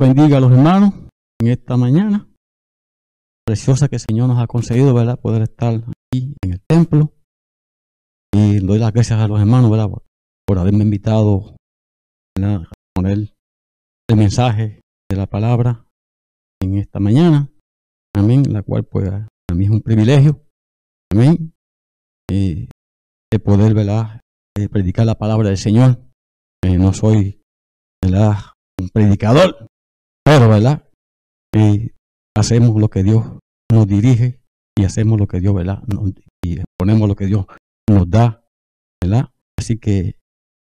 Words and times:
Bendiga 0.00 0.38
a 0.38 0.40
los 0.40 0.50
hermanos 0.50 0.94
en 1.40 1.48
esta 1.48 1.76
mañana 1.76 2.26
preciosa 3.46 3.88
que 3.88 3.96
el 3.96 4.00
Señor 4.00 4.28
nos 4.28 4.38
ha 4.38 4.46
concedido, 4.46 4.94
¿verdad? 4.94 5.20
Poder 5.20 5.42
estar 5.42 5.74
aquí 5.74 6.34
en 6.42 6.52
el 6.52 6.60
templo 6.66 7.12
y 8.32 8.60
doy 8.60 8.78
las 8.78 8.92
gracias 8.92 9.20
a 9.20 9.28
los 9.28 9.38
hermanos, 9.38 9.70
¿verdad? 9.70 9.90
Por 10.46 10.58
haberme 10.58 10.84
invitado 10.84 11.54
a 12.42 12.62
poner 12.94 13.34
el 14.08 14.16
mensaje 14.16 14.80
de 15.10 15.16
la 15.16 15.26
palabra 15.26 15.84
en 16.62 16.78
esta 16.78 16.98
mañana. 16.98 17.50
Amén. 18.16 18.44
La 18.50 18.62
cual, 18.62 18.84
pues, 18.84 19.10
a 19.10 19.54
mí 19.54 19.64
es 19.64 19.70
un 19.70 19.82
privilegio. 19.82 20.42
Amén. 21.12 21.52
de 22.30 23.38
poder, 23.42 23.74
¿verdad? 23.74 24.20
predicar 24.70 25.06
la 25.06 25.16
palabra 25.16 25.48
del 25.48 25.58
Señor. 25.58 25.98
no 26.64 26.92
soy, 26.92 27.42
¿verdad? 28.02 28.36
Un 28.80 28.88
predicador, 28.88 29.69
pero, 30.30 30.48
¿verdad? 30.48 30.84
hacemos 32.36 32.80
lo 32.80 32.88
que 32.88 33.02
Dios 33.02 33.24
nos 33.72 33.88
dirige 33.88 34.40
y 34.78 34.84
hacemos 34.84 35.18
lo 35.18 35.26
que 35.26 35.40
Dios, 35.40 35.52
¿verdad? 35.52 35.82
y 36.44 36.60
ponemos 36.78 37.08
lo 37.08 37.16
que 37.16 37.26
Dios 37.26 37.46
nos 37.90 38.08
da, 38.08 38.46
¿verdad? 39.02 39.30
Así 39.58 39.78
que 39.78 40.14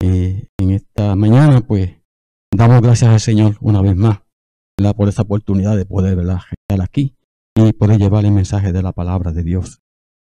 eh, 0.02 0.48
en 0.58 0.72
esta 0.72 1.18
mañana, 1.18 1.60
pues, 1.68 1.98
damos 2.56 2.82
gracias 2.82 3.12
al 3.12 3.20
Señor 3.20 3.58
una 3.60 3.82
vez 3.82 3.98
más, 3.98 4.22
¿verdad? 4.80 4.96
Por 4.96 5.10
esa 5.10 5.24
oportunidad 5.24 5.76
de 5.76 5.86
poder, 5.86 6.16
¿verdad? 6.16 6.40
Estar 6.50 6.82
aquí 6.82 7.18
y 7.58 7.74
poder 7.74 8.00
llevar 8.00 8.24
el 8.24 8.32
mensaje 8.32 8.72
de 8.72 8.82
la 8.82 8.94
palabra 8.94 9.34
de 9.34 9.44
Dios. 9.44 9.82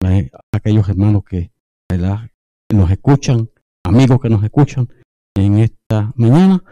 A 0.04 0.20
aquellos 0.54 0.90
hermanos 0.90 1.24
que, 1.24 1.52
¿verdad? 1.90 2.30
nos 2.70 2.90
escuchan, 2.90 3.48
amigos 3.82 4.20
que 4.20 4.28
nos 4.28 4.44
escuchan 4.44 4.88
en 5.34 5.56
esta 5.56 6.12
mañana. 6.16 6.62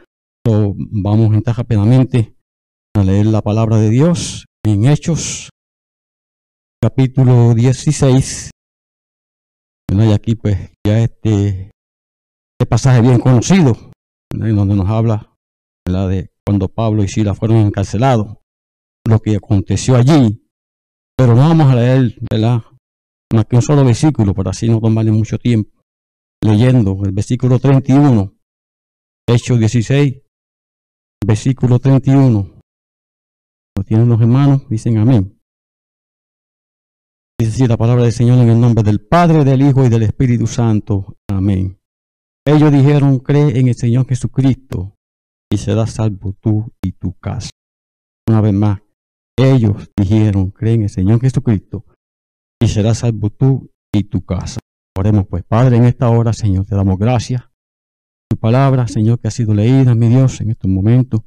Vamos 0.47 1.35
entrar 1.35 1.57
rápidamente 1.57 2.37
a 2.95 3.03
leer 3.03 3.27
la 3.27 3.41
palabra 3.41 3.79
de 3.79 3.91
Dios 3.91 4.47
en 4.65 4.87
Hechos, 4.87 5.51
capítulo 6.83 7.55
16, 7.55 8.51
y 9.93 10.13
aquí 10.13 10.35
pues 10.35 10.73
ya 10.87 11.01
este, 11.01 11.71
este 11.71 12.67
pasaje 12.69 13.01
bien 13.01 13.19
conocido, 13.19 13.91
donde 14.31 14.75
nos 14.75 14.89
habla 14.89 15.35
de 15.87 16.31
cuando 16.47 16.69
Pablo 16.69 17.03
y 17.03 17.09
Sila 17.09 17.35
fueron 17.35 17.59
encarcelados, 17.59 18.37
lo 19.07 19.21
que 19.21 19.37
aconteció 19.37 19.97
allí. 19.97 20.47
Pero 21.17 21.37
vamos 21.37 21.71
a 21.71 21.77
leer 21.77 22.17
¿verdad? 22.31 22.63
más 23.33 23.47
que 23.47 23.57
un 23.57 23.63
solo 23.63 23.85
versículo, 23.85 24.35
para 24.35 24.51
así 24.51 24.69
no 24.69 24.81
tomarle 24.81 25.13
mucho 25.13 25.39
tiempo. 25.39 25.71
Leyendo 26.43 27.01
el 27.05 27.13
versículo 27.13 27.59
31, 27.59 28.35
Hechos 29.27 29.59
16, 29.59 30.24
versículo 31.27 31.79
31. 31.79 32.61
Lo 33.77 33.85
tienen 33.85 34.09
los 34.09 34.21
hermanos, 34.21 34.69
dicen 34.69 34.99
amén. 34.99 35.41
Dice 37.39 37.53
así 37.53 37.67
la 37.67 37.77
palabra 37.77 38.05
del 38.05 38.13
Señor 38.13 38.39
en 38.39 38.49
el 38.49 38.61
nombre 38.61 38.85
del 38.85 39.01
Padre, 39.01 39.45
del 39.45 39.63
Hijo 39.63 39.85
y 39.85 39.89
del 39.89 40.05
Espíritu 40.05 40.47
Santo. 40.47 41.17
Amén. 41.29 41.79
Ellos 42.47 42.71
dijeron, 42.71 43.19
cree 43.19 43.59
en 43.59 43.69
el 43.69 43.75
Señor 43.75 44.07
Jesucristo 44.07 44.95
y 45.51 45.57
serás 45.57 45.93
salvo 45.93 46.35
tú 46.41 46.73
y 46.83 46.93
tu 46.93 47.15
casa. 47.15 47.51
Una 48.29 48.41
vez 48.41 48.53
más, 48.53 48.81
ellos 49.37 49.91
dijeron, 49.97 50.51
cree 50.51 50.75
en 50.75 50.83
el 50.83 50.91
Señor 50.91 51.21
Jesucristo 51.21 51.85
y 52.61 52.69
serás 52.69 52.99
salvo 52.99 53.31
tú 53.31 53.71
y 53.93 54.05
tu 54.05 54.25
casa. 54.25 54.61
Oremos 54.97 55.27
pues, 55.27 55.43
Padre, 55.45 55.77
en 55.77 55.85
esta 55.85 56.09
hora, 56.09 56.33
Señor, 56.33 56.67
te 56.67 56.77
damos 56.77 56.99
gracias. 56.99 57.43
Palabra, 58.45 58.87
Señor, 58.87 59.19
que 59.21 59.29
ha 59.29 59.31
sido 59.31 59.55
leída, 59.55 59.95
mi 59.95 60.07
Dios, 60.09 60.43
en 60.43 60.51
estos 60.51 60.71
momentos. 60.71 61.23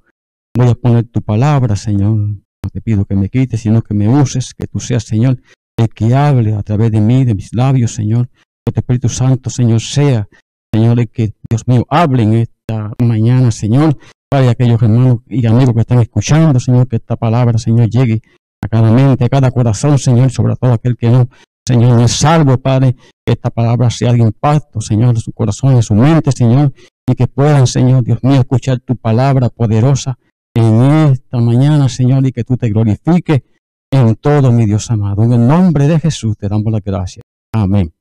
Voy 0.56 0.70
a 0.70 0.76
poner 0.76 1.06
tu 1.06 1.24
palabra, 1.24 1.76
Señor. 1.76 2.16
No 2.16 2.70
te 2.72 2.80
pido 2.80 3.06
que 3.06 3.16
me 3.16 3.28
quites, 3.28 3.60
sino 3.60 3.82
que 3.82 3.96
me 3.96 4.08
uses, 4.08 4.54
que 4.54 4.68
tú 4.68 4.80
seas, 4.80 5.06
Señor, 5.06 5.42
el 5.80 5.90
que 5.90 6.14
hable 6.14 6.54
a 6.54 6.62
través 6.62 6.92
de 6.92 7.02
mí, 7.02 7.26
de 7.26 7.34
mis 7.34 7.56
labios, 7.56 7.96
Señor. 7.96 8.30
Que 8.64 8.72
tu 8.72 8.82
Espíritu 8.82 9.10
Santo, 9.10 9.50
Señor, 9.50 9.82
sea, 9.82 10.28
Señor, 10.72 11.00
el 11.00 11.10
que 11.10 11.34
Dios 11.50 11.68
mío 11.68 11.88
hable 11.90 12.22
en 12.22 12.34
esta 12.34 12.94
mañana, 13.00 13.50
Señor. 13.50 13.98
Para 14.30 14.52
aquellos 14.52 14.80
hermanos 14.80 15.22
y 15.28 15.44
amigos 15.48 15.74
que 15.74 15.82
están 15.82 15.98
escuchando, 15.98 16.60
Señor, 16.60 16.88
que 16.88 16.98
esta 16.98 17.16
palabra, 17.16 17.58
Señor, 17.58 17.90
llegue 17.90 18.22
a 18.62 18.68
cada 18.68 18.92
mente, 18.92 19.26
a 19.26 19.30
cada 19.30 19.50
corazón, 19.50 19.98
Señor, 19.98 20.30
sobre 20.30 20.56
todo 20.56 20.74
aquel 20.74 20.96
que 20.96 21.10
no, 21.10 21.28
Señor, 21.68 22.00
no 22.00 22.08
salvo, 22.08 22.60
Padre, 22.60 22.96
que 23.26 23.34
esta 23.34 23.50
palabra 23.50 23.90
sea 23.90 24.14
de 24.14 24.20
impacto, 24.20 24.82
Señor, 24.82 25.16
en 25.16 25.22
su 25.22 25.32
corazón, 25.32 25.78
en 25.78 25.82
su 25.82 25.96
mente, 25.96 26.32
Señor, 26.32 26.72
y 27.10 27.16
que 27.16 27.28
puedan, 27.28 27.68
Señor, 27.68 28.04
Dios 28.04 28.24
mío, 28.24 28.42
escuchar 28.42 28.80
tu 28.80 28.96
palabra 28.96 29.50
poderosa 29.50 30.18
en 30.54 30.82
esta 31.12 31.38
mañana, 31.38 31.88
Señor, 31.88 32.26
y 32.26 32.32
que 32.32 32.44
tú 32.44 32.58
te 32.58 32.70
glorifiques 32.70 33.44
en 33.92 34.16
todo, 34.16 34.52
mi 34.52 34.66
Dios 34.66 34.92
amado. 34.92 35.24
En 35.24 35.32
el 35.34 35.48
nombre 35.48 35.88
de 35.88 36.00
Jesús 36.00 36.36
te 36.38 36.50
damos 36.50 36.72
la 36.72 36.80
gracia. 36.80 37.22
Amén. 37.54 37.94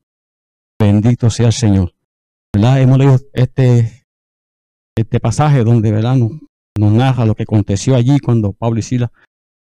Bendito 0.78 1.30
sea 1.30 1.46
el 1.46 1.52
Señor. 1.52 1.94
¿Verdad? 2.54 2.80
Hemos 2.80 2.98
leído 2.98 3.20
este, 3.32 4.04
este 4.96 5.20
pasaje 5.20 5.62
donde 5.62 5.92
¿verdad? 5.92 6.16
Nos, 6.16 6.32
nos 6.78 6.92
narra 6.92 7.24
lo 7.24 7.34
que 7.34 7.44
aconteció 7.44 7.94
allí 7.94 8.18
cuando 8.18 8.52
Pablo 8.52 8.80
y 8.80 8.82
Sila, 8.82 9.12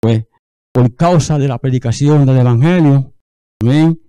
pues, 0.00 0.26
por 0.72 0.94
causa 0.94 1.38
de 1.38 1.48
la 1.48 1.58
predicación 1.58 2.24
del 2.26 2.38
Evangelio, 2.38 3.12
amén, 3.62 4.00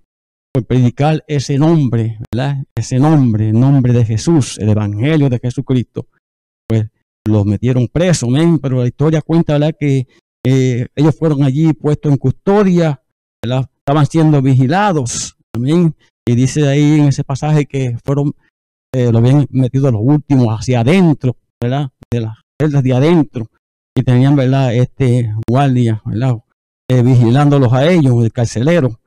por 0.54 0.64
predicar 0.66 1.24
ese 1.26 1.58
nombre, 1.58 2.18
¿verdad? 2.32 2.64
Ese 2.76 2.98
nombre, 2.98 3.48
el 3.48 3.58
nombre 3.58 3.92
de 3.92 4.04
Jesús, 4.04 4.56
el 4.58 4.68
Evangelio 4.68 5.28
de 5.28 5.40
Jesucristo, 5.40 6.06
pues 6.68 6.86
los 7.26 7.44
metieron 7.44 7.88
presos, 7.88 8.28
amén, 8.28 8.60
pero 8.60 8.80
la 8.80 8.86
historia 8.86 9.20
cuenta, 9.20 9.54
¿verdad? 9.54 9.74
Que 9.78 10.06
eh, 10.46 10.86
ellos 10.94 11.16
fueron 11.18 11.42
allí 11.42 11.72
puestos 11.72 12.12
en 12.12 12.18
custodia, 12.18 13.02
estaban 13.42 14.06
siendo 14.06 14.40
vigilados. 14.40 15.36
Amén. 15.54 15.94
Y 16.26 16.34
dice 16.34 16.68
ahí 16.68 17.00
en 17.00 17.08
ese 17.08 17.24
pasaje 17.24 17.66
que 17.66 17.96
fueron, 18.04 18.32
eh, 18.94 19.10
lo 19.10 19.18
habían 19.18 19.46
metido 19.50 19.90
los 19.90 20.00
últimos 20.02 20.48
hacia 20.48 20.80
adentro, 20.80 21.36
¿verdad? 21.60 21.90
De 22.12 22.20
las 22.20 22.38
celdas 22.60 22.82
de 22.82 22.92
adentro. 22.92 23.46
Y 23.96 24.02
tenían, 24.02 24.36
¿verdad? 24.36 24.74
Este 24.74 25.32
guardia, 25.48 26.00
¿verdad? 26.04 26.36
Eh, 26.88 27.02
vigilándolos 27.02 27.72
a 27.72 27.90
ellos, 27.90 28.22
el 28.22 28.32
carcelero. 28.32 29.00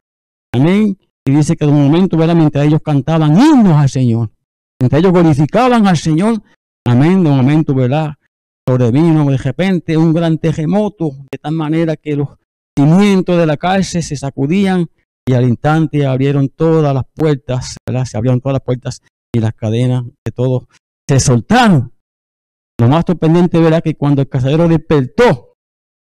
Amén. 0.54 0.98
Y 1.27 1.31
dice 1.31 1.57
que 1.57 1.65
de 1.65 1.71
un 1.71 1.83
momento, 1.83 2.15
¿verdad? 2.15 2.35
Mientras 2.35 2.65
ellos 2.65 2.81
cantaban 2.81 3.38
himnos 3.38 3.75
al 3.75 3.89
Señor, 3.89 4.31
mientras 4.81 5.01
ellos 5.01 5.12
glorificaban 5.12 5.85
al 5.85 5.97
Señor, 5.97 6.41
amén, 6.88 7.21
de 7.21 7.29
un 7.29 7.35
momento, 7.35 7.74
¿verdad? 7.74 8.13
sobrevino 8.68 9.29
de 9.29 9.38
repente 9.38 9.97
un 9.97 10.13
gran 10.13 10.38
terremoto, 10.38 11.12
de 11.31 11.38
tal 11.38 11.53
manera 11.53 11.95
que 11.95 12.15
los 12.18 12.29
cimientos 12.77 13.38
de 13.38 13.45
la 13.45 13.56
cárcel 13.56 14.03
se 14.03 14.18
sacudían 14.18 14.89
y 15.25 15.33
al 15.33 15.47
instante 15.47 16.06
abrieron 16.06 16.50
todas 16.50 16.94
las 16.94 17.03
puertas, 17.15 17.77
se 18.06 18.18
abrieron 18.18 18.41
todas 18.41 18.56
las 18.56 18.63
puertas 18.63 19.01
y 19.33 19.39
las 19.39 19.53
cadenas 19.53 20.03
de 20.03 20.31
todos 20.33 20.63
se 21.09 21.19
soltaron. 21.19 21.94
Lo 22.79 22.89
más 22.89 23.06
sorprendente 23.07 23.59
verá 23.59 23.81
que 23.81 23.95
cuando 23.95 24.21
el 24.21 24.29
cazadero 24.29 24.68
despertó, 24.68 25.56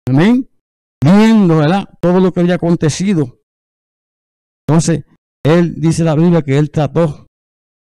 amén, 0.07 0.49
viendo 1.03 1.57
¿verdad? 1.57 1.89
todo 2.01 2.19
lo 2.19 2.33
que 2.33 2.41
había 2.41 2.55
acontecido, 2.55 3.39
entonces 4.67 5.05
él 5.53 5.75
dice 5.77 6.03
la 6.03 6.15
Biblia 6.15 6.41
que 6.41 6.57
él 6.57 6.71
trató 6.71 7.27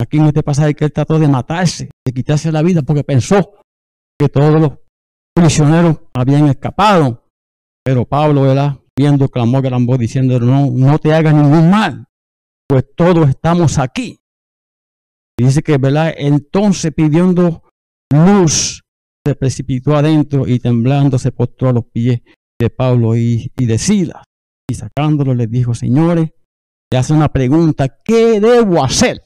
aquí 0.01 0.19
en 0.19 0.27
este 0.27 0.43
pasaje 0.43 0.75
que 0.75 0.85
él 0.85 0.93
trató 0.93 1.19
de 1.19 1.29
matarse, 1.29 1.91
de 2.07 2.13
quitarse 2.13 2.53
la 2.53 2.63
vida 2.63 2.83
porque 2.83 3.05
pensó 3.05 3.55
que 4.19 4.29
todos 4.29 4.61
los 4.61 4.73
prisioneros 5.35 5.99
habían 6.15 6.47
escapado. 6.49 7.25
Pero 7.85 8.05
Pablo, 8.05 8.43
¿verdad? 8.43 8.79
Viendo, 8.97 9.29
clamó 9.29 9.63
gran 9.63 9.87
voz 9.87 9.99
diciendo, 9.99 10.39
no, 10.41 10.71
no 10.71 10.99
te 10.99 11.13
hagas 11.13 11.35
ningún 11.35 11.71
mal, 11.71 12.07
pues 12.69 12.85
todos 12.97 13.29
estamos 13.29 13.79
aquí. 13.79 14.21
Y 15.39 15.45
dice 15.45 15.63
que, 15.63 15.79
¿verdad? 15.79 16.13
Entonces 16.17 16.93
pidiendo 16.95 17.63
luz, 18.13 18.83
se 19.27 19.35
precipitó 19.35 19.97
adentro 19.97 20.47
y 20.47 20.59
temblando 20.59 21.19
se 21.19 21.33
postró 21.33 21.69
a 21.69 21.73
los 21.73 21.85
pies 21.87 22.21
de 22.61 22.71
Pablo 22.71 23.17
y, 23.17 23.53
y 23.57 23.67
de 23.67 23.79
Silas. 23.79 24.23
Y 24.69 24.75
sacándolo 24.75 25.35
les 25.35 25.51
dijo, 25.51 25.75
señores, 25.75 26.31
le 26.91 26.99
hace 26.99 27.13
una 27.13 27.29
pregunta, 27.29 27.89
¿qué 28.05 28.41
debo 28.41 28.83
hacer? 28.83 29.23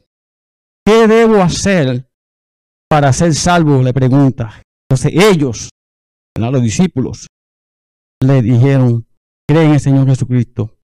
¿Qué 0.84 1.06
debo 1.06 1.40
hacer 1.42 2.08
para 2.88 3.12
ser 3.12 3.34
salvo? 3.34 3.82
Le 3.82 3.92
pregunta. 3.92 4.62
Entonces 4.88 5.12
ellos, 5.14 5.68
los 6.36 6.62
discípulos, 6.62 7.26
le 8.20 8.42
dijeron, 8.42 9.06
cree 9.48 9.64
en 9.64 9.72
el 9.72 9.80
Señor 9.80 10.06
Jesucristo, 10.08 10.78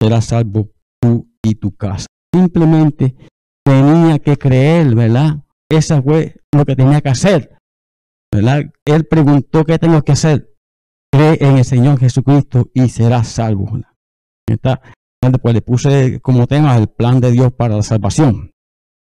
serás 0.00 0.26
salvo 0.26 0.70
tú 1.00 1.30
y 1.42 1.54
tu 1.54 1.74
casa. 1.74 2.06
Simplemente 2.34 3.16
tenía 3.64 4.18
que 4.18 4.36
creer, 4.36 4.94
¿verdad? 4.94 5.44
Esa 5.70 6.02
fue 6.02 6.36
lo 6.54 6.64
que 6.64 6.76
tenía 6.76 7.00
que 7.00 7.08
hacer. 7.08 7.60
¿verdad? 8.32 8.72
Él 8.84 9.04
preguntó, 9.06 9.64
¿qué 9.64 9.78
tengo 9.78 10.02
que 10.02 10.12
hacer? 10.12 10.54
Cree 11.12 11.38
en 11.40 11.58
el 11.58 11.64
Señor 11.64 11.98
Jesucristo 11.98 12.70
y 12.72 12.88
serás 12.88 13.28
salvo. 13.28 13.80
Está, 14.48 14.80
pues 15.20 15.54
le 15.54 15.62
puse 15.62 16.20
como 16.20 16.46
tema 16.46 16.76
el 16.76 16.88
plan 16.88 17.20
de 17.20 17.30
Dios 17.30 17.52
para 17.52 17.76
la 17.76 17.82
salvación. 17.82 18.52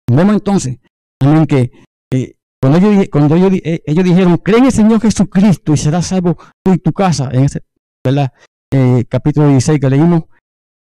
Vemos 0.09 0.35
entonces 0.35 0.79
también 1.19 1.45
que 1.45 1.71
eh, 2.11 2.35
cuando, 2.59 2.79
ellos, 2.79 3.07
cuando 3.11 3.35
eh, 3.35 3.83
ellos, 3.85 4.03
dijeron, 4.03 4.37
cree 4.37 4.59
en 4.59 4.65
el 4.65 4.71
Señor 4.71 4.99
Jesucristo 5.01 5.73
y 5.73 5.77
serás 5.77 6.07
salvo 6.07 6.37
tú 6.63 6.73
y 6.73 6.79
tu 6.79 6.91
casa, 6.91 7.29
en 7.31 7.43
ese. 7.45 7.63
Eh, 8.71 9.05
capítulo 9.09 9.49
16 9.49 9.79
que 9.79 9.89
leímos, 9.89 10.23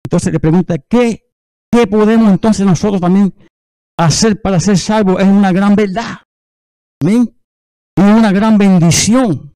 entonces 0.04 0.32
le 0.32 0.40
pregunta, 0.40 0.76
¿qué, 0.78 1.24
¿qué 1.70 1.86
podemos 1.86 2.30
entonces 2.30 2.64
nosotros 2.64 3.00
también 3.00 3.34
hacer 3.98 4.40
para 4.40 4.60
ser 4.60 4.78
salvos? 4.78 5.20
Es 5.20 5.26
una 5.26 5.52
gran 5.52 5.74
verdad. 5.74 6.18
Amén. 7.02 7.34
Es 7.96 8.04
una 8.04 8.30
gran 8.30 8.58
bendición. 8.58 9.54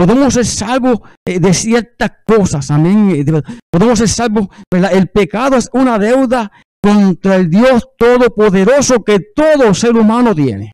Podemos 0.00 0.32
ser 0.32 0.46
salvos 0.46 1.00
de 1.26 1.52
ciertas 1.52 2.10
cosas. 2.26 2.70
Amén. 2.70 3.22
Podemos 3.70 3.98
ser 3.98 4.08
salvos. 4.08 4.48
El 4.70 5.08
pecado 5.08 5.56
es 5.56 5.68
una 5.74 5.98
deuda 5.98 6.50
contra 6.82 7.36
el 7.36 7.50
Dios 7.50 7.86
Todopoderoso 7.98 9.04
que 9.04 9.20
todo 9.36 9.74
ser 9.74 9.94
humano 9.94 10.34
tiene. 10.34 10.72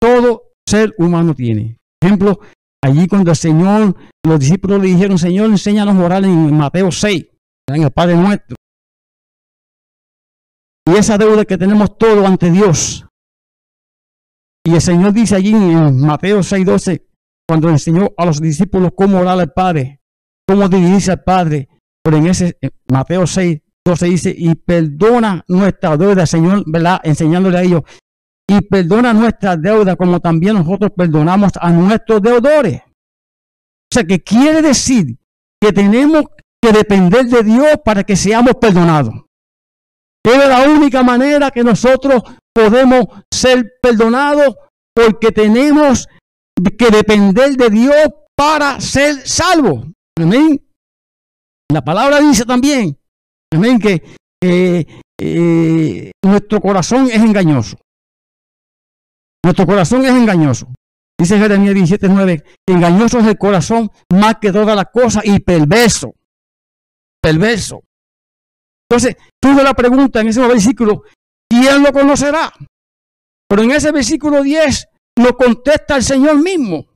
Todo 0.00 0.54
ser 0.68 0.92
humano 0.98 1.32
tiene. 1.32 1.76
Por 2.00 2.08
ejemplo, 2.08 2.40
allí 2.82 3.06
cuando 3.06 3.30
el 3.30 3.36
Señor, 3.36 3.94
los 4.26 4.40
discípulos 4.40 4.80
le 4.80 4.88
dijeron, 4.88 5.16
Señor, 5.16 5.50
enséñanos 5.50 5.94
a 5.94 6.04
orar 6.04 6.24
en 6.24 6.56
Mateo 6.56 6.90
6, 6.90 7.26
en 7.68 7.82
el 7.84 7.92
Padre 7.92 8.16
nuestro. 8.16 8.56
Y 10.88 10.96
esa 10.96 11.16
deuda 11.16 11.44
que 11.44 11.56
tenemos 11.56 11.96
todo 11.96 12.26
ante 12.26 12.50
Dios. 12.50 13.06
Y 14.66 14.74
el 14.74 14.80
Señor 14.80 15.12
dice 15.12 15.36
allí 15.36 15.52
en 15.52 16.00
Mateo 16.00 16.42
6, 16.42 16.66
12, 16.66 17.09
cuando 17.50 17.68
enseñó 17.68 18.10
a 18.16 18.26
los 18.26 18.40
discípulos 18.40 18.92
cómo 18.94 19.18
orar 19.18 19.40
al 19.40 19.52
Padre, 19.52 20.00
cómo 20.46 20.68
dirigirse 20.68 21.10
al 21.10 21.24
Padre, 21.24 21.68
pero 22.00 22.18
en 22.18 22.28
ese 22.28 22.56
Mateo 22.88 23.26
6, 23.26 23.60
se 23.96 24.06
dice, 24.06 24.32
y 24.38 24.54
perdona 24.54 25.44
nuestra 25.48 25.96
deuda, 25.96 26.26
Señor, 26.26 26.62
¿verdad? 26.64 27.00
Enseñándole 27.02 27.58
a 27.58 27.62
ellos, 27.62 27.82
y 28.48 28.60
perdona 28.60 29.12
nuestra 29.12 29.56
deuda 29.56 29.96
como 29.96 30.20
también 30.20 30.54
nosotros 30.54 30.92
perdonamos 30.96 31.50
a 31.60 31.72
nuestros 31.72 32.22
deudores. 32.22 32.82
O 32.84 33.94
sea, 33.94 34.04
que 34.04 34.22
quiere 34.22 34.62
decir 34.62 35.18
que 35.60 35.72
tenemos 35.72 36.26
que 36.62 36.70
depender 36.70 37.26
de 37.26 37.42
Dios 37.42 37.80
para 37.84 38.04
que 38.04 38.14
seamos 38.14 38.54
perdonados. 38.60 39.24
Es 40.22 40.48
la 40.48 40.68
única 40.68 41.02
manera 41.02 41.50
que 41.50 41.64
nosotros 41.64 42.22
podemos 42.54 43.06
ser 43.28 43.72
perdonados 43.82 44.54
porque 44.94 45.32
tenemos 45.32 46.06
que 46.76 46.90
depender 46.90 47.56
de 47.56 47.70
Dios 47.70 48.08
para 48.36 48.80
ser 48.80 49.26
salvos. 49.26 49.86
Amén. 50.18 50.60
La 51.72 51.82
palabra 51.82 52.20
dice 52.20 52.44
también 52.44 53.00
Amén, 53.52 53.78
que 53.80 54.02
eh, 54.42 56.12
nuestro 56.24 56.60
corazón 56.60 57.08
es 57.10 57.20
engañoso. 57.20 57.76
Nuestro 59.44 59.66
corazón 59.66 60.04
es 60.04 60.12
engañoso. 60.12 60.68
Dice 61.18 61.38
Jeremías 61.38 61.74
17:9, 61.74 62.44
engañoso 62.68 63.18
es 63.18 63.26
el 63.26 63.36
corazón 63.36 63.90
más 64.12 64.36
que 64.40 64.52
todas 64.52 64.76
las 64.76 64.86
cosas 64.92 65.24
y 65.24 65.40
perverso. 65.40 66.14
Perverso. 67.20 67.82
Entonces, 68.88 69.16
tuve 69.40 69.62
la 69.62 69.74
pregunta 69.74 70.20
en 70.20 70.28
ese 70.28 70.46
versículo, 70.46 71.02
¿quién 71.48 71.82
lo 71.82 71.92
conocerá? 71.92 72.52
Pero 73.48 73.62
en 73.62 73.72
ese 73.72 73.92
versículo 73.92 74.42
10 74.42 74.88
lo 75.16 75.36
contesta 75.36 75.96
el 75.96 76.02
Señor 76.02 76.36
mismo. 76.36 76.86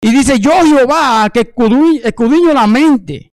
Y 0.00 0.10
dice, 0.10 0.38
yo 0.38 0.52
Jehová, 0.64 1.28
que 1.32 1.40
escudriño 1.40 2.52
la 2.52 2.66
mente, 2.66 3.32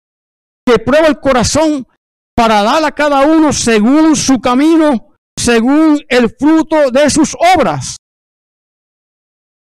que 0.65 0.79
prueba 0.79 1.07
el 1.07 1.19
corazón 1.19 1.87
para 2.35 2.63
dar 2.63 2.83
a 2.83 2.91
cada 2.91 3.21
uno 3.21 3.53
según 3.53 4.15
su 4.15 4.39
camino, 4.39 5.13
según 5.37 6.03
el 6.09 6.35
fruto 6.37 6.89
de 6.91 7.09
sus 7.09 7.35
obras. 7.55 7.97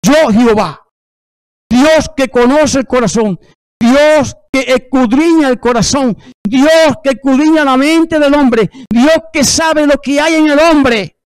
Yo, 0.04 0.30
Jehová, 0.30 0.82
Dios 1.70 2.10
que 2.16 2.28
conoce 2.28 2.80
el 2.80 2.86
corazón, 2.86 3.38
Dios 3.80 4.36
que 4.52 4.60
escudriña 4.60 5.48
el 5.48 5.60
corazón, 5.60 6.16
Dios 6.44 6.96
que 7.02 7.10
escudriña 7.10 7.64
la 7.64 7.76
mente 7.76 8.18
del 8.18 8.34
hombre, 8.34 8.70
Dios 8.90 9.18
que 9.32 9.44
sabe 9.44 9.86
lo 9.86 9.98
que 9.98 10.20
hay 10.20 10.34
en 10.34 10.50
el 10.50 10.58
hombre. 10.58 11.20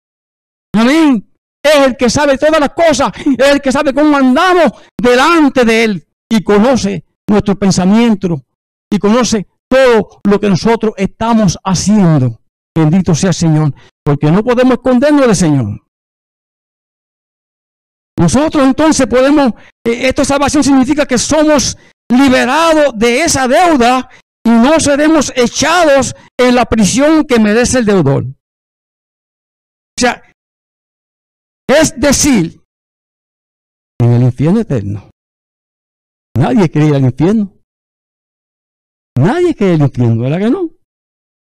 Amén. 0.75 1.30
Es 1.63 1.87
el 1.87 1.97
que 1.97 2.09
sabe 2.09 2.39
todas 2.39 2.61
las 2.61 2.71
cosas, 2.71 3.13
es 3.39 3.49
el 3.49 3.61
que 3.61 3.73
sabe 3.73 3.93
cómo 3.93 4.17
andamos 4.17 4.73
delante 5.01 5.65
de 5.65 5.85
Él 5.85 6.07
y 6.29 6.43
conoce 6.43 7.05
nuestro 7.29 7.59
pensamiento 7.59 8.43
y 8.91 8.99
conoce 8.99 9.47
todo 9.69 10.21
lo 10.25 10.41
que 10.41 10.49
nosotros 10.49 10.95
estamos 10.97 11.59
haciendo. 11.65 12.41
Bendito 12.75 13.15
sea 13.15 13.31
el 13.31 13.35
Señor, 13.35 13.75
porque 14.05 14.31
no 14.31 14.43
podemos 14.43 14.75
escondernos 14.75 15.27
del 15.27 15.37
Señor. 15.37 15.81
Nosotros 18.19 18.65
entonces 18.65 19.07
podemos, 19.07 19.53
eh, 19.85 20.09
esta 20.09 20.25
salvación 20.25 20.63
significa 20.63 21.07
que 21.07 21.19
somos 21.19 21.77
liberados 22.11 22.93
de 22.97 23.23
esa 23.23 23.49
deuda 23.49 24.09
y 24.45 24.51
no 24.51 24.79
seremos 24.81 25.33
echados 25.37 26.15
en 26.37 26.55
la 26.55 26.67
prisión 26.67 27.25
que 27.25 27.39
merece 27.39 27.79
el 27.79 27.87
deudor. 27.87 28.25
O 28.25 30.01
sea, 30.01 30.23
es 31.71 31.99
decir, 31.99 32.61
en 34.01 34.13
el 34.13 34.23
infierno 34.23 34.61
eterno. 34.61 35.11
Nadie 36.37 36.69
quiere 36.69 36.89
ir 36.89 36.95
al 36.95 37.03
infierno. 37.03 37.53
Nadie 39.17 39.55
quiere 39.55 39.75
el 39.75 39.83
infierno, 39.83 40.23
¿verdad 40.23 40.39
que 40.39 40.51
no? 40.51 40.71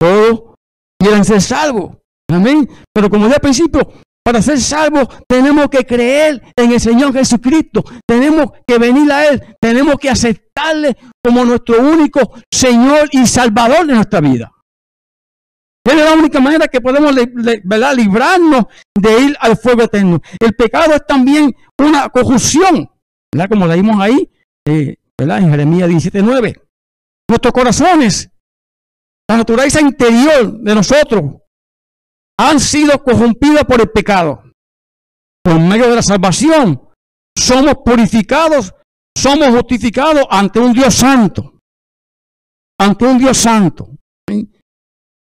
Todos 0.01 0.55
quieren 0.99 1.25
ser 1.25 1.41
salvos. 1.41 1.97
Amén. 2.31 2.69
Pero 2.93 3.11
como 3.11 3.25
dije 3.25 3.37
al 3.37 3.41
principio, 3.41 3.93
para 4.25 4.43
ser 4.43 4.61
salvos 4.61 5.09
tenemos 5.29 5.69
que 5.69 5.87
creer 5.87 6.43
en 6.57 6.73
el 6.73 6.81
Señor 6.81 7.13
Jesucristo. 7.13 7.85
Tenemos 8.05 8.51
que 8.67 8.79
venir 8.79 9.13
a 9.13 9.29
Él. 9.29 9.57
Tenemos 9.61 9.97
que 9.97 10.11
aceptarle 10.11 10.97
como 11.23 11.45
nuestro 11.45 11.81
único 11.81 12.33
Señor 12.51 13.09
y 13.13 13.27
Salvador 13.27 13.87
de 13.87 13.95
nuestra 13.95 14.21
vida. 14.21 14.51
Es 15.91 16.05
la 16.05 16.15
única 16.15 16.41
manera 16.41 16.67
que 16.69 16.81
podemos 16.81 17.15
librarnos 17.15 18.65
de 18.99 19.21
ir 19.21 19.37
al 19.41 19.57
fuego 19.57 19.83
eterno. 19.83 20.21
El 20.41 20.55
pecado 20.55 20.95
es 20.95 21.07
también 21.07 21.55
una 21.79 22.09
conjunción, 22.09 22.91
¿verdad? 23.33 23.49
como 23.49 23.67
leímos 23.67 24.01
ahí 24.01 24.31
eh, 24.67 24.97
¿verdad? 25.19 25.39
en 25.39 25.51
Jeremías 25.51 25.89
17.9. 25.89 26.61
Nuestros 27.29 27.53
corazones, 27.53 28.31
la 29.29 29.37
naturaleza 29.37 29.81
interior 29.81 30.61
de 30.61 30.75
nosotros, 30.75 31.25
han 32.39 32.61
sido 32.61 33.03
corrompidos 33.03 33.65
por 33.65 33.81
el 33.81 33.91
pecado. 33.91 34.43
Por 35.43 35.61
medio 35.61 35.89
de 35.89 35.97
la 35.97 36.03
salvación, 36.03 36.81
somos 37.37 37.77
purificados, 37.85 38.75
somos 39.17 39.49
justificados 39.49 40.25
ante 40.31 40.59
un 40.59 40.73
Dios 40.73 40.95
santo. 40.95 41.61
Ante 42.79 43.05
un 43.05 43.19
Dios 43.19 43.39
santo. 43.39 43.91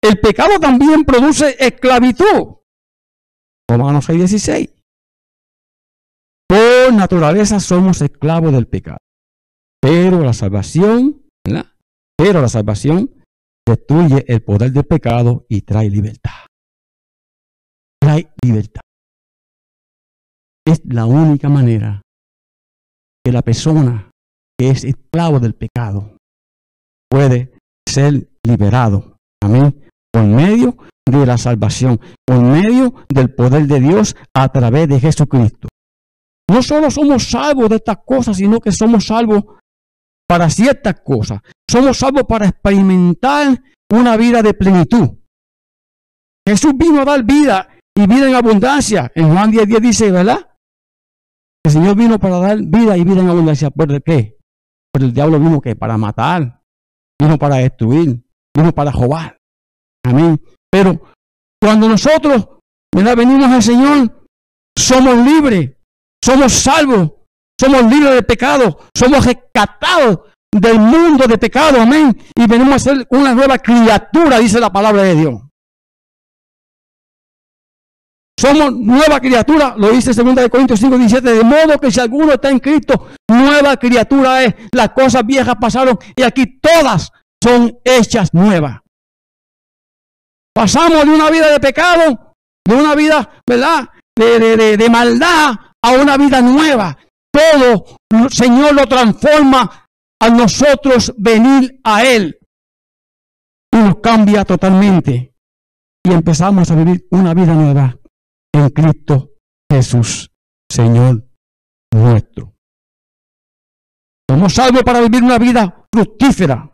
El 0.04 0.20
pecado 0.20 0.60
también 0.60 1.04
produce 1.04 1.56
esclavitud. 1.60 2.58
Romanos 3.70 4.10
6:16. 4.10 4.74
Por 6.48 6.94
naturaleza 6.94 7.60
somos 7.60 8.02
esclavos 8.02 8.52
del 8.52 8.68
pecado. 8.68 8.98
Pero 9.82 10.22
la 10.22 10.34
salvación 10.34 11.22
¿verdad? 11.46 11.72
Pero 12.18 12.42
la 12.42 12.50
salvación 12.50 13.10
destruye 13.68 14.26
el 14.28 14.44
poder 14.44 14.72
del 14.72 14.84
pecado 14.84 15.46
y 15.50 15.62
trae 15.62 15.90
libertad. 15.90 16.46
trae 18.00 18.32
libertad. 18.44 18.82
Es 20.66 20.82
la 20.86 21.06
única 21.06 21.50
manera 21.50 22.02
que 23.24 23.32
la 23.32 23.42
persona 23.42 24.12
que 24.58 24.70
es 24.70 24.84
esclavo 24.84 25.40
del 25.40 25.54
pecado 25.54 26.18
puede 27.10 27.54
ser 27.88 28.30
liberado. 28.46 29.18
Amén. 29.44 29.81
Por 30.22 30.30
medio 30.30 30.78
de 31.10 31.26
la 31.26 31.36
salvación, 31.40 32.00
por 32.28 32.44
medio 32.44 32.94
del 33.10 33.34
poder 33.34 33.66
de 33.66 33.80
Dios 33.80 34.16
a 34.36 34.50
través 34.50 34.88
de 34.88 35.00
Jesucristo. 35.00 35.68
No 36.48 36.62
solo 36.62 36.92
somos 36.92 37.24
salvos 37.24 37.70
de 37.70 37.78
estas 37.78 37.98
cosas, 38.06 38.38
sino 38.38 38.60
que 38.60 38.72
somos 38.72 39.08
salvos 39.08 39.44
para 40.28 40.48
ciertas 40.52 41.02
cosas. 41.04 41.40
Somos 41.68 41.98
salvos 41.98 42.26
para 42.30 42.46
experimentar 42.46 43.64
una 43.92 44.16
vida 44.16 44.44
de 44.44 44.54
plenitud. 44.54 45.10
Jesús 46.48 46.74
vino 46.76 47.02
a 47.02 47.06
dar 47.06 47.24
vida 47.24 47.68
y 47.98 48.06
vida 48.06 48.30
en 48.30 48.36
abundancia. 48.36 49.12
En 49.16 49.34
Juan 49.34 49.50
10, 49.50 49.68
10 49.68 49.82
dice, 49.82 50.12
¿verdad? 50.12 50.52
El 51.66 51.72
Señor 51.72 51.96
vino 51.96 52.20
para 52.20 52.38
dar 52.38 52.60
vida 52.62 52.96
y 52.96 53.04
vida 53.04 53.22
en 53.22 53.30
abundancia. 53.30 53.72
¿Por 53.72 54.04
qué? 54.04 54.38
Por 54.94 55.02
el 55.02 55.14
diablo 55.14 55.40
vino 55.40 55.60
que 55.62 55.76
para 55.76 55.98
matar, 55.98 56.62
vino 57.20 57.40
para 57.40 57.56
destruir, 57.56 58.24
vino 58.56 58.72
para 58.72 58.92
robar. 58.92 59.41
Amén. 60.06 60.42
Pero 60.72 61.00
cuando 61.62 61.88
nosotros 61.88 62.48
venimos 62.94 63.50
al 63.50 63.64
Señor, 63.64 64.26
somos 64.78 65.18
libres, 65.18 65.72
somos 66.24 66.54
salvos, 66.54 67.12
somos 67.60 67.84
libres 67.84 68.16
de 68.16 68.24
pecado, 68.24 68.80
somos 68.96 69.26
rescatados 69.26 70.20
del 70.54 70.80
mundo 70.80 71.26
de 71.28 71.38
pecado, 71.38 71.82
amén. 71.82 72.18
Y 72.36 72.48
venimos 72.48 72.76
a 72.76 72.80
ser 72.80 73.08
una 73.12 73.34
nueva 73.34 73.58
criatura, 73.60 74.40
dice 74.40 74.60
la 74.60 74.72
palabra 74.72 75.04
de 75.04 75.16
Dios. 75.16 75.42
Somos 78.40 78.74
nueva 78.74 79.20
criatura, 79.20 79.76
lo 79.78 79.92
dice 79.92 80.14
2 80.14 80.50
Corintios 80.50 80.80
5, 80.80 80.98
17, 80.98 81.32
de 81.32 81.44
modo 81.44 81.78
que 81.80 81.92
si 81.92 82.00
alguno 82.00 82.34
está 82.34 82.50
en 82.50 82.58
Cristo, 82.58 83.10
nueva 83.30 83.78
criatura 83.78 84.44
es. 84.44 84.56
Las 84.72 84.90
cosas 84.90 85.24
viejas 85.24 85.56
pasaron 85.62 86.00
y 86.16 86.24
aquí 86.24 86.60
todas 86.60 87.12
son 87.44 87.78
hechas 87.84 88.34
nuevas. 88.34 88.80
Pasamos 90.62 91.06
de 91.06 91.10
una 91.10 91.32
vida 91.32 91.50
de 91.50 91.60
pecado, 91.60 92.36
de 92.64 92.76
una 92.76 92.94
vida, 92.94 93.42
¿verdad? 93.48 93.90
De, 94.16 94.78
de 94.78 94.90
maldad 94.92 95.56
a 95.84 95.92
una 96.00 96.18
vida 96.18 96.40
nueva. 96.40 96.96
Todo, 97.34 97.98
Señor, 98.30 98.76
lo 98.76 98.86
transforma 98.86 99.88
a 100.22 100.30
nosotros 100.30 101.16
venir 101.18 101.80
a 101.84 102.06
Él. 102.06 102.38
Y 103.74 103.78
nos 103.78 104.02
cambia 104.02 104.46
totalmente. 104.46 105.34
Y 106.06 106.14
empezamos 106.14 106.70
a 106.70 106.76
vivir 106.76 107.08
una 107.10 107.34
vida 107.34 107.56
nueva 107.56 107.98
en 108.54 108.70
Cristo 108.70 109.32
Jesús, 109.68 110.30
Señor 110.70 111.28
nuestro. 111.92 112.54
Somos 114.30 114.54
salvos 114.54 114.84
para 114.84 115.02
vivir 115.02 115.24
una 115.24 115.40
vida 115.40 115.88
fructífera. 115.92 116.72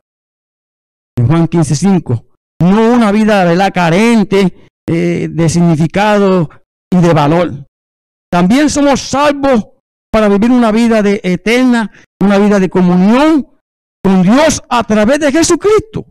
En 1.18 1.26
Juan 1.26 1.48
15:5. 1.48 2.27
No 2.62 2.94
una 2.94 3.12
vida 3.12 3.54
la 3.56 3.72
carente 3.72 4.68
eh, 4.88 5.28
de 5.30 5.50
significado 5.50 6.50
y 6.92 6.98
de 6.98 7.14
valor. 7.14 7.68
También 8.32 8.70
somos 8.70 9.02
salvos 9.02 9.68
para 10.12 10.28
vivir 10.28 10.52
una 10.52 10.72
vida 10.72 11.02
de 11.02 11.20
eterna, 11.24 11.92
una 12.20 12.38
vida 12.38 12.60
de 12.60 12.70
comunión 12.70 13.48
con 14.04 14.24
Dios 14.24 14.62
a 14.70 14.84
través 14.84 15.20
de 15.20 15.32
Jesucristo 15.32 16.06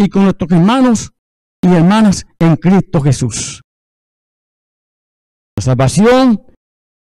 y 0.00 0.08
con 0.08 0.24
nuestros 0.24 0.50
hermanos 0.52 1.12
y 1.62 1.74
hermanas 1.74 2.26
en 2.38 2.56
Cristo 2.56 3.00
Jesús. 3.00 3.62
La 5.56 5.62
salvación 5.62 6.40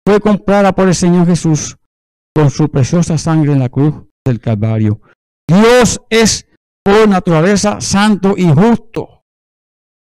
fue 0.04 0.20
comprada 0.20 0.74
por 0.74 0.88
el 0.88 0.94
Señor 0.94 1.26
Jesús 1.26 1.76
con 2.34 2.50
su 2.50 2.68
preciosa 2.68 3.16
sangre 3.16 3.52
en 3.52 3.60
la 3.60 3.68
cruz 3.68 3.94
del 4.24 4.40
Calvario. 4.40 5.00
Dios 5.48 6.00
es 6.10 6.46
por 6.84 7.08
naturaleza 7.08 7.80
santo 7.80 8.34
y 8.36 8.48
justo. 8.48 9.24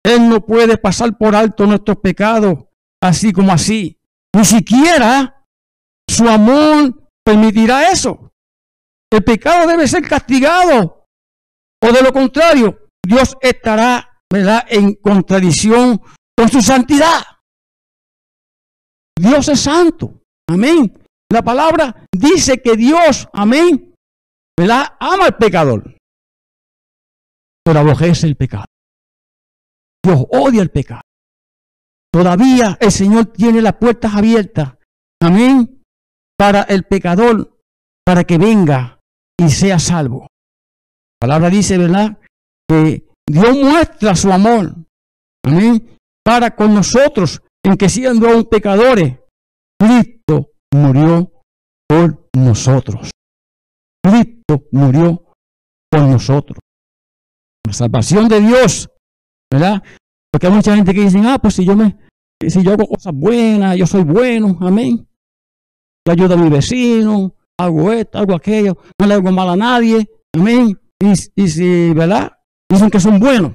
Él 0.05 0.29
no 0.29 0.45
puede 0.45 0.79
pasar 0.79 1.17
por 1.17 1.35
alto 1.35 1.67
nuestros 1.67 1.99
pecados 1.99 2.59
así 3.03 3.33
como 3.33 3.53
así. 3.53 3.99
Ni 4.35 4.45
siquiera 4.45 5.45
su 6.09 6.29
amor 6.29 7.09
permitirá 7.25 7.91
eso. 7.91 8.33
El 9.13 9.23
pecado 9.25 9.67
debe 9.67 9.87
ser 9.87 10.03
castigado. 10.09 11.07
O 11.83 11.93
de 11.93 12.03
lo 12.03 12.13
contrario, 12.13 12.89
Dios 13.05 13.37
estará 13.41 14.23
¿verdad? 14.33 14.65
en 14.69 14.95
contradicción 14.95 16.01
con 16.37 16.49
su 16.49 16.63
santidad. 16.63 17.23
Dios 19.19 19.49
es 19.49 19.61
santo. 19.61 20.23
Amén. 20.49 20.99
La 21.31 21.43
palabra 21.43 22.07
dice 22.13 22.61
que 22.61 22.77
Dios, 22.77 23.29
amén, 23.33 23.95
¿verdad? 24.59 24.97
Ama 25.01 25.27
al 25.27 25.37
pecador. 25.37 25.97
Pero 27.65 27.81
aborrece 27.81 28.27
el 28.27 28.37
pecado. 28.37 28.67
Dios 30.05 30.25
odia 30.31 30.63
el 30.63 30.71
pecado. 30.71 31.03
Todavía 32.13 32.77
el 32.81 32.93
Señor 32.93 33.27
tiene 33.27 33.63
las 33.63 33.75
puertas 33.75 34.15
abiertas. 34.15 34.75
Amén. 35.23 35.83
Para 36.37 36.63
el 36.63 36.85
pecador, 36.85 37.59
para 38.05 38.25
que 38.25 38.37
venga 38.37 39.01
y 39.39 39.49
sea 39.49 39.79
salvo. 39.79 40.23
La 40.23 41.29
palabra 41.29 41.51
dice, 41.51 41.79
¿verdad? 41.79 42.19
Que 42.69 43.07
Dios 43.29 43.57
muestra 43.57 44.17
su 44.17 44.33
amor. 44.33 44.75
Amén. 45.45 45.97
Para 46.25 46.55
con 46.55 46.75
nosotros 46.75 47.41
en 47.65 47.77
que 47.77 47.89
siendo 47.89 48.29
aún 48.29 48.45
pecadores, 48.45 49.19
Cristo 49.79 50.51
murió 50.75 51.31
por 51.89 52.29
nosotros. 52.37 53.11
Cristo 54.05 54.65
murió 54.73 55.25
por 55.91 56.03
nosotros. 56.03 56.59
Salvación 57.73 58.29
de 58.29 58.41
Dios, 58.41 58.91
¿verdad? 59.51 59.83
Porque 60.31 60.47
hay 60.47 60.53
mucha 60.53 60.75
gente 60.75 60.95
que 60.95 61.03
dice, 61.03 61.21
ah, 61.25 61.39
pues 61.39 61.55
si 61.55 61.65
yo 61.65 61.77
me, 61.77 61.97
si 62.47 62.63
yo 62.63 62.73
hago 62.73 62.87
cosas 62.87 63.15
buenas, 63.15 63.77
yo 63.77 63.87
soy 63.87 64.03
bueno, 64.05 64.59
amén. 64.61 65.07
Yo 66.07 66.13
ayudo 66.13 66.35
a 66.35 66.37
mi 66.37 66.49
vecino, 66.49 67.35
hago 67.59 67.93
esto, 67.93 68.19
hago 68.19 68.35
aquello, 68.35 68.77
no 69.01 69.07
le 69.07 69.15
hago 69.15 69.31
mal 69.31 69.49
a 69.51 69.57
nadie, 69.57 70.09
amén. 70.35 70.79
Y, 71.01 71.13
y 71.43 71.49
si, 71.49 71.93
¿verdad? 71.93 72.33
Dicen 72.71 72.91
que 72.91 73.01
son 73.01 73.21
buenos. 73.21 73.55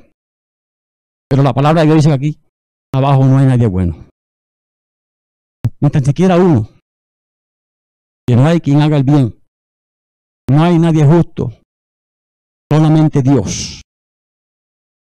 Pero 1.29 1.43
la 1.43 1.53
palabra 1.53 1.81
de 1.81 1.87
Dios 1.87 2.03
dice 2.03 2.13
aquí, 2.13 2.39
abajo 2.93 3.25
no 3.25 3.37
hay 3.37 3.45
nadie 3.47 3.67
bueno. 3.67 4.07
Ni 5.79 5.89
tan 5.89 6.03
siquiera 6.03 6.37
uno. 6.37 6.69
Que 8.27 8.35
no 8.35 8.45
hay 8.45 8.59
quien 8.59 8.81
haga 8.81 8.97
el 8.97 9.03
bien. 9.03 9.39
No 10.49 10.63
hay 10.63 10.79
nadie 10.79 11.05
justo. 11.05 11.51
Solamente 12.71 13.21
Dios. 13.21 13.81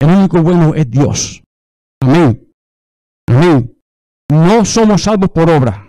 El 0.00 0.08
único 0.08 0.42
bueno 0.42 0.74
es 0.74 0.90
Dios. 0.90 1.42
Amén. 2.02 2.52
Amén. 3.28 3.76
No 4.30 4.64
somos 4.64 5.02
salvos 5.02 5.30
por 5.30 5.50
obra. 5.50 5.88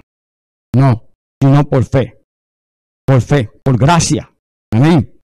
No, 0.75 1.09
sino 1.41 1.63
por 1.63 1.85
fe. 1.85 2.21
Por 3.05 3.21
fe, 3.21 3.49
por 3.63 3.77
gracia. 3.77 4.31
Amén. 4.73 5.19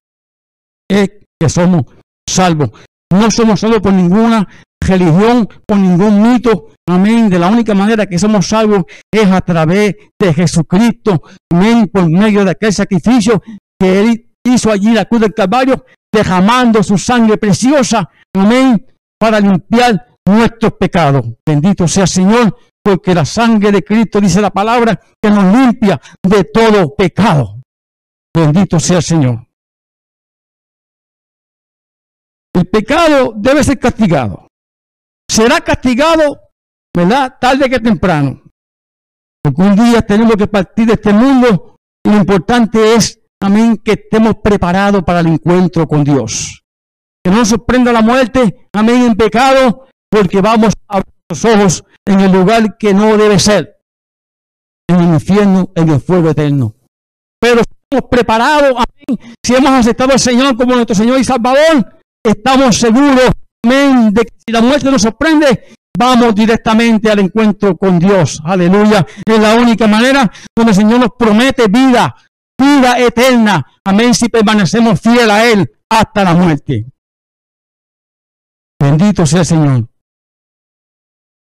Es 0.90 1.10
que 1.40 1.48
somos 1.48 1.84
salvos. 2.28 2.70
No 3.12 3.30
somos 3.30 3.60
salvos 3.60 3.80
por 3.80 3.92
ninguna 3.92 4.46
religión, 4.80 5.48
por 5.66 5.78
ningún 5.78 6.22
mito. 6.22 6.68
Amén. 6.88 7.28
De 7.28 7.38
la 7.38 7.48
única 7.48 7.74
manera 7.74 8.06
que 8.06 8.18
somos 8.18 8.46
salvos 8.46 8.84
es 9.12 9.26
a 9.30 9.40
través 9.42 9.96
de 10.18 10.34
Jesucristo. 10.34 11.22
Amén. 11.52 11.88
Por 11.92 12.08
medio 12.08 12.44
de 12.44 12.52
aquel 12.52 12.72
sacrificio 12.72 13.42
que 13.78 14.00
Él 14.00 14.30
hizo 14.44 14.70
allí 14.70 14.92
la 14.92 15.04
cruz 15.04 15.20
del 15.22 15.34
Calvario, 15.34 15.84
derramando 16.12 16.82
su 16.82 16.96
sangre 16.96 17.36
preciosa. 17.36 18.08
Amén. 18.38 18.86
Para 19.18 19.40
limpiar 19.40 20.16
nuestros 20.26 20.74
pecados. 20.74 21.26
Bendito 21.44 21.88
sea 21.88 22.06
Señor, 22.06 22.56
porque 22.82 23.14
la 23.14 23.24
sangre 23.24 23.72
de 23.72 23.82
Cristo 23.82 24.20
dice 24.20 24.40
la 24.40 24.50
palabra 24.50 25.00
que 25.20 25.30
nos 25.30 25.44
limpia 25.54 26.00
de 26.22 26.44
todo 26.44 26.94
pecado. 26.94 27.60
Bendito 28.34 28.78
sea 28.78 28.98
el 28.98 29.02
Señor. 29.02 29.46
El 32.54 32.66
pecado 32.66 33.32
debe 33.36 33.64
ser 33.64 33.78
castigado 33.78 34.48
será 35.28 35.60
castigado, 35.60 36.40
¿verdad? 36.94 37.36
Tarde 37.40 37.68
que 37.68 37.78
temprano. 37.78 38.42
Porque 39.42 39.62
un 39.62 39.76
día 39.76 40.02
tenemos 40.02 40.36
que 40.36 40.46
partir 40.46 40.86
de 40.86 40.94
este 40.94 41.12
mundo 41.12 41.76
y 42.04 42.10
lo 42.10 42.16
importante 42.16 42.94
es, 42.94 43.20
amén, 43.40 43.76
que 43.76 43.92
estemos 43.92 44.36
preparados 44.42 45.04
para 45.04 45.20
el 45.20 45.28
encuentro 45.28 45.86
con 45.86 46.02
Dios. 46.02 46.64
Que 47.24 47.30
no 47.30 47.44
sorprenda 47.44 47.92
la 47.92 48.02
muerte, 48.02 48.68
amén, 48.72 49.02
en 49.02 49.14
pecado, 49.14 49.86
porque 50.10 50.40
vamos 50.40 50.74
a 50.88 50.98
abrir 50.98 51.14
los 51.28 51.44
ojos 51.44 51.84
en 52.06 52.20
el 52.20 52.32
lugar 52.32 52.78
que 52.78 52.94
no 52.94 53.16
debe 53.16 53.38
ser, 53.38 53.76
en 54.88 55.00
el 55.00 55.14
infierno, 55.14 55.70
en 55.74 55.88
el 55.90 56.00
fuego 56.00 56.30
eterno. 56.30 56.74
Pero 57.40 57.60
estamos 57.60 58.10
preparados, 58.10 58.70
amén, 58.70 59.34
si 59.44 59.54
hemos 59.54 59.70
aceptado 59.70 60.12
al 60.12 60.18
Señor 60.18 60.56
como 60.56 60.74
nuestro 60.74 60.94
Señor 60.94 61.18
y 61.20 61.24
Salvador, 61.24 62.00
estamos 62.24 62.76
seguros 62.76 63.32
Amén. 63.64 64.12
De 64.12 64.24
que 64.24 64.32
si 64.46 64.52
la 64.52 64.60
muerte 64.60 64.90
nos 64.90 65.02
sorprende, 65.02 65.64
vamos 65.96 66.34
directamente 66.34 67.10
al 67.10 67.18
encuentro 67.18 67.76
con 67.76 67.98
Dios. 67.98 68.40
Aleluya. 68.44 69.06
Es 69.26 69.38
la 69.38 69.54
única 69.56 69.86
manera 69.86 70.30
donde 70.56 70.72
el 70.72 70.76
Señor 70.76 71.00
nos 71.00 71.10
promete 71.18 71.66
vida, 71.68 72.14
vida 72.58 72.98
eterna. 72.98 73.66
Amén. 73.84 74.14
Si 74.14 74.28
permanecemos 74.28 75.00
fieles 75.00 75.30
a 75.30 75.44
Él 75.46 75.70
hasta 75.90 76.24
la 76.24 76.34
muerte. 76.34 76.86
Bendito 78.80 79.26
sea 79.26 79.40
el 79.40 79.46
Señor. 79.46 79.88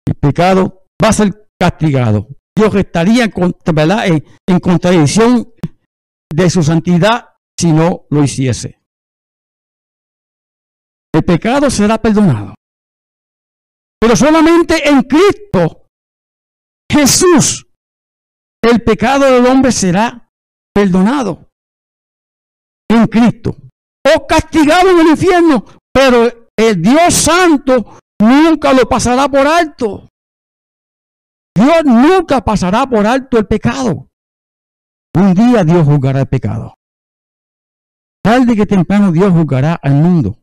El 0.06 0.14
pecado 0.14 0.86
va 1.02 1.08
a 1.08 1.12
ser 1.12 1.48
castigado. 1.58 2.28
Dios 2.56 2.74
estaría 2.74 3.24
en, 3.24 4.24
en 4.46 4.60
contradicción 4.60 5.52
de 6.32 6.50
su 6.50 6.62
santidad 6.62 7.34
si 7.58 7.72
no 7.72 8.06
lo 8.10 8.22
hiciese. 8.22 8.80
El 11.12 11.24
pecado 11.24 11.70
será 11.70 11.98
perdonado. 11.98 12.54
Pero 14.00 14.16
solamente 14.16 14.88
en 14.88 15.02
Cristo, 15.02 15.88
Jesús, 16.90 17.66
el 18.62 18.82
pecado 18.82 19.24
del 19.30 19.46
hombre 19.46 19.72
será 19.72 20.30
perdonado. 20.74 21.48
En 22.90 23.06
Cristo. 23.06 23.56
O 24.04 24.26
castigado 24.26 24.90
en 24.90 25.00
el 25.00 25.06
infierno. 25.08 25.64
Pero 25.92 26.43
el 26.56 26.80
Dios 26.80 27.14
Santo 27.14 27.98
nunca 28.20 28.72
lo 28.72 28.88
pasará 28.88 29.28
por 29.28 29.46
alto. 29.46 30.08
Dios 31.54 31.84
nunca 31.84 32.40
pasará 32.42 32.86
por 32.86 33.06
alto 33.06 33.38
el 33.38 33.46
pecado. 33.46 34.08
Un 35.14 35.34
día 35.34 35.62
Dios 35.64 35.84
juzgará 35.84 36.20
el 36.20 36.26
pecado. 36.26 36.74
Tarde 38.22 38.56
que 38.56 38.66
temprano 38.66 39.12
Dios 39.12 39.32
juzgará 39.32 39.74
al 39.74 39.94
mundo 39.94 40.38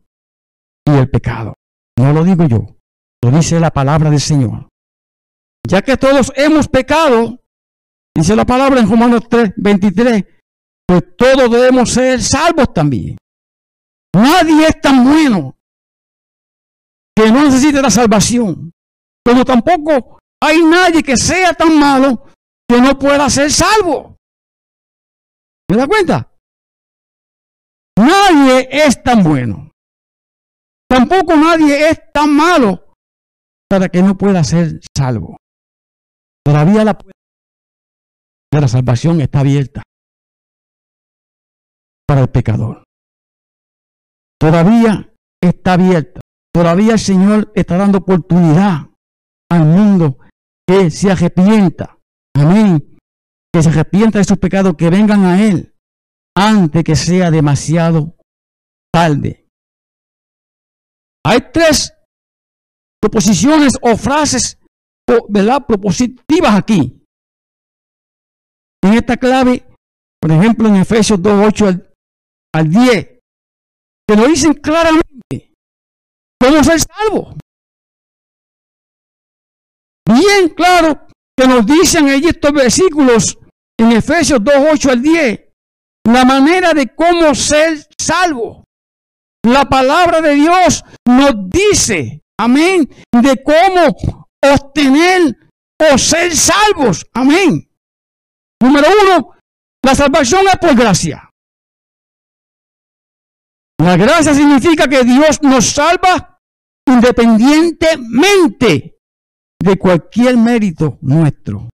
y 0.86 0.91
el 0.91 1.10
pecado. 1.10 1.56
No 1.98 2.13
lo 2.13 2.24
digo 2.24 2.46
yo, 2.46 2.77
lo 3.24 3.32
dice 3.32 3.60
la 3.60 3.72
palabra 3.72 4.10
del 4.10 4.20
Señor. 4.20 4.70
Ya 5.68 5.82
que 5.82 5.98
todos 5.98 6.32
hemos 6.36 6.68
pecado, 6.68 7.39
dice 8.15 8.36
la 8.36 8.46
palabra 8.46 8.80
en 8.80 8.89
Romanos 8.89 9.24
3, 9.30 9.53
23, 9.58 10.24
pues 10.88 11.03
todos 11.18 11.51
debemos 11.51 11.91
ser 11.91 12.22
salvos 12.22 12.74
también. 12.74 13.18
Nadie 14.13 14.68
es 14.68 14.82
tan 14.82 15.03
bueno 15.03 15.56
que 17.15 17.32
no 17.32 17.44
necesite 17.44 17.82
la 17.82 17.89
salvación, 17.89 18.72
como 19.25 19.46
tampoco 19.46 20.20
hay 20.41 20.63
nadie 20.63 21.03
que 21.03 21.18
sea 21.18 21.53
tan 21.53 21.77
malo 21.80 22.25
que 22.68 22.82
no 22.82 22.98
pueda 22.98 23.30
ser 23.30 23.51
salvo. 23.51 24.18
¿Me 25.70 25.77
da 25.77 25.88
cuenta? 25.88 26.32
Nadie 27.98 28.68
es 28.72 29.03
tan 29.03 29.24
bueno. 29.24 29.72
Tampoco 30.89 31.36
nadie 31.36 31.89
es 31.89 32.12
tan 32.12 32.36
malo 32.36 32.94
para 33.70 33.89
que 33.89 34.01
no 34.01 34.18
pueda 34.18 34.44
ser 34.44 34.80
salvo. 34.96 35.38
Todavía 36.44 36.84
la 36.84 36.98
puerta 36.98 37.20
de 38.51 38.62
la 38.62 38.68
salvación 38.68 39.22
está 39.22 39.41
abierta 39.41 39.84
para 42.08 42.22
el 42.22 42.30
pecador. 42.30 42.84
Todavía 44.39 45.13
está 45.41 45.74
abierta. 45.74 46.21
Todavía 46.53 46.93
el 46.93 47.00
Señor 47.00 47.51
está 47.55 47.77
dando 47.77 48.00
oportunidad 48.00 48.89
al 49.50 49.65
mundo 49.65 50.17
que 50.67 50.91
se 50.91 51.12
arrepienta. 51.12 51.98
Amén. 52.36 52.98
Que 53.53 53.62
se 53.62 53.70
arrepienta 53.70 54.20
de 54.20 54.25
sus 54.25 54.38
pecados, 54.38 54.75
que 54.77 54.89
vengan 54.89 55.25
a 55.25 55.41
Él 55.46 55.74
antes 56.36 56.84
que 56.84 56.96
sea 56.96 57.29
demasiado 57.31 58.15
tarde. 58.91 59.48
Hay 61.25 61.39
tres 61.53 61.93
proposiciones 63.01 63.74
o 63.81 63.96
frases 63.96 64.58
¿verdad? 65.29 65.66
propositivas 65.68 66.55
aquí. 66.55 67.03
En 68.83 68.94
esta 68.94 69.18
clave, 69.18 69.68
por 70.20 70.31
ejemplo, 70.31 70.68
en 70.68 70.77
Efesios 70.77 71.22
2, 71.22 71.48
8 71.48 71.68
al, 71.68 71.94
al 72.53 72.70
10, 72.70 73.20
que 74.07 74.16
lo 74.16 74.27
dicen 74.27 74.53
claramente. 74.53 75.10
¿Cómo 76.42 76.64
ser 76.64 76.80
salvo? 76.80 77.36
bien 80.08 80.50
claro 80.50 81.08
que 81.38 81.48
nos 81.48 81.66
dicen 81.66 82.10
allí 82.10 82.30
estos 82.30 82.51
versículos 82.51 83.38
en 83.80 83.92
Efesios 83.92 84.44
2, 84.44 84.56
8 84.74 84.92
al 84.92 85.01
10, 85.01 85.40
la 86.08 86.25
manera 86.25 86.74
de 86.74 86.94
cómo 86.96 87.36
ser 87.36 87.88
salvo. 87.98 88.64
La 89.44 89.66
palabra 89.66 90.22
de 90.22 90.34
Dios 90.34 90.84
nos 91.08 91.50
dice, 91.50 92.22
amén, 92.40 92.90
de 93.12 93.44
cómo 93.44 93.96
obtener 94.44 95.36
o 95.80 95.98
ser 95.98 96.36
salvos. 96.36 97.06
Amén. 97.14 97.70
Número 98.62 98.88
uno, 99.04 99.32
la 99.84 99.96
salvación 99.96 100.48
es 100.48 100.58
por 100.58 100.75
gracia. 100.75 101.30
La 103.80 103.96
gracia 103.96 104.34
significa 104.34 104.88
que 104.88 105.04
Dios 105.04 105.42
nos 105.42 105.66
salva 105.72 106.30
independientemente 106.87 108.98
de 109.61 109.77
cualquier 109.77 110.37
mérito 110.37 110.98
nuestro. 111.01 111.70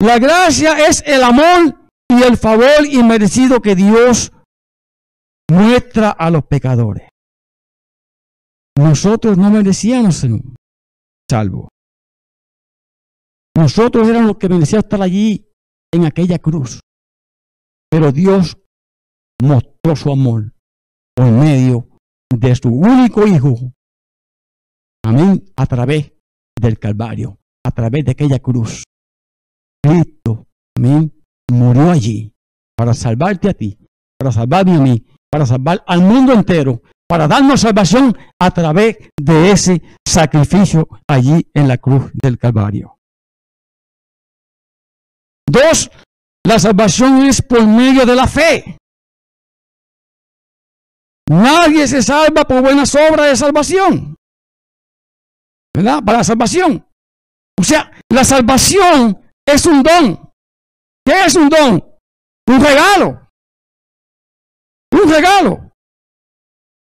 La 0.00 0.18
gracia 0.18 0.86
es 0.86 1.02
el 1.06 1.22
amor 1.22 1.88
y 2.10 2.22
el 2.22 2.36
favor 2.36 2.86
inmerecido 2.88 3.60
que 3.60 3.74
Dios 3.74 4.32
muestra 5.50 6.10
a 6.10 6.30
los 6.30 6.44
pecadores. 6.44 7.08
Nosotros 8.76 9.36
no 9.36 9.50
merecíamos 9.50 10.16
ser 10.16 10.30
salvo. 11.28 11.68
Nosotros 13.56 14.08
éramos 14.08 14.28
los 14.28 14.38
que 14.38 14.48
merecíamos 14.48 14.84
estar 14.84 15.02
allí 15.02 15.44
en 15.92 16.04
aquella 16.04 16.38
cruz. 16.38 16.80
Pero 17.90 18.12
Dios 18.12 18.56
mostró 19.42 19.96
su 19.96 20.12
amor 20.12 20.52
por 21.18 21.32
medio 21.32 21.88
de 22.32 22.54
su 22.54 22.68
único 22.68 23.26
Hijo, 23.26 23.56
Amén. 25.04 25.42
A 25.56 25.66
través 25.66 26.12
del 26.56 26.78
Calvario, 26.78 27.38
a 27.66 27.72
través 27.72 28.04
de 28.04 28.12
aquella 28.12 28.38
cruz. 28.38 28.84
Cristo, 29.82 30.46
amén, 30.76 31.12
murió 31.50 31.90
allí 31.90 32.32
para 32.76 32.94
salvarte 32.94 33.48
a 33.48 33.54
ti, 33.54 33.78
para 34.16 34.30
salvarme 34.30 34.76
a 34.76 34.80
mí, 34.80 35.06
para 35.28 35.44
salvar 35.44 35.82
al 35.88 36.02
mundo 36.02 36.32
entero, 36.34 36.82
para 37.08 37.26
darnos 37.26 37.62
salvación 37.62 38.16
a 38.40 38.50
través 38.52 38.98
de 39.20 39.50
ese 39.50 39.82
sacrificio 40.06 40.86
allí 41.08 41.50
en 41.52 41.66
la 41.66 41.78
cruz 41.78 42.12
del 42.12 42.38
Calvario. 42.38 42.98
Dos, 45.50 45.90
la 46.46 46.60
salvación 46.60 47.22
es 47.22 47.42
por 47.42 47.66
medio 47.66 48.06
de 48.06 48.14
la 48.14 48.28
fe. 48.28 48.78
Nadie 51.28 51.86
se 51.86 52.02
salva 52.02 52.44
por 52.44 52.62
buenas 52.62 52.94
obras 52.94 53.26
de 53.28 53.36
salvación. 53.36 54.18
¿verdad? 55.78 56.02
Para 56.04 56.18
la 56.18 56.24
salvación. 56.24 56.84
O 57.56 57.62
sea, 57.62 57.92
la 58.10 58.24
salvación 58.24 59.20
es 59.46 59.64
un 59.64 59.80
don. 59.82 60.32
¿Qué 61.06 61.24
es 61.24 61.36
un 61.36 61.48
don? 61.48 61.84
Un 62.48 62.60
regalo. 62.60 63.28
Un 64.92 65.08
regalo 65.08 65.72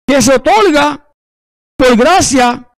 que 0.06 0.22
se 0.22 0.36
otorga 0.36 1.10
por 1.78 1.96
gracia 1.96 2.70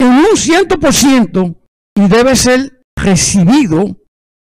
en 0.00 0.08
un 0.08 0.36
ciento 0.36 0.80
por 0.80 0.94
ciento 0.94 1.62
y 1.94 2.08
debe 2.08 2.34
ser 2.34 2.82
recibido 2.98 3.84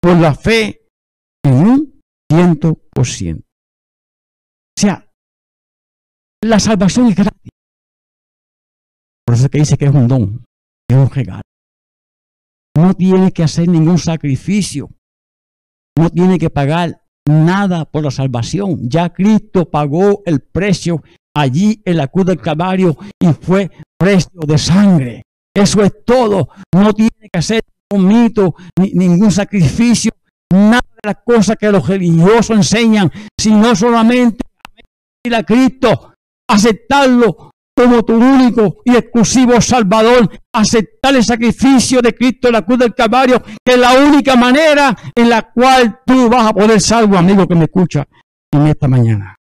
por 0.02 0.16
la 0.16 0.34
fe 0.34 0.88
en 1.44 1.54
un 1.54 2.00
ciento 2.28 2.74
por 2.92 3.06
ciento. 3.06 3.46
La 6.42 6.58
salvación 6.58 7.08
es 7.08 7.16
gratis. 7.16 7.50
Por 9.26 9.34
eso 9.34 9.44
es 9.44 9.50
que 9.50 9.58
dice 9.58 9.76
que 9.76 9.84
es 9.84 9.94
un 9.94 10.08
don, 10.08 10.44
es 10.88 10.96
un 10.96 11.10
regalo. 11.10 11.42
No 12.76 12.94
tiene 12.94 13.30
que 13.32 13.42
hacer 13.42 13.68
ningún 13.68 13.98
sacrificio. 13.98 14.88
No 15.98 16.08
tiene 16.08 16.38
que 16.38 16.48
pagar 16.48 17.02
nada 17.28 17.84
por 17.84 18.04
la 18.04 18.10
salvación. 18.10 18.88
Ya 18.88 19.12
Cristo 19.12 19.68
pagó 19.68 20.22
el 20.24 20.40
precio 20.40 21.02
allí 21.36 21.82
en 21.84 21.98
la 21.98 22.08
cruz 22.08 22.26
del 22.26 22.40
Calvario 22.40 22.96
y 23.20 23.26
fue 23.34 23.70
precio 23.98 24.40
de 24.46 24.56
sangre. 24.56 25.22
Eso 25.54 25.82
es 25.82 26.04
todo. 26.04 26.48
No 26.74 26.94
tiene 26.94 27.28
que 27.30 27.38
hacer 27.38 27.62
un 27.92 28.06
mito, 28.06 28.54
ni, 28.78 28.92
ningún 28.92 29.30
sacrificio, 29.30 30.12
nada 30.50 30.80
de 31.02 31.08
las 31.08 31.16
cosas 31.24 31.56
que 31.56 31.70
los 31.70 31.86
religiosos 31.86 32.56
enseñan, 32.56 33.10
sino 33.38 33.74
solamente 33.76 34.44
a 35.34 35.42
Cristo, 35.42 36.09
aceptarlo 36.50 37.50
como 37.74 38.02
tu 38.02 38.14
único 38.14 38.82
y 38.84 38.94
exclusivo 38.94 39.60
Salvador, 39.60 40.28
aceptar 40.52 41.14
el 41.16 41.24
sacrificio 41.24 42.02
de 42.02 42.14
Cristo 42.14 42.48
en 42.48 42.54
la 42.54 42.66
cruz 42.66 42.78
del 42.78 42.94
Calvario, 42.94 43.42
que 43.64 43.72
es 43.72 43.78
la 43.78 43.94
única 43.94 44.36
manera 44.36 44.94
en 45.14 45.30
la 45.30 45.50
cual 45.50 46.00
tú 46.04 46.28
vas 46.28 46.50
a 46.50 46.52
poder 46.52 46.80
salvo, 46.80 47.16
amigo 47.16 47.46
que 47.46 47.54
me 47.54 47.64
escucha 47.64 48.06
en 48.52 48.66
esta 48.66 48.86
mañana. 48.86 49.36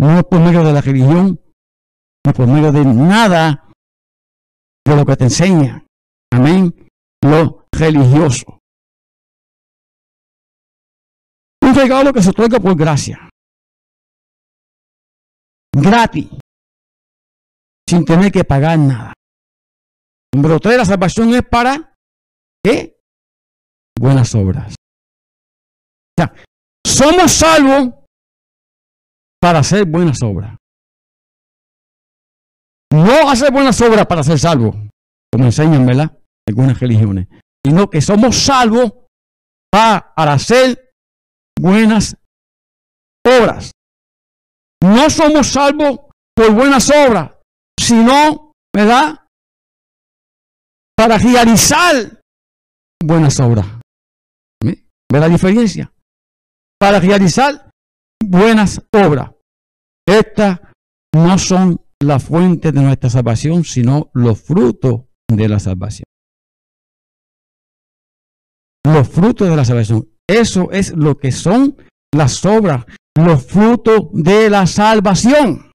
No 0.00 0.22
por 0.24 0.40
medio 0.40 0.64
de 0.64 0.72
la 0.72 0.80
religión, 0.80 1.40
no 2.26 2.32
por 2.32 2.48
medio 2.48 2.72
de 2.72 2.84
nada 2.84 3.68
de 4.84 4.96
lo 4.96 5.06
que 5.06 5.16
te 5.16 5.24
enseña. 5.24 5.84
Amén. 6.32 6.74
Lo 7.22 7.66
religioso. 7.70 8.58
Un 11.62 11.74
regalo 11.74 12.12
que 12.12 12.22
se 12.22 12.30
otorga 12.30 12.58
por 12.58 12.74
gracia. 12.74 13.31
Gratis. 15.74 16.28
Sin 17.88 18.04
tener 18.04 18.30
que 18.30 18.44
pagar 18.44 18.78
nada. 18.78 19.12
Número 20.34 20.58
tres, 20.60 20.78
la 20.78 20.84
salvación 20.84 21.34
es 21.34 21.42
para 21.42 21.94
¿qué? 22.64 22.98
Buenas 23.98 24.34
obras. 24.34 24.74
O 26.18 26.24
somos 26.86 27.32
salvos 27.32 27.94
para 29.40 29.58
hacer 29.58 29.84
buenas 29.86 30.22
obras. 30.22 30.56
No 32.92 33.28
hacer 33.30 33.50
buenas 33.50 33.80
obras 33.80 34.06
para 34.06 34.22
ser 34.22 34.38
salvos, 34.38 34.76
como 35.32 35.46
enseñan, 35.46 35.86
¿verdad? 35.86 36.16
Algunas 36.46 36.78
religiones, 36.78 37.26
sino 37.64 37.88
que 37.88 38.00
somos 38.00 38.36
salvos 38.36 38.92
para 39.70 40.12
hacer 40.14 40.94
buenas 41.58 42.16
obras. 43.26 43.72
No 44.82 45.08
somos 45.10 45.48
salvos 45.48 46.00
por 46.34 46.52
buenas 46.52 46.90
obras, 46.90 47.32
sino, 47.78 48.52
¿verdad? 48.74 49.26
Para 50.96 51.18
realizar 51.18 52.20
buenas 53.02 53.38
obras. 53.40 53.66
¿Ve 54.62 55.20
la 55.20 55.28
diferencia? 55.28 55.92
Para 56.80 56.98
realizar 56.98 57.70
buenas 58.24 58.82
obras. 58.92 59.30
Estas 60.06 60.60
no 61.14 61.38
son 61.38 61.84
la 62.02 62.18
fuente 62.18 62.72
de 62.72 62.80
nuestra 62.80 63.10
salvación, 63.10 63.64
sino 63.64 64.10
los 64.14 64.40
frutos 64.42 65.02
de 65.30 65.48
la 65.48 65.60
salvación. 65.60 66.04
Los 68.84 69.08
frutos 69.08 69.48
de 69.48 69.56
la 69.56 69.64
salvación. 69.64 70.08
Eso 70.28 70.70
es 70.72 70.96
lo 70.96 71.18
que 71.18 71.30
son 71.30 71.76
las 72.12 72.44
obras, 72.44 72.84
los 73.16 73.46
frutos 73.46 74.08
de 74.12 74.50
la 74.50 74.66
salvación. 74.66 75.70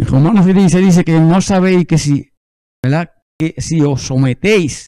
Romanos 0.00 0.46
dice 0.46 1.04
que 1.04 1.20
no 1.20 1.40
sabéis 1.42 1.86
que 1.86 1.98
si, 1.98 2.32
¿verdad? 2.82 3.12
Que 3.38 3.54
si 3.60 3.82
os 3.82 4.00
sometéis 4.00 4.86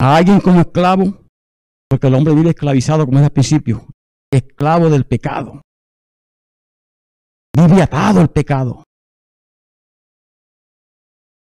a 0.00 0.16
alguien 0.16 0.40
como 0.40 0.60
esclavo, 0.60 1.24
porque 1.90 2.06
el 2.06 2.14
hombre 2.14 2.34
vive 2.34 2.50
esclavizado, 2.50 3.04
como 3.04 3.18
es 3.18 3.24
al 3.24 3.32
principio, 3.32 3.86
esclavo 4.32 4.88
del 4.90 5.06
pecado. 5.06 5.60
Vive 7.56 7.82
atado 7.82 8.20
al 8.20 8.30
pecado. 8.30 8.84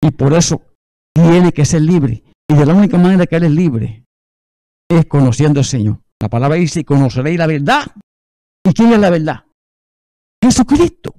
Y 0.02 0.10
por 0.10 0.34
eso 0.34 0.60
tiene 1.14 1.52
que 1.52 1.64
ser 1.64 1.80
libre. 1.80 2.22
Y 2.50 2.54
de 2.54 2.66
la 2.66 2.74
única 2.74 2.98
manera 2.98 3.26
que 3.26 3.36
él 3.36 3.44
es 3.44 3.50
libre 3.50 4.03
es 4.88 5.06
conociendo 5.06 5.60
al 5.60 5.66
Señor. 5.66 6.00
La 6.20 6.28
palabra 6.28 6.56
dice, 6.56 6.84
conoceréis 6.84 7.38
la 7.38 7.46
verdad. 7.46 7.86
¿Y 8.66 8.72
quién 8.72 8.92
es 8.92 8.98
la 8.98 9.10
verdad? 9.10 9.44
Jesucristo. 10.42 11.14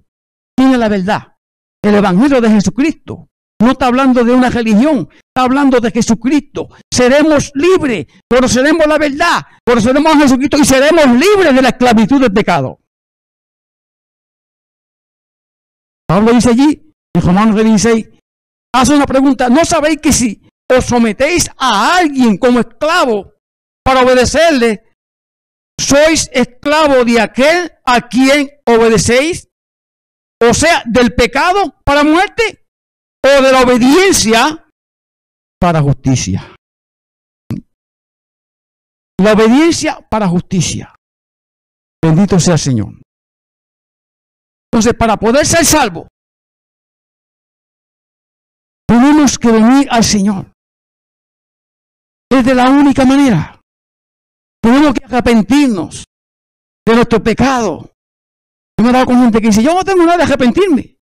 ¿Quién 0.58 0.71
es 0.71 0.80
la 0.80 0.89
verdad? 0.89 1.38
El 1.84 1.95
Evangelio 1.95 2.41
de 2.41 2.49
Jesucristo. 2.49 3.28
No 3.62 3.71
está 3.71 3.88
hablando 3.88 4.23
de 4.23 4.34
una 4.34 4.49
religión, 4.49 5.08
está 5.12 5.43
hablando 5.43 5.80
de 5.80 5.89
Jesucristo. 5.89 6.67
Seremos 6.91 7.51
libres, 7.56 8.06
conoceremos 8.30 8.86
la 8.86 8.97
verdad, 8.97 9.45
conoceremos 9.65 10.13
a 10.13 10.19
Jesucristo 10.19 10.58
y 10.58 10.65
seremos 10.65 11.06
libres 11.08 11.56
de 11.56 11.62
la 11.62 11.69
esclavitud 11.69 12.21
del 12.21 12.34
pecado. 12.34 12.80
Pablo 16.08 16.34
dice 16.34 16.49
allí, 16.49 16.93
en 17.15 17.21
Romanos 17.21 17.56
16, 17.56 18.10
hace 18.73 18.95
una 18.95 19.06
pregunta, 19.06 19.49
¿no 19.49 19.63
sabéis 19.63 19.99
que 20.01 20.12
si 20.12 20.41
os 20.69 20.86
sometéis 20.86 21.49
a 21.58 21.97
alguien 21.97 22.38
como 22.38 22.60
esclavo 22.60 23.35
para 23.86 24.02
obedecerle, 24.02 24.84
sois 25.80 26.30
esclavo 26.34 27.06
de 27.06 27.21
aquel 27.21 27.71
a 27.86 28.02
quien 28.08 28.50
obedecéis? 28.65 29.48
O 30.41 30.54
sea, 30.54 30.84
del 30.86 31.13
pecado 31.13 31.80
para 31.86 32.04
muerte 32.04 32.65
o 33.24 33.41
de 33.41 33.52
la 33.52 33.62
obediencia 33.62 34.67
para 35.60 35.82
justicia. 35.82 36.56
La 39.21 39.34
obediencia 39.34 40.00
para 40.10 40.28
justicia. 40.28 40.93
Bendito 42.04 42.39
sea 42.39 42.54
el 42.54 42.60
Señor. 42.60 42.93
Entonces, 44.71 44.93
para 44.93 45.15
poder 45.17 45.45
ser 45.45 45.63
salvo, 45.63 46.08
tenemos 48.88 49.39
que 49.39 49.52
venir 49.52 49.88
al 49.89 50.04
Señor. 50.04 50.52
Es 52.30 52.43
de 52.43 52.54
la 52.54 52.69
única 52.69 53.06
manera. 53.06 53.55
Tenemos 54.65 54.95
que 54.95 55.06
arrepentirnos 55.06 56.06
de 56.88 56.95
nuestro 56.95 57.21
pecado. 57.21 57.93
Yo 58.75 58.84
me 58.84 58.89
he 58.89 58.93
dado 58.93 59.06
con 59.06 59.32
que 59.32 59.39
dice, 59.39 59.62
yo 59.62 59.75
no 59.75 59.84
tengo 59.84 60.04
nada 60.04 60.17
de 60.17 60.23
arrepentirme. 60.23 60.97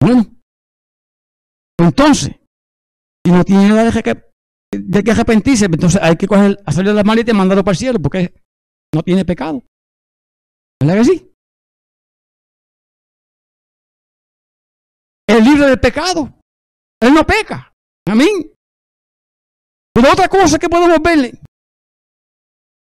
Bueno, 0.00 0.24
entonces, 1.78 2.34
si 3.22 3.32
no 3.32 3.44
tiene 3.44 3.68
nada 3.68 3.90
de 3.90 4.02
que, 4.02 5.10
arrepentirse, 5.10 5.66
entonces 5.66 6.00
hay 6.02 6.16
que 6.16 6.26
coger, 6.26 6.56
hacerle 6.64 6.94
la 6.94 7.04
maleta 7.04 7.32
y 7.32 7.34
mandarlo 7.34 7.62
para 7.62 7.72
el 7.72 7.78
cielo, 7.78 7.98
porque 8.00 8.32
no 8.94 9.02
tiene 9.02 9.26
pecado. 9.26 9.62
¿Verdad 10.80 11.02
que 11.02 11.04
sí? 11.04 11.30
Es 15.28 15.44
libre 15.44 15.66
del 15.66 15.80
pecado. 15.80 16.32
Él 17.02 17.12
no 17.12 17.26
peca. 17.26 17.74
Amén. 18.08 18.54
Pero 19.92 20.12
otra 20.12 20.28
cosa 20.28 20.58
que 20.58 20.70
podemos 20.70 20.98
verle 21.02 21.38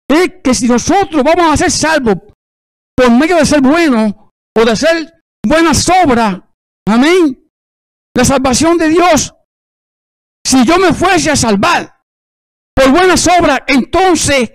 es 0.07 0.41
que 0.43 0.53
si 0.53 0.67
nosotros 0.67 1.23
vamos 1.23 1.53
a 1.53 1.57
ser 1.57 1.71
salvos 1.71 2.15
por 2.95 3.11
medio 3.11 3.37
de 3.37 3.45
ser 3.45 3.61
buenos 3.61 4.13
o 4.57 4.65
de 4.65 4.71
hacer 4.71 5.13
buenas 5.45 5.89
obras, 5.89 6.41
amén, 6.87 7.49
la 8.15 8.25
salvación 8.25 8.77
de 8.77 8.89
Dios. 8.89 9.33
Si 10.45 10.63
yo 10.65 10.77
me 10.77 10.93
fuese 10.93 11.31
a 11.31 11.35
salvar 11.35 12.01
por 12.75 12.91
buenas 12.91 13.27
obras, 13.27 13.59
entonces, 13.67 14.51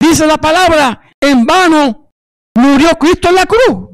dice 0.00 0.26
la 0.26 0.36
palabra, 0.36 1.12
en 1.20 1.44
vano 1.46 2.12
murió 2.56 2.90
Cristo 2.98 3.28
en 3.28 3.34
la 3.34 3.46
cruz. 3.46 3.88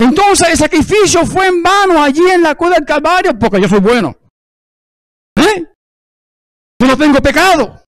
Entonces 0.00 0.48
el 0.48 0.56
sacrificio 0.56 1.24
fue 1.24 1.46
en 1.46 1.62
vano 1.62 2.02
allí 2.02 2.28
en 2.28 2.42
la 2.42 2.54
cruz 2.54 2.74
del 2.74 2.84
Calvario 2.84 3.38
porque 3.38 3.60
yo 3.60 3.68
soy 3.68 3.80
bueno. 3.80 4.16
¿Eh? 5.36 5.64
Yo 6.80 6.88
no 6.88 6.96
tengo 6.96 7.20
pecado. 7.20 7.83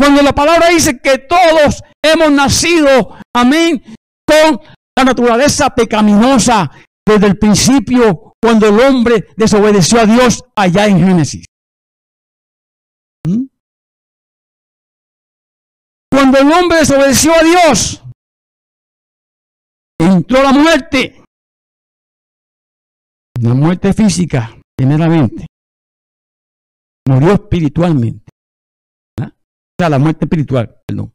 Cuando 0.00 0.22
la 0.22 0.32
palabra 0.32 0.68
dice 0.68 0.98
que 0.98 1.18
todos 1.18 1.82
hemos 2.02 2.32
nacido, 2.32 3.18
amén, 3.36 3.84
con 4.26 4.58
la 4.96 5.04
naturaleza 5.04 5.68
pecaminosa 5.74 6.70
desde 7.06 7.26
el 7.26 7.36
principio 7.36 8.32
cuando 8.40 8.68
el 8.68 8.80
hombre 8.80 9.26
desobedeció 9.36 10.00
a 10.00 10.06
Dios 10.06 10.42
allá 10.56 10.86
en 10.86 11.00
Génesis. 11.00 11.44
¿Mm? 13.28 13.44
Cuando 16.10 16.38
el 16.38 16.50
hombre 16.50 16.78
desobedeció 16.78 17.34
a 17.34 17.42
Dios, 17.42 18.02
entró 19.98 20.42
la 20.42 20.52
muerte. 20.52 21.22
La 23.38 23.52
muerte 23.52 23.92
física, 23.92 24.56
primeramente. 24.74 25.46
Murió 27.06 27.34
espiritualmente. 27.34 28.30
La 29.88 29.98
muerte 29.98 30.24
espiritual, 30.24 30.82
perdón. 30.86 31.14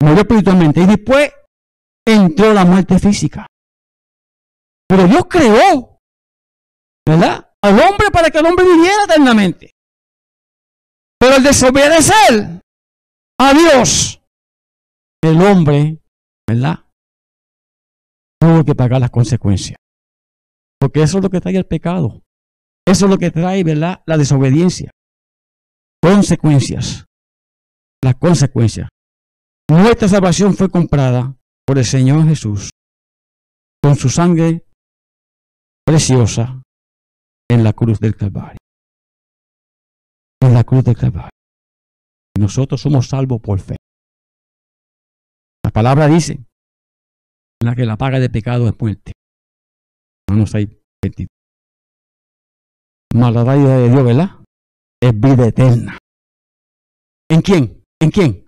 Murió 0.00 0.20
espiritualmente. 0.20 0.80
Y 0.80 0.86
después 0.86 1.32
entró 2.06 2.54
la 2.54 2.64
muerte 2.64 2.98
física. 2.98 3.46
Pero 4.88 5.06
Dios 5.06 5.24
creó 5.28 5.98
¿verdad? 7.08 7.50
Al 7.62 7.80
hombre 7.80 8.10
para 8.12 8.30
que 8.30 8.38
el 8.38 8.46
hombre 8.46 8.66
viviera 8.66 9.04
eternamente. 9.04 9.72
Pero 11.18 11.36
el 11.36 11.42
desobedecer 11.42 12.60
a 13.40 13.54
Dios, 13.54 14.22
el 15.22 15.40
hombre, 15.40 15.98
¿verdad? 16.46 16.84
Tuvo 18.40 18.64
que 18.64 18.74
pagar 18.74 19.00
las 19.00 19.10
consecuencias. 19.10 19.78
Porque 20.78 21.02
eso 21.02 21.18
es 21.18 21.24
lo 21.24 21.30
que 21.30 21.40
trae 21.40 21.56
el 21.56 21.66
pecado. 21.66 22.22
Eso 22.86 23.06
es 23.06 23.10
lo 23.10 23.18
que 23.18 23.30
trae, 23.30 23.64
¿verdad? 23.64 24.02
La 24.06 24.16
desobediencia. 24.16 24.90
Consecuencias. 26.00 27.06
Las 28.02 28.16
consecuencias. 28.16 28.88
Nuestra 29.70 30.08
salvación 30.08 30.54
fue 30.54 30.70
comprada 30.70 31.36
por 31.66 31.78
el 31.78 31.84
Señor 31.84 32.26
Jesús 32.26 32.70
con 33.82 33.96
su 33.96 34.08
sangre 34.08 34.64
preciosa 35.84 36.62
en 37.50 37.64
la 37.64 37.72
cruz 37.72 38.00
del 38.00 38.16
Calvario. 38.16 38.58
En 40.42 40.54
la 40.54 40.64
cruz 40.64 40.84
del 40.84 40.96
Calvario. 40.96 41.30
Nosotros 42.38 42.80
somos 42.80 43.08
salvos 43.08 43.40
por 43.40 43.60
fe. 43.60 43.76
palabra 45.72 46.08
dice 46.08 46.44
la 47.62 47.74
que 47.74 47.84
la 47.84 47.96
paga 47.96 48.18
de 48.18 48.30
pecado 48.30 48.68
es 48.68 48.80
muerte. 48.80 49.12
Romanos 50.28 50.50
6, 50.50 50.68
22. 51.02 51.28
Mas 53.14 53.34
la 53.34 53.44
de 53.44 53.88
Dios, 53.88 54.04
¿verdad? 54.04 54.30
Es 55.00 55.18
vida 55.18 55.46
eterna. 55.46 55.98
¿En 57.30 57.42
quién? 57.42 57.77
¿En 58.00 58.10
quién? 58.10 58.46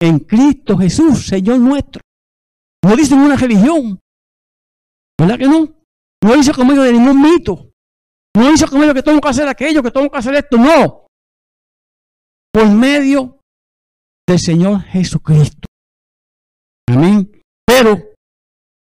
En 0.00 0.18
Cristo 0.20 0.76
Jesús, 0.78 1.26
Señor 1.26 1.58
nuestro. 1.58 2.00
No 2.84 2.96
dice 2.96 3.14
en 3.14 3.20
una 3.20 3.36
religión. 3.36 3.98
¿Verdad 5.18 5.38
que 5.38 5.46
no? 5.46 5.68
No 6.22 6.34
dice 6.34 6.52
conmigo 6.52 6.82
de 6.82 6.92
ningún 6.92 7.20
mito. 7.20 7.70
No 8.36 8.50
dice 8.50 8.66
conmigo 8.66 8.94
que 8.94 9.02
tengo 9.02 9.20
que 9.20 9.28
hacer 9.28 9.48
aquello, 9.48 9.82
que 9.82 9.90
tengo 9.90 10.10
que 10.10 10.18
hacer 10.18 10.34
esto. 10.34 10.56
No. 10.56 11.06
Por 12.52 12.68
medio 12.70 13.40
del 14.26 14.38
Señor 14.38 14.82
Jesucristo. 14.82 15.66
Amén. 16.88 17.42
Pero 17.66 18.14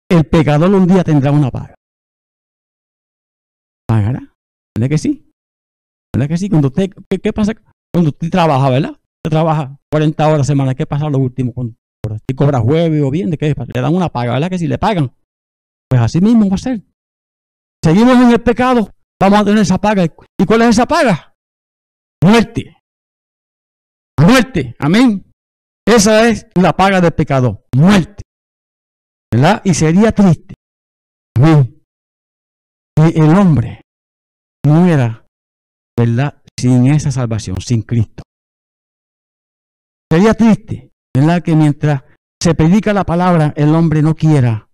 el 0.10 0.26
pecador 0.26 0.74
un 0.74 0.88
día 0.88 1.04
tendrá 1.04 1.32
una 1.32 1.52
paga. 1.52 1.76
¿Pagará? 3.88 4.34
¿Verdad 4.76 4.89
que 4.89 4.98
sí? 4.98 5.32
¿Verdad 6.13 6.28
que 6.28 6.38
sí? 6.38 6.50
Cuando 6.50 6.67
usted, 6.67 6.91
¿qué, 7.10 7.34
pasa 7.34 7.54
cuando 7.93 8.10
usted 8.12 8.30
trabaja, 8.30 8.69
verdad? 8.69 9.00
Trabaja 9.30 9.78
40 9.92 10.28
horas 10.28 10.42
a 10.42 10.44
semana, 10.44 10.76
¿qué 10.76 10.86
pasa 10.86 11.10
lo 11.10 11.20
último? 11.20 11.54
Cuando 11.54 11.76
usted 12.04 12.36
cobra 12.36 12.60
jueves 12.60 13.02
o 13.04 13.12
bien, 13.12 13.30
¿de 13.30 13.38
qué? 13.38 13.54
Le 13.74 13.82
dan 13.82 13.94
una 13.94 14.10
paga, 14.10 14.34
¿verdad 14.34 14.50
que 14.50 14.58
si 14.58 14.68
le 14.68 14.78
pagan? 14.78 15.13
Pues 15.88 16.02
así 16.02 16.22
mismo 16.22 16.50
va 16.50 16.56
a 16.56 16.58
ser. 16.58 16.82
Seguimos 17.84 18.15
en 18.15 18.32
el 18.32 18.42
pecado, 18.42 18.89
vamos 19.20 19.39
a 19.39 19.46
tener 19.46 19.60
esa 19.60 19.78
paga. 19.78 20.06
¿Y 20.06 20.46
cuál 20.46 20.62
es 20.63 20.70
esa 20.70 20.86
paga? 20.86 21.36
Muerte. 22.24 22.78
Muerte. 24.20 24.76
Amén. 24.80 25.32
Esa 25.86 26.28
es 26.28 26.48
la 26.56 26.76
paga 26.76 27.02
del 27.02 27.12
pecado. 27.12 27.65
Muerte. 27.76 28.24
¿Verdad? 29.32 29.62
Y 29.63 29.74
sería 29.74 30.12
triste. 30.12 30.56
Amén. 31.38 31.84
El 32.98 33.30
hombre 33.38 33.82
muera, 34.65 35.26
¿verdad? 35.98 36.42
Sin 36.60 36.88
esa 36.88 37.12
salvación, 37.12 37.62
sin 37.62 37.82
Cristo. 37.82 38.24
Sería 40.12 40.34
triste, 40.34 40.91
¿verdad? 41.15 41.41
Que 41.43 41.56
mientras 41.56 42.04
se 42.41 42.56
predica 42.56 42.93
la 42.93 43.04
palabra, 43.04 43.54
el 43.56 43.76
hombre 43.76 44.02
no 44.02 44.15
quiera 44.15 44.69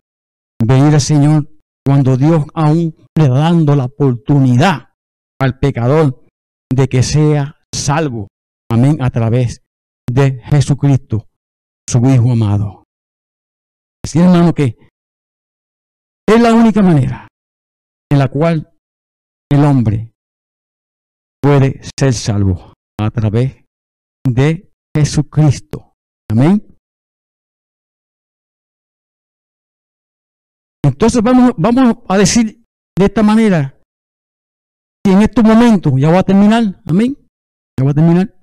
venir 0.63 0.93
al 0.93 1.01
Señor 1.01 1.49
cuando 1.85 2.17
Dios 2.17 2.45
aún 2.53 2.95
le 3.17 3.27
da 3.27 3.39
dando 3.39 3.75
la 3.75 3.85
oportunidad 3.85 4.93
al 5.39 5.59
pecador 5.59 6.25
de 6.73 6.87
que 6.87 7.03
sea 7.03 7.57
salvo. 7.73 8.27
Amén, 8.71 8.97
a 9.01 9.09
través 9.09 9.61
de 10.09 10.41
Jesucristo, 10.45 11.27
su 11.87 11.99
Hijo 12.09 12.31
amado. 12.31 12.83
Así 14.03 14.19
hermano 14.19 14.53
que 14.53 14.77
es 16.27 16.41
la 16.41 16.53
única 16.53 16.81
manera 16.81 17.27
en 18.11 18.19
la 18.19 18.27
cual 18.29 18.71
el 19.51 19.63
hombre 19.63 20.11
puede 21.41 21.81
ser 21.97 22.13
salvo 22.13 22.73
a 22.99 23.11
través 23.11 23.63
de 24.27 24.71
Jesucristo. 24.95 25.93
Amén. 26.31 26.65
Entonces 30.85 31.21
vamos, 31.21 31.51
vamos 31.57 31.97
a 32.07 32.17
decir 32.17 32.63
de 32.97 33.05
esta 33.05 33.21
manera, 33.21 33.77
y 35.05 35.11
en 35.11 35.21
estos 35.21 35.43
momentos, 35.43 35.91
ya 35.97 36.07
voy 36.07 36.17
a 36.17 36.23
terminar, 36.23 36.81
amén, 36.85 37.17
ya 37.77 37.89
a 37.89 37.93
terminar. 37.93 38.33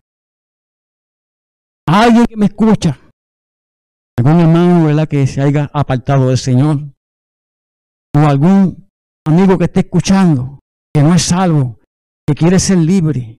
Alguien 1.89 2.27
que 2.27 2.37
me 2.37 2.47
escucha, 2.47 3.01
algún 4.19 4.41
hermano, 4.41 4.87
¿verdad? 4.87 5.09
Que 5.09 5.27
se 5.27 5.41
haya 5.41 5.71
apartado 5.73 6.29
del 6.29 6.39
Señor, 6.39 6.93
o 8.15 8.19
algún 8.19 8.89
amigo 9.27 9.57
que 9.57 9.65
esté 9.65 9.81
escuchando, 9.81 10.59
que 10.95 11.03
no 11.03 11.15
es 11.15 11.23
salvo, 11.23 11.81
que 12.27 12.35
quiere 12.35 12.59
ser 12.59 12.79
libre, 12.79 13.39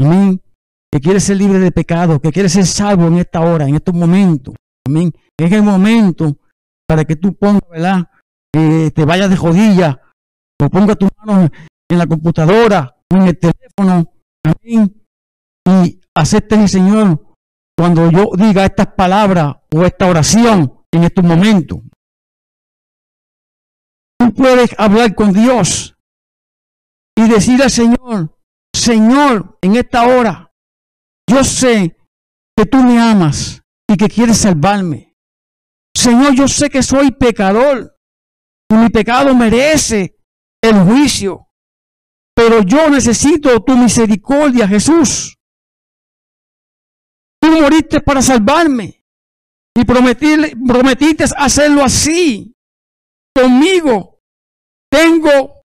amén, 0.00 0.40
que 0.92 1.00
quiere 1.00 1.20
ser 1.20 1.38
libre 1.38 1.58
de 1.58 1.72
pecado, 1.72 2.20
que 2.20 2.30
quiere 2.30 2.48
ser 2.48 2.66
salvo 2.66 3.06
en 3.06 3.16
esta 3.16 3.40
hora, 3.40 3.66
en 3.66 3.74
estos 3.74 3.94
momentos, 3.94 4.54
amén. 4.86 5.10
Es 5.38 5.50
el 5.50 5.62
momento 5.62 6.36
para 6.86 7.04
que 7.04 7.16
tú 7.16 7.34
pongas, 7.34 7.62
¿verdad? 7.70 8.10
Eh, 8.54 8.90
te 8.90 9.04
vayas 9.06 9.30
de 9.30 9.36
jodilla 9.36 9.98
o 10.60 10.68
ponga 10.68 10.94
tu 10.94 11.08
mano 11.16 11.48
en 11.90 11.98
la 11.98 12.06
computadora 12.06 12.94
en 13.08 13.22
el 13.22 13.38
teléfono, 13.38 14.12
amén, 14.44 15.02
y 15.66 16.00
aceptes 16.14 16.58
el 16.58 16.68
Señor 16.68 17.36
cuando 17.76 18.10
yo 18.10 18.30
diga 18.36 18.64
estas 18.64 18.88
palabras 18.88 19.56
o 19.74 19.84
esta 19.84 20.06
oración 20.06 20.84
en 20.92 21.04
estos 21.04 21.24
momentos. 21.24 21.80
Tú 24.18 24.32
puedes 24.34 24.78
hablar 24.78 25.14
con 25.14 25.32
Dios 25.32 25.96
y 27.16 27.28
decir 27.28 27.62
al 27.62 27.70
Señor, 27.70 28.38
Señor, 28.74 29.58
en 29.62 29.76
esta 29.76 30.06
hora, 30.06 30.51
yo 31.32 31.44
sé 31.44 31.96
que 32.56 32.66
tú 32.66 32.78
me 32.78 33.00
amas 33.00 33.62
y 33.88 33.96
que 33.96 34.08
quieres 34.08 34.38
salvarme. 34.38 35.16
Señor, 35.96 36.34
yo 36.34 36.48
sé 36.48 36.70
que 36.70 36.82
soy 36.82 37.12
pecador 37.12 37.92
mi 38.76 38.88
pecado 38.90 39.34
merece 39.34 40.16
el 40.62 40.82
juicio, 40.84 41.48
pero 42.34 42.62
yo 42.62 42.88
necesito 42.88 43.62
tu 43.62 43.76
misericordia, 43.76 44.66
Jesús. 44.66 45.36
Tú 47.40 47.48
moriste 47.48 48.00
para 48.00 48.22
salvarme 48.22 49.04
y 49.76 49.84
prometiste 49.84 51.24
hacerlo 51.36 51.82
así 51.82 52.54
conmigo. 53.34 54.20
Tengo 54.90 55.62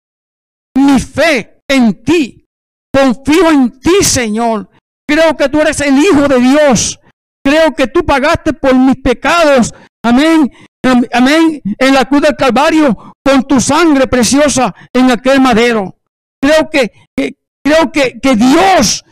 mi 0.75 0.99
fe 0.99 1.61
en 1.67 2.03
ti. 2.03 2.45
Confío 2.91 3.51
en 3.51 3.79
ti, 3.79 4.03
Señor. 4.03 4.69
Creo 5.07 5.35
que 5.35 5.49
tú 5.49 5.61
eres 5.61 5.79
el 5.81 5.97
Hijo 5.97 6.27
de 6.27 6.39
Dios. 6.39 6.99
Creo 7.43 7.73
que 7.73 7.87
tú 7.87 8.05
pagaste 8.05 8.53
por 8.53 8.75
mis 8.75 8.97
pecados. 8.97 9.73
Amén. 10.03 10.51
Amén. 11.13 11.61
En 11.77 11.93
la 11.93 12.05
cruz 12.05 12.21
del 12.21 12.35
Calvario 12.35 13.13
con 13.23 13.43
tu 13.43 13.59
sangre 13.59 14.07
preciosa 14.07 14.73
en 14.93 15.11
aquel 15.11 15.41
madero. 15.41 15.97
Creo 16.41 16.69
que, 16.69 16.91
creo 17.15 17.91
que, 17.91 18.35
Dios 18.35 19.03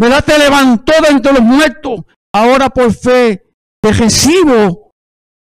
¿verdad? 0.00 0.24
te 0.24 0.38
levantó 0.38 0.92
de 1.02 1.08
entre 1.08 1.32
los 1.32 1.42
muertos. 1.42 2.00
Ahora 2.34 2.68
por 2.70 2.92
fe 2.92 3.44
te 3.80 3.92
recibo 3.92 4.92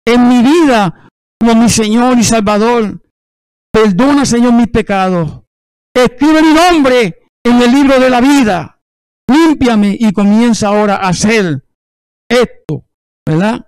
en 0.05 0.27
mi 0.27 0.41
vida 0.41 1.09
como 1.39 1.55
mi 1.55 1.69
Señor 1.69 2.17
y 2.17 2.23
Salvador. 2.23 3.01
Perdona, 3.71 4.25
Señor, 4.25 4.53
mis 4.53 4.67
pecados. 4.67 5.41
Escribe 5.95 6.41
mi 6.41 6.53
nombre 6.53 7.23
en 7.43 7.61
el 7.61 7.71
libro 7.71 7.99
de 7.99 8.09
la 8.09 8.21
vida. 8.21 8.80
Límpiame 9.31 9.95
y 9.99 10.11
comienza 10.11 10.67
ahora 10.67 10.95
a 10.95 11.09
hacer 11.09 11.63
esto, 12.29 12.85
¿verdad? 13.27 13.67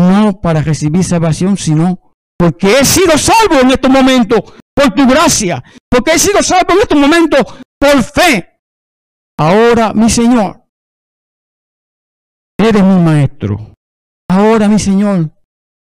no 0.00 0.40
para 0.40 0.62
recibir 0.62 1.04
salvación, 1.04 1.56
sino 1.56 2.14
porque 2.38 2.80
he 2.80 2.84
sido 2.84 3.18
salvo 3.18 3.60
en 3.60 3.70
estos 3.70 3.90
momentos 3.90 4.40
por 4.74 4.94
tu 4.94 5.06
gracia, 5.06 5.62
porque 5.90 6.12
he 6.12 6.18
sido 6.18 6.42
salvo 6.42 6.72
en 6.72 6.78
estos 6.80 6.98
momentos 6.98 7.40
por 7.78 8.02
fe. 8.02 8.60
Ahora, 9.38 9.92
mi 9.92 10.08
Señor, 10.08 10.64
eres 12.58 12.82
mi 12.82 13.02
maestro. 13.02 13.74
Ahora, 14.30 14.68
mi 14.68 14.78
Señor, 14.78 15.30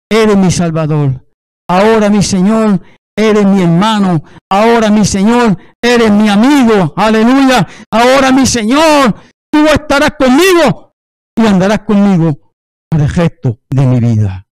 eres 0.09 0.37
mi 0.37 0.51
Salvador. 0.51 1.25
Ahora, 1.69 2.09
mi 2.09 2.23
Señor, 2.23 2.81
eres 3.17 3.45
mi 3.45 3.61
hermano. 3.61 4.23
Ahora, 4.49 4.89
mi 4.89 5.05
Señor, 5.05 5.57
eres 5.81 6.11
mi 6.11 6.29
amigo. 6.29 6.93
Aleluya. 6.95 7.67
Ahora, 7.91 8.31
mi 8.31 8.45
Señor, 8.45 9.15
tú 9.51 9.65
estarás 9.65 10.11
conmigo 10.17 10.93
y 11.35 11.45
andarás 11.45 11.79
conmigo 11.79 12.53
para 12.89 13.05
el 13.05 13.09
resto 13.09 13.59
de 13.69 13.85
mi 13.85 13.99
vida. 13.99 14.47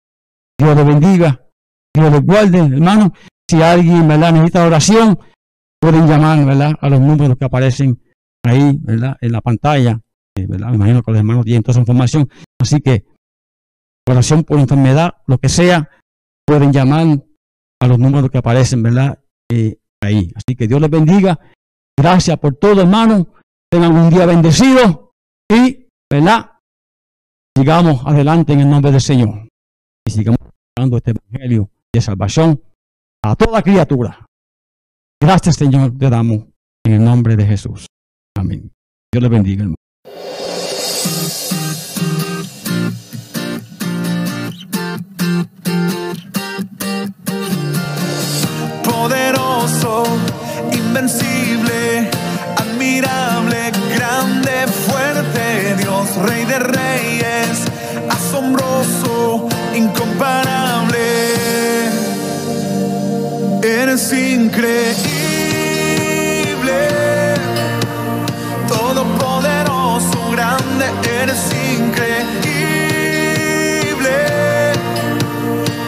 Dios 0.57 0.75
le 0.75 0.83
bendiga, 0.83 1.41
Dios 1.93 2.11
le 2.11 2.19
guarde, 2.19 2.59
hermano. 2.59 3.13
Si 3.49 3.61
alguien 3.61 4.07
¿verdad? 4.07 4.31
necesita 4.31 4.65
oración, 4.65 5.19
pueden 5.79 6.07
llamar 6.07 6.43
¿verdad? 6.45 6.73
a 6.79 6.89
los 6.89 6.99
números 6.99 7.37
que 7.37 7.45
aparecen 7.45 8.01
ahí 8.43 8.77
¿verdad? 8.81 9.17
en 9.21 9.31
la 9.31 9.41
pantalla. 9.41 9.99
Eh, 10.37 10.45
¿verdad? 10.47 10.69
Me 10.69 10.75
imagino 10.75 11.03
que 11.03 11.11
los 11.11 11.19
hermanos 11.19 11.45
tienen 11.45 11.61
toda 11.61 11.73
esa 11.73 11.79
información. 11.81 12.29
Así 12.59 12.79
que 12.79 13.05
oración 14.07 14.43
por 14.43 14.59
enfermedad, 14.59 15.13
lo 15.27 15.37
que 15.37 15.49
sea, 15.49 15.89
pueden 16.45 16.71
llamar 16.71 17.23
a 17.85 17.87
los 17.87 17.99
números 17.99 18.29
que 18.29 18.37
aparecen 18.37 18.83
¿verdad? 18.83 19.19
Eh, 19.49 19.77
ahí. 20.01 20.31
Así 20.35 20.55
que 20.55 20.67
Dios 20.67 20.81
les 20.81 20.89
bendiga. 20.89 21.39
Gracias 21.97 22.37
por 22.39 22.55
todo, 22.55 22.81
hermano. 22.81 23.27
Tengan 23.71 23.95
un 23.95 24.09
día 24.09 24.25
bendecido 24.25 25.13
y, 25.49 25.87
¿verdad? 26.09 26.55
sigamos 27.57 28.05
adelante 28.05 28.53
en 28.53 28.61
el 28.61 28.69
nombre 28.69 28.91
del 28.91 29.01
Señor 29.01 29.47
y 30.05 30.11
sigamos 30.11 30.39
dando 30.77 30.97
este 30.97 31.11
evangelio 31.11 31.69
de 31.93 32.01
salvación 32.01 32.61
a 33.23 33.35
toda 33.35 33.61
criatura. 33.61 34.25
Gracias, 35.21 35.55
Señor, 35.55 35.97
te 35.97 36.09
damos 36.09 36.47
en 36.85 36.93
el 36.93 37.03
nombre 37.03 37.35
de 37.35 37.45
Jesús. 37.45 37.87
Amén. 38.37 38.71
Dios 39.11 39.23
le 39.23 39.29
bendiga, 39.29 39.61
hermano. 39.61 39.84
Rey 56.23 56.45
de 56.45 56.60
Reyes, 56.60 57.65
asombroso, 58.10 59.47
incomparable. 59.75 60.97
Eres 63.62 64.13
increíble, 64.13 64.93
todopoderoso, 68.67 70.32
grande, 70.32 70.86
eres 71.21 71.51
increíble. 71.78 72.15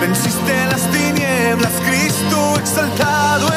Venciste 0.01 0.65
las 0.69 0.81
tinieblas, 0.91 1.71
Cristo 1.87 2.55
exaltado 2.59 3.56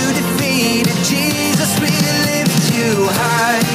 you 2.81 3.05
high. 3.11 3.70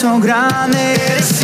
Todopoderoso, 0.00 0.18
grande. 0.18 1.39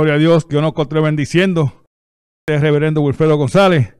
Gloria 0.00 0.14
a 0.14 0.18
Dios, 0.18 0.46
yo 0.48 0.62
nos 0.62 0.70
encontré 0.70 0.98
bendiciendo. 1.02 1.84
Este 2.48 2.56
es 2.56 2.62
reverendo 2.62 3.02
Wilfredo 3.02 3.36
González, 3.36 3.98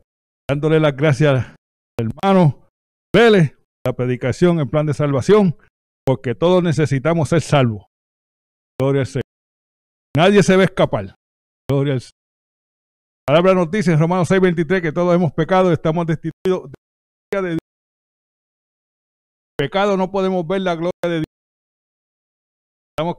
dándole 0.48 0.80
las 0.80 0.96
gracias 0.96 1.30
al 1.30 1.56
hermano 1.98 2.68
Vélez, 3.14 3.58
la 3.86 3.92
predicación 3.92 4.60
en 4.60 4.70
plan 4.70 4.86
de 4.86 4.94
salvación, 4.94 5.58
porque 6.06 6.34
todos 6.34 6.62
necesitamos 6.62 7.28
ser 7.28 7.42
salvos. 7.42 7.84
Gloria 8.80 9.02
al 9.02 9.08
Señor. 9.08 9.24
Nadie 10.16 10.42
se 10.42 10.54
a 10.54 10.64
escapar. 10.64 11.14
Gloria 11.70 11.92
al 11.92 12.00
Señor. 12.00 12.14
Palabra 13.26 13.52
noticia 13.52 13.92
en 13.92 13.98
Romanos 13.98 14.30
6:23 14.30 14.80
que 14.80 14.92
todos 14.92 15.14
hemos 15.14 15.32
pecado 15.32 15.70
estamos 15.70 16.06
destituidos 16.06 16.70
de 16.70 16.76
la 16.78 17.30
gloria 17.30 17.42
de 17.42 17.50
Dios. 17.50 17.58
Pecado 19.58 19.98
no 19.98 20.10
podemos 20.10 20.46
ver 20.46 20.62
la 20.62 20.76
gloria 20.76 20.92
de 21.02 21.16
Dios. 21.16 21.24
Estamos 22.96 23.18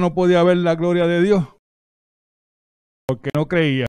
No 0.00 0.14
podía 0.14 0.42
ver 0.42 0.58
la 0.58 0.74
gloria 0.74 1.06
de 1.06 1.22
Dios 1.22 1.44
porque 3.08 3.30
no 3.34 3.48
creía. 3.48 3.86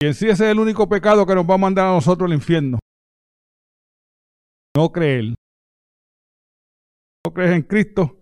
Y 0.00 0.06
en 0.06 0.14
sí 0.14 0.26
ese 0.26 0.44
es 0.44 0.52
el 0.52 0.60
único 0.60 0.88
pecado 0.88 1.26
que 1.26 1.34
nos 1.34 1.48
va 1.48 1.54
a 1.54 1.58
mandar 1.58 1.86
a 1.86 1.92
nosotros 1.92 2.28
al 2.28 2.34
infierno. 2.34 2.78
No 4.76 4.92
creer. 4.92 5.34
No 7.26 7.34
crees 7.34 7.52
en 7.52 7.62
Cristo. 7.62 8.20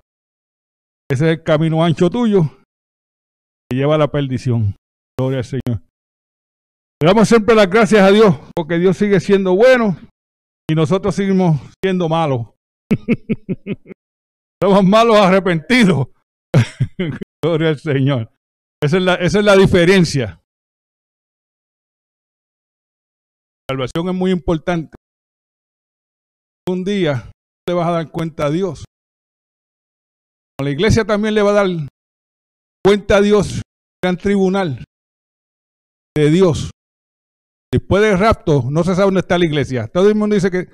Ese 1.10 1.26
es 1.26 1.38
el 1.38 1.42
camino 1.42 1.84
ancho 1.84 2.08
tuyo 2.08 2.42
que 3.68 3.76
lleva 3.76 3.96
a 3.96 3.98
la 3.98 4.10
perdición. 4.10 4.74
Gloria 5.18 5.38
al 5.38 5.44
Señor. 5.44 5.82
Le 7.02 7.06
damos 7.06 7.28
siempre 7.28 7.54
las 7.54 7.68
gracias 7.68 8.00
a 8.00 8.10
Dios 8.10 8.34
porque 8.54 8.78
Dios 8.78 8.96
sigue 8.96 9.20
siendo 9.20 9.54
bueno 9.54 9.98
y 10.68 10.74
nosotros 10.74 11.14
seguimos 11.14 11.60
siendo 11.84 12.08
malos. 12.08 12.48
Somos 14.62 14.82
malos 14.82 15.16
arrepentidos. 15.16 16.08
Gloria 17.42 17.70
al 17.70 17.78
Señor. 17.78 18.30
Esa 18.82 18.96
es 18.98 19.02
la, 19.02 19.14
esa 19.14 19.38
es 19.38 19.44
la 19.44 19.56
diferencia. 19.56 20.40
salvación 23.68 24.08
es 24.08 24.14
muy 24.14 24.30
importante. 24.30 24.96
Un 26.68 26.84
día 26.84 27.30
te 27.66 27.74
vas 27.74 27.88
a 27.88 27.92
dar 27.92 28.10
cuenta 28.10 28.46
a 28.46 28.50
Dios 28.50 28.84
La 30.60 30.70
iglesia 30.70 31.04
también 31.04 31.34
le 31.34 31.42
va 31.42 31.50
a 31.50 31.64
dar 31.64 31.68
cuenta 32.84 33.16
a 33.16 33.20
Dios, 33.20 33.62
gran 34.02 34.16
tribunal 34.16 34.84
de 36.16 36.30
Dios. 36.30 36.70
Después 37.72 38.02
del 38.02 38.18
rapto, 38.18 38.64
no 38.70 38.84
se 38.84 38.94
sabe 38.94 39.06
dónde 39.06 39.20
está 39.20 39.38
la 39.38 39.46
iglesia. 39.46 39.88
Todo 39.88 40.08
el 40.08 40.14
mundo 40.14 40.34
dice 40.34 40.50
que 40.50 40.68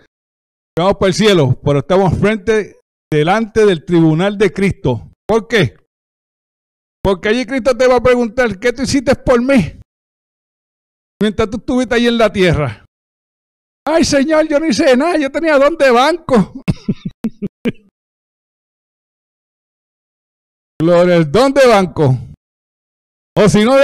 vamos 0.78 0.96
para 0.98 1.08
el 1.08 1.14
cielo, 1.14 1.58
pero 1.64 1.80
estamos 1.80 2.16
frente, 2.18 2.78
delante 3.10 3.66
del 3.66 3.84
tribunal 3.84 4.38
de 4.38 4.52
Cristo. 4.52 5.11
¿Por 5.26 5.48
qué? 5.48 5.76
Porque 7.02 7.28
allí 7.30 7.44
Cristo 7.46 7.76
te 7.76 7.86
va 7.86 7.96
a 7.96 8.02
preguntar, 8.02 8.58
¿qué 8.58 8.72
tú 8.72 8.82
hiciste 8.82 9.14
por 9.16 9.42
mí? 9.42 9.80
Mientras 11.20 11.50
tú 11.50 11.56
estuviste 11.58 11.94
ahí 11.94 12.06
en 12.06 12.18
la 12.18 12.32
tierra. 12.32 12.84
Ay, 13.84 14.04
Señor, 14.04 14.46
yo 14.48 14.60
no 14.60 14.66
hice 14.66 14.96
nada, 14.96 15.16
yo 15.18 15.30
tenía 15.30 15.58
don 15.58 15.76
de 15.76 15.90
banco. 15.90 16.62
Gloria, 20.80 21.16
el 21.16 21.30
don 21.30 21.52
de 21.52 21.66
banco. 21.66 22.16
O 23.36 23.48
si 23.48 23.64
no, 23.64 23.76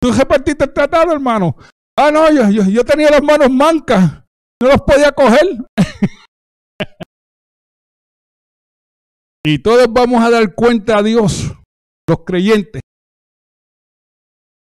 tú 0.00 0.12
repartiste 0.12 0.64
el 0.64 0.72
tratado, 0.72 1.12
hermano. 1.12 1.56
Ah, 1.98 2.10
no, 2.10 2.30
yo, 2.30 2.84
tenía 2.84 3.10
las 3.10 3.22
manos 3.22 3.50
mancas. 3.50 4.22
No 4.62 4.68
los 4.68 4.80
podía 4.82 5.12
coger. 5.12 5.46
y 9.52 9.58
todos 9.58 9.92
vamos 9.92 10.22
a 10.22 10.30
dar 10.30 10.54
cuenta 10.54 10.98
a 10.98 11.02
Dios, 11.02 11.52
los 12.08 12.24
creyentes. 12.24 12.82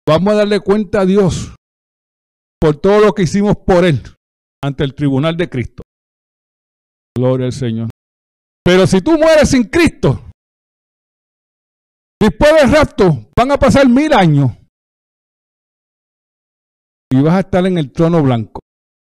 Vamos 0.09 0.35
a 0.35 0.37
darle 0.39 0.59
cuenta 0.59 1.03
a 1.03 1.07
Dios 1.07 1.55
por 2.61 2.81
todo 2.81 3.01
lo 3.01 3.13
que 3.13 3.23
hicimos 3.23 3.57
por 3.65 3.85
Él 3.85 4.03
ante 4.63 4.83
el 4.83 4.95
tribunal 4.95 5.37
de 5.37 5.49
Cristo. 5.49 5.83
Gloria 7.17 7.47
al 7.47 7.53
Señor. 7.53 7.89
Pero 8.65 8.87
si 8.89 9.01
tú 9.01 9.13
mueres 9.13 9.51
sin 9.51 9.65
Cristo, 9.65 10.29
después 12.21 12.53
del 12.55 12.73
rapto 12.73 13.31
van 13.37 13.53
a 13.53 13.57
pasar 13.57 13.89
mil 13.89 14.13
años 14.13 14.51
y 17.13 17.23
vas 17.23 17.35
a 17.35 17.41
estar 17.41 17.65
en 17.65 17.79
el 17.79 17.93
trono 17.93 18.21
blanco. 18.23 18.61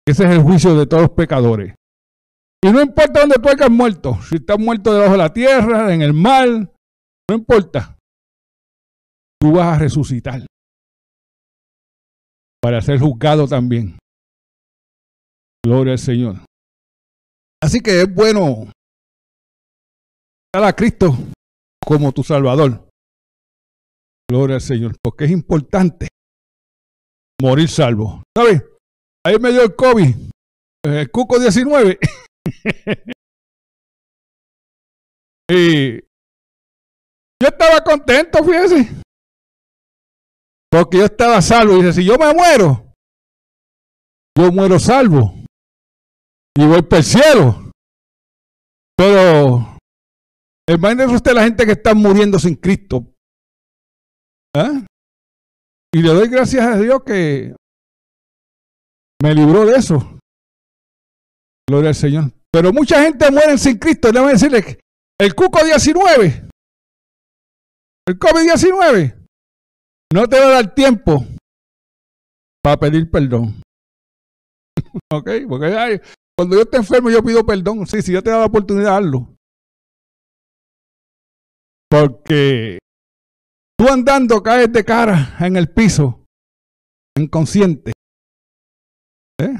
Ese 0.07 0.23
es 0.25 0.29
el 0.29 0.43
juicio 0.43 0.75
de 0.75 0.85
todos 0.85 1.01
los 1.01 1.11
pecadores. 1.11 1.73
Y 2.67 2.71
no 2.71 2.81
importa 2.81 3.21
dónde 3.21 3.37
tú 3.41 3.47
hayas 3.47 3.69
muerto, 3.69 4.21
si 4.23 4.35
estás 4.35 4.59
muerto 4.59 4.93
debajo 4.93 5.13
de 5.13 5.17
la 5.17 5.31
tierra, 5.31 5.93
en 5.93 6.01
el 6.01 6.11
mar, 6.11 6.49
no 6.49 7.35
importa. 7.35 7.97
Tú 9.39 9.53
vas 9.53 9.77
a 9.77 9.79
resucitar 9.79 10.45
para 12.61 12.81
ser 12.81 12.99
juzgado 12.99 13.47
también. 13.47 13.97
Gloria 15.65 15.93
al 15.93 15.99
Señor. 15.99 16.41
Así 17.63 17.79
que 17.79 18.01
es 18.01 18.13
bueno 18.13 18.69
dar 20.53 20.65
a 20.65 20.73
Cristo 20.73 21.15
como 21.85 22.11
tu 22.11 22.21
Salvador. 22.21 22.89
Gloria 24.29 24.55
al 24.55 24.61
Señor, 24.61 24.97
porque 25.01 25.23
es 25.23 25.31
importante 25.31 26.09
morir 27.41 27.69
salvo. 27.69 28.23
¿Sabes? 28.35 28.61
Ahí 29.25 29.39
me 29.39 29.53
dio 29.53 29.63
el 29.63 29.73
COVID, 29.73 30.15
el 30.83 31.11
cuco 31.11 31.39
19. 31.39 31.97
y 35.49 35.99
yo 37.39 37.47
estaba 37.47 37.83
contento, 37.83 38.43
fíjese. 38.43 39.01
Porque 40.69 40.97
yo 40.97 41.05
estaba 41.05 41.41
salvo. 41.41 41.75
Dice, 41.75 41.93
si 41.93 42.05
yo 42.05 42.17
me 42.17 42.33
muero, 42.33 42.93
yo 44.37 44.51
muero 44.51 44.79
salvo. 44.79 45.33
Y 46.57 46.65
voy 46.65 46.81
para 46.81 46.99
el 46.99 47.03
cielo. 47.03 47.71
Pero, 48.97 49.77
imagínese 50.67 51.15
usted 51.15 51.33
la 51.33 51.43
gente 51.43 51.65
que 51.65 51.73
está 51.73 51.93
muriendo 51.93 52.39
sin 52.39 52.55
Cristo. 52.55 53.13
¿Ah? 54.55 54.85
Y 55.93 56.01
le 56.01 56.09
doy 56.09 56.27
gracias 56.27 56.65
a 56.65 56.77
Dios 56.77 57.03
que 57.05 57.55
me 59.21 59.33
libró 59.33 59.65
de 59.65 59.77
eso. 59.77 60.19
Gloria 61.69 61.89
al 61.89 61.95
Señor. 61.95 62.36
Pero 62.57 62.73
mucha 62.73 63.03
gente 63.03 63.29
muere 63.29 63.55
sin 63.59 63.77
Cristo. 63.77 64.11
Le 64.11 64.19
voy 64.19 64.29
a 64.29 64.33
decirle 64.33 64.79
el 65.21 65.35
cuco 65.35 65.63
19, 65.63 66.49
el 68.07 68.17
COVID-19, 68.17 69.27
no 70.11 70.27
te 70.27 70.39
va 70.39 70.45
a 70.47 70.51
dar 70.53 70.73
tiempo 70.73 71.23
para 72.63 72.77
pedir 72.77 73.11
perdón. 73.11 73.61
¿Ok? 75.13 75.29
Porque 75.47 76.01
cuando 76.35 76.55
yo 76.55 76.63
esté 76.63 76.77
enfermo 76.77 77.11
yo 77.11 77.21
pido 77.21 77.45
perdón. 77.45 77.85
Sí, 77.85 78.01
si 78.01 78.11
yo 78.11 78.23
te 78.23 78.31
da 78.31 78.39
la 78.39 78.45
oportunidad, 78.45 78.97
hazlo. 78.97 79.35
Porque 81.91 82.79
tú 83.77 83.87
andando 83.87 84.41
caes 84.41 84.73
de 84.73 84.83
cara 84.83 85.37
en 85.41 85.57
el 85.57 85.69
piso, 85.69 86.25
inconsciente. 87.19 87.91
¿Eh? 89.39 89.59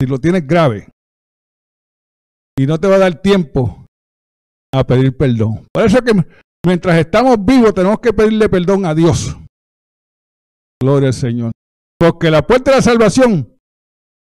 Si 0.00 0.08
lo 0.08 0.18
tienes 0.18 0.44
grave. 0.44 0.88
Y 2.58 2.66
no 2.66 2.78
te 2.78 2.88
va 2.88 2.96
a 2.96 3.00
dar 3.00 3.20
tiempo 3.20 3.86
a 4.72 4.84
pedir 4.84 5.16
perdón. 5.16 5.66
Por 5.72 5.84
eso 5.84 5.98
es 5.98 6.02
que 6.02 6.26
mientras 6.64 6.98
estamos 6.98 7.36
vivos 7.44 7.74
tenemos 7.74 8.00
que 8.00 8.12
pedirle 8.12 8.48
perdón 8.48 8.86
a 8.86 8.94
Dios. 8.94 9.36
Gloria 10.80 11.08
al 11.08 11.14
Señor. 11.14 11.52
Porque 11.98 12.30
la 12.30 12.46
puerta 12.46 12.70
de 12.70 12.78
la 12.78 12.82
salvación 12.82 13.56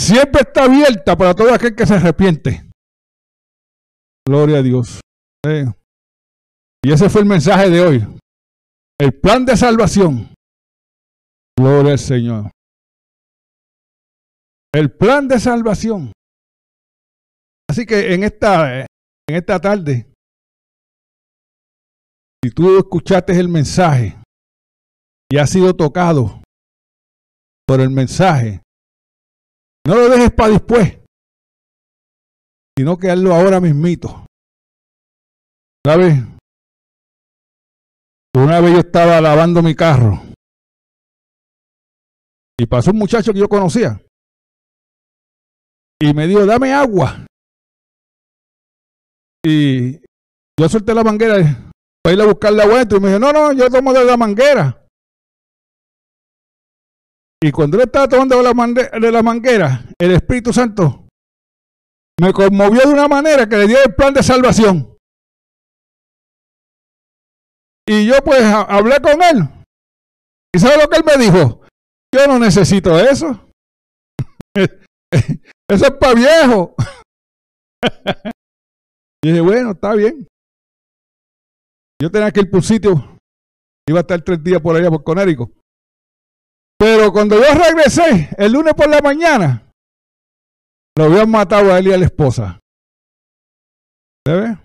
siempre 0.01 0.43
está 0.43 0.65
abierta 0.65 1.17
para 1.17 1.35
todo 1.35 1.53
aquel 1.53 1.75
que 1.75 1.87
se 1.87 1.95
arrepiente. 1.95 2.69
Gloria 4.27 4.59
a 4.59 4.63
Dios. 4.63 5.01
¿Eh? 5.47 5.67
Y 6.85 6.93
ese 6.93 7.09
fue 7.09 7.23
el 7.23 7.27
mensaje 7.27 7.71
de 7.71 7.81
hoy. 7.81 8.07
El 9.01 9.13
plan 9.19 9.45
de 9.45 9.57
salvación. 9.57 10.35
Gloria 11.59 11.93
al 11.93 11.99
Señor. 11.99 12.51
El 14.73 14.91
plan 14.91 15.29
de 15.29 15.41
salvación. 15.41 16.13
Así 17.79 17.87
que 17.87 18.13
en 18.13 18.25
esta, 18.25 18.81
en 18.81 18.87
esta 19.29 19.61
tarde, 19.61 20.13
si 22.43 22.51
tú 22.51 22.77
escuchaste 22.77 23.39
el 23.39 23.49
mensaje 23.49 24.21
y 25.31 25.39
has 25.39 25.49
sido 25.49 25.73
tocado 25.77 26.43
por 27.69 27.81
el 27.81 27.91
mensaje, 27.91 28.63
no 29.87 29.95
lo 29.95 30.09
dejes 30.09 30.33
para 30.33 30.55
después, 30.55 30.99
sino 32.77 32.99
que 32.99 33.13
hazlo 33.13 33.33
ahora 33.33 33.61
mismito. 33.61 34.27
¿Sabes? 35.87 36.19
Una 38.35 38.61
vez 38.61 38.73
yo 38.73 38.81
estaba 38.81 39.21
lavando 39.21 39.63
mi 39.63 39.77
carro 39.77 40.21
y 42.59 42.67
pasó 42.67 42.91
un 42.91 42.99
muchacho 42.99 43.33
que 43.33 43.39
yo 43.39 43.49
conocía 43.49 44.01
y 46.01 46.13
me 46.13 46.27
dijo, 46.27 46.45
dame 46.45 46.73
agua. 46.73 47.28
Y 49.45 49.99
yo 50.59 50.69
solté 50.69 50.95
la 50.95 51.05
manguera 51.05 51.71
para 52.03 52.15
ir 52.15 52.21
a 52.21 52.27
buscar 52.27 52.53
la 52.53 52.65
agua 52.65 52.83
y 52.83 53.01
me 53.01 53.09
dijo, 53.09 53.19
no, 53.19 53.33
no, 53.33 53.53
yo 53.53 53.71
tomo 53.71 53.93
de 53.93 54.05
la 54.05 54.17
manguera. 54.17 54.87
Y 57.43 57.53
cuando 57.53 57.77
él 57.77 57.85
estaba 57.85 58.09
tomando 58.09 58.37
de 58.37 58.43
la, 58.43 58.99
de 58.99 59.13
la 59.13 59.23
manguera, 59.23 59.85
el 59.99 60.13
Espíritu 60.13 60.53
Santo 60.53 61.07
me 62.21 62.33
conmovió 62.33 62.81
de 62.81 62.93
una 62.93 63.07
manera 63.07 63.49
que 63.49 63.57
le 63.57 63.69
dio 63.69 63.79
el 63.85 63.95
plan 63.95 64.13
de 64.13 64.23
salvación. 64.23 64.97
Y 67.87 68.07
yo 68.07 68.17
pues 68.25 68.43
hablé 68.43 69.01
con 69.01 69.23
él. 69.23 69.49
¿Y 70.55 70.59
sabe 70.59 70.83
lo 70.83 70.89
que 70.89 70.97
él 70.97 71.05
me 71.05 71.17
dijo? 71.17 71.63
Yo 72.15 72.27
no 72.27 72.39
necesito 72.39 72.99
eso. 72.99 73.49
eso 74.55 75.87
es 75.87 75.91
para 75.93 76.15
viejo. 76.15 76.75
y 79.29 79.31
dije, 79.31 79.43
bueno, 79.43 79.73
está 79.73 79.95
bien. 79.95 80.27
Yo 82.01 82.11
tenía 82.11 82.31
que 82.31 82.41
ir 82.41 82.51
por 82.51 82.63
sitio. 82.63 83.19
Iba 83.87 83.99
a 83.99 84.01
estar 84.01 84.23
tres 84.23 84.43
días 84.43 84.63
por 84.63 84.75
allá 84.75 84.89
por 84.89 85.05
Conérico. 85.05 85.53
Pero 86.79 87.13
cuando 87.13 87.37
yo 87.37 87.45
regresé, 87.53 88.31
el 88.39 88.53
lunes 88.53 88.73
por 88.73 88.89
la 88.89 89.03
mañana, 89.03 89.71
lo 90.97 91.05
habían 91.05 91.31
matado 91.31 91.75
a 91.75 91.79
él 91.79 91.89
y 91.89 91.93
a 91.93 91.99
la 91.99 92.07
esposa. 92.07 92.59
¿Se 94.27 94.57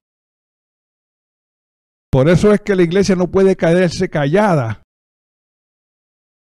Por 2.09 2.29
eso 2.29 2.53
es 2.53 2.61
que 2.61 2.77
la 2.77 2.83
iglesia 2.83 3.17
no 3.17 3.29
puede 3.29 3.57
caerse 3.57 4.09
callada 4.09 4.81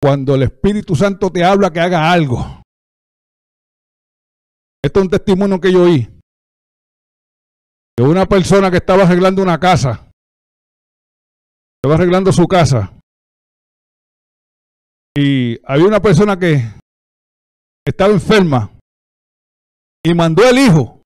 cuando 0.01 0.35
el 0.35 0.45
Espíritu 0.45 0.97
Santo 0.97 1.31
te 1.31 1.45
habla 1.45 1.71
que 1.71 1.81
haga 1.81 2.11
algo. 2.11 2.63
Esto 4.83 5.01
es 5.01 5.05
un 5.05 5.11
testimonio 5.11 5.61
que 5.61 5.73
yo 5.73 5.83
oí. 5.83 6.18
Una 7.99 8.27
persona 8.27 8.71
que 8.71 8.77
estaba 8.77 9.03
arreglando 9.03 9.43
una 9.43 9.59
casa. 9.59 10.09
Estaba 11.77 11.97
arreglando 11.97 12.33
su 12.33 12.47
casa. 12.47 12.93
Y 15.17 15.59
había 15.65 15.87
una 15.87 16.01
persona 16.01 16.39
que 16.39 16.63
estaba 17.85 18.13
enferma 18.13 18.71
y 20.05 20.15
mandó 20.15 20.47
al 20.47 20.59
hijo 20.59 21.03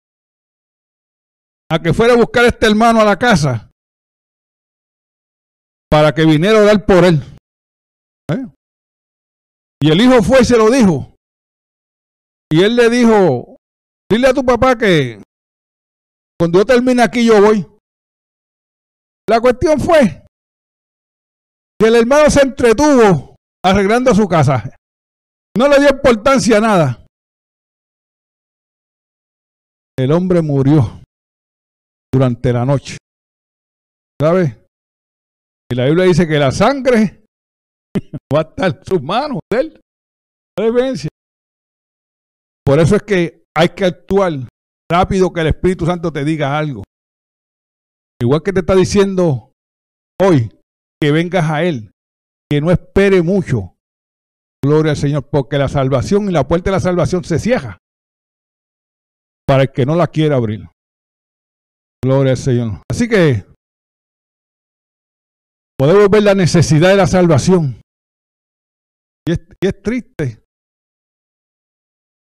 a 1.71 1.79
que 1.79 1.95
fuera 1.95 2.13
a 2.13 2.17
buscar 2.17 2.45
a 2.45 2.49
este 2.49 2.67
hermano 2.67 3.01
a 3.01 3.05
la 3.05 3.19
casa 3.19 3.71
para 5.89 6.13
que 6.13 6.27
viniera 6.27 6.59
a 6.59 6.63
orar 6.63 6.85
por 6.85 7.05
él. 7.05 7.23
¿Eh? 8.31 8.47
Y 9.81 9.91
el 9.91 10.01
hijo 10.01 10.23
fue 10.23 10.43
y 10.43 10.45
se 10.45 10.59
lo 10.59 10.71
dijo. 10.71 11.15
Y 12.51 12.63
él 12.63 12.77
le 12.77 12.91
dijo, 12.91 13.57
dile 14.11 14.29
a 14.29 14.35
tu 14.35 14.45
papá 14.45 14.77
que 14.77 15.23
cuando 16.43 16.59
yo 16.59 16.65
termine 16.65 17.05
aquí 17.05 17.25
yo 17.25 17.41
voy. 17.41 17.65
La 19.31 19.41
cuestión 19.41 19.79
fue 19.79 20.27
que 21.79 21.87
el 21.87 21.95
hermano 21.95 22.29
se 22.31 22.43
entretuvo 22.43 23.37
arreglando 23.65 24.13
su 24.13 24.27
casa. 24.27 24.75
No 25.57 25.69
le 25.69 25.79
dio 25.79 25.91
importancia 25.91 26.57
a 26.57 26.61
nada. 26.61 27.07
El 29.97 30.11
hombre 30.11 30.43
murió 30.43 31.01
durante 32.13 32.53
la 32.53 32.65
noche. 32.65 32.97
¿Sabe? 34.21 34.67
Y 35.71 35.77
la 35.77 35.85
Biblia 35.85 36.07
dice 36.07 36.27
que 36.27 36.41
la 36.41 36.51
sangre 36.51 37.25
va 38.35 38.41
a 38.41 38.43
estar 38.43 38.77
en 38.77 38.85
sus 38.85 39.01
manos 39.01 39.39
de. 39.49 39.81
Por 42.65 42.81
eso 42.81 42.97
es 42.97 43.03
que 43.05 43.45
hay 43.57 43.69
que 43.69 43.85
actuar 43.85 44.49
rápido 44.93 45.33
que 45.33 45.41
el 45.41 45.47
Espíritu 45.49 45.87
Santo 45.87 46.13
te 46.13 46.25
diga 46.25 46.59
algo. 46.59 46.85
Igual 48.21 48.43
que 48.43 48.53
te 48.53 48.61
está 48.61 48.77
diciendo 48.77 49.53
hoy 50.21 50.51
que 51.01 51.11
vengas 51.11 51.51
a 51.51 51.65
Él, 51.65 51.91
que 52.51 52.61
no 52.61 52.71
espere 52.71 53.23
mucho. 53.23 53.75
Gloria 54.65 54.93
al 54.93 54.97
Señor, 54.99 55.29
porque 55.29 55.59
la 55.59 55.69
salvación 55.69 56.29
y 56.29 56.33
la 56.33 56.47
puerta 56.47 56.71
de 56.71 56.77
la 56.77 56.81
salvación 56.81 57.25
se 57.25 57.39
cierra 57.39 57.79
para 59.47 59.63
el 59.63 59.73
que 59.73 59.87
no 59.87 59.97
la 59.97 60.07
quiera 60.07 60.37
abrir. 60.37 60.69
Gloria 62.05 62.33
al 62.33 62.39
Señor. 62.39 62.83
Así 62.91 63.09
que 63.09 63.47
podemos 65.79 66.09
ver 66.11 66.23
la 66.23 66.35
necesidad 66.35 66.91
de 66.91 66.97
la 66.97 67.07
salvación. 67.07 67.81
Y 69.27 69.33
es, 69.33 69.83
triste. 69.83 70.45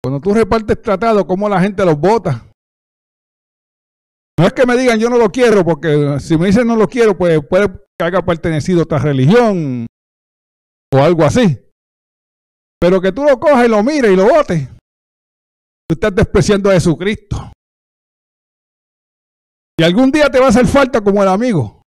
Cuando 0.04 0.20
tú 0.20 0.34
repartes 0.34 0.82
tratado, 0.82 1.28
cómo 1.28 1.48
la 1.48 1.62
gente 1.62 1.86
los 1.86 1.98
vota. 1.98 2.47
No 4.40 4.46
es 4.46 4.54
que 4.54 4.66
me 4.66 4.78
digan 4.78 5.00
yo 5.00 5.10
no 5.10 5.18
lo 5.18 5.32
quiero, 5.32 5.66
porque 5.66 6.20
si 6.20 6.38
me 6.38 6.48
dicen 6.48 6.68
no 6.68 6.76
lo 6.76 6.88
quiero, 6.88 7.18
pues 7.18 7.40
puede 7.48 7.70
que 7.98 8.06
haya 8.06 8.22
pertenecido 8.22 8.82
a 8.82 8.84
otra 8.84 9.00
religión 9.00 9.88
o 10.94 10.98
algo 10.98 11.24
así. 11.24 11.60
Pero 12.80 13.02
que 13.02 13.12
tú 13.12 13.24
lo 13.24 13.40
cojas 13.40 13.66
y 13.66 13.70
lo 13.70 13.84
mires 13.84 14.12
y 14.12 14.16
lo 14.16 14.26
votes. 14.26 14.70
Tú 15.90 15.94
estás 15.94 16.14
despreciando 16.14 16.70
a 16.70 16.74
Jesucristo. 16.74 17.52
Y 19.80 19.84
algún 19.84 20.12
día 20.12 20.30
te 20.30 20.40
va 20.40 20.48
a 20.48 20.50
hacer 20.50 20.68
falta 20.68 21.02
como 21.02 21.24
el 21.24 21.30
amigo 21.30 21.82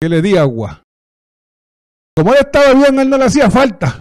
que 0.00 0.08
le 0.08 0.22
di 0.22 0.36
agua. 0.36 0.82
Como 2.16 2.32
él 2.32 2.38
estaba 2.40 2.72
bien, 2.74 2.98
él 2.98 3.10
no 3.10 3.18
le 3.18 3.24
hacía 3.24 3.50
falta. 3.50 4.00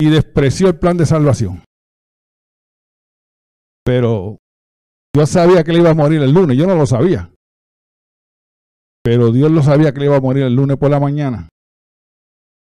Y 0.00 0.10
despreció 0.10 0.68
el 0.68 0.78
plan 0.78 0.96
de 0.96 1.06
salvación. 1.06 1.64
Pero 3.84 4.38
yo 5.16 5.24
sabía 5.24 5.64
que 5.64 5.72
le 5.72 5.78
iba 5.78 5.90
a 5.90 5.94
morir 5.94 6.20
el 6.20 6.30
lunes, 6.30 6.58
yo 6.58 6.66
no 6.66 6.74
lo 6.74 6.84
sabía. 6.84 7.30
Pero 9.02 9.32
Dios 9.32 9.50
lo 9.50 9.62
sabía 9.62 9.90
que 9.90 10.00
le 10.00 10.06
iba 10.06 10.16
a 10.16 10.20
morir 10.20 10.42
el 10.42 10.54
lunes 10.54 10.76
por 10.76 10.90
la 10.90 11.00
mañana. 11.00 11.48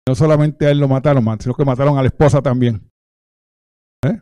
No 0.08 0.16
solamente 0.16 0.66
a 0.66 0.72
él 0.72 0.80
lo 0.80 0.88
mataron, 0.88 1.24
sino 1.40 1.54
que 1.54 1.64
mataron 1.64 2.00
a 2.00 2.02
la 2.02 2.08
esposa 2.08 2.42
también. 2.42 2.90
¿Eh? 4.04 4.20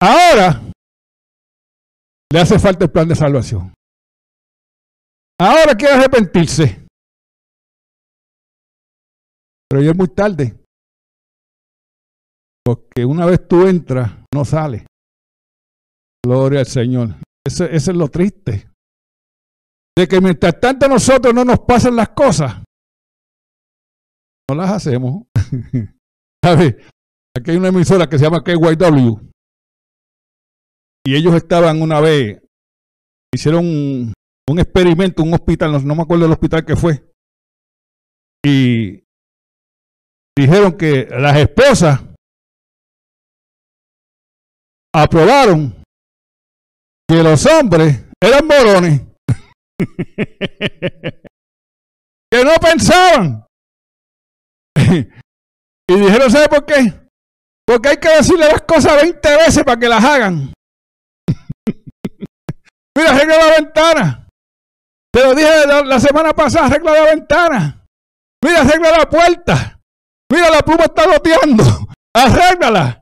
Ahora 0.00 0.62
le 2.32 2.40
hace 2.40 2.58
falta 2.58 2.86
el 2.86 2.90
plan 2.90 3.08
de 3.08 3.14
salvación. 3.14 3.74
Ahora 5.38 5.74
quiere 5.74 5.96
arrepentirse. 5.96 6.86
Pero 9.68 9.82
ya 9.82 9.90
es 9.90 9.96
muy 9.96 10.08
tarde. 10.08 10.56
Porque 12.64 13.04
una 13.04 13.26
vez 13.26 13.46
tú 13.46 13.66
entras, 13.66 14.12
no 14.32 14.46
sales. 14.46 14.84
Gloria 16.24 16.60
al 16.60 16.66
Señor. 16.66 17.16
Eso, 17.46 17.64
es 17.64 17.88
lo 17.88 18.08
triste. 18.08 18.70
De 19.96 20.06
que 20.06 20.20
mientras 20.20 20.60
tanto 20.60 20.88
nosotros 20.88 21.34
no 21.34 21.44
nos 21.44 21.60
pasan 21.60 21.96
las 21.96 22.10
cosas, 22.10 22.62
no 24.50 24.56
las 24.56 24.70
hacemos. 24.70 25.24
¿Sabes? 26.44 26.76
Aquí 27.36 27.50
hay 27.50 27.56
una 27.56 27.68
emisora 27.68 28.08
que 28.08 28.18
se 28.18 28.24
llama 28.24 28.42
KYW. 28.44 29.28
Y 31.06 31.16
ellos 31.16 31.34
estaban 31.34 31.80
una 31.80 32.00
vez, 32.00 32.40
hicieron 33.34 33.64
un, 33.64 34.12
un 34.48 34.58
experimento, 34.58 35.22
un 35.22 35.34
hospital, 35.34 35.84
no, 35.86 35.94
me 35.94 36.02
acuerdo 36.02 36.24
del 36.24 36.32
hospital 36.32 36.64
que 36.64 36.76
fue. 36.76 37.04
Y 38.44 39.04
dijeron 40.36 40.76
que 40.76 41.06
las 41.10 41.36
esposas 41.38 42.00
aprobaron 44.94 45.77
que 47.08 47.22
los 47.22 47.46
hombres 47.46 48.04
eran 48.22 48.46
morones. 48.46 49.00
que 52.30 52.44
no 52.44 52.54
pensaban. 52.60 53.46
y 54.76 55.94
dijeron, 55.94 56.30
¿sabe 56.30 56.48
por 56.48 56.66
qué? 56.66 57.08
Porque 57.66 57.88
hay 57.90 57.96
que 57.96 58.08
decirle 58.08 58.48
las 58.48 58.62
cosas 58.62 59.02
20 59.02 59.36
veces 59.36 59.64
para 59.64 59.78
que 59.78 59.88
las 59.88 60.04
hagan. 60.04 60.52
Mira, 62.96 63.10
arregla 63.10 63.36
la 63.36 63.50
ventana. 63.56 64.28
Te 65.12 65.24
lo 65.24 65.34
dije 65.34 65.66
la, 65.66 66.00
semana 66.00 66.32
pasada, 66.34 66.66
arregla 66.66 66.92
la 66.92 67.02
ventana. 67.02 67.86
Mira, 68.44 68.60
arregla 68.60 68.98
la 68.98 69.08
puerta. 69.08 69.80
Mira, 70.30 70.50
la 70.50 70.60
pluma 70.60 70.84
está 70.84 71.06
goteando. 71.06 71.64
Arréglala. 72.14 72.97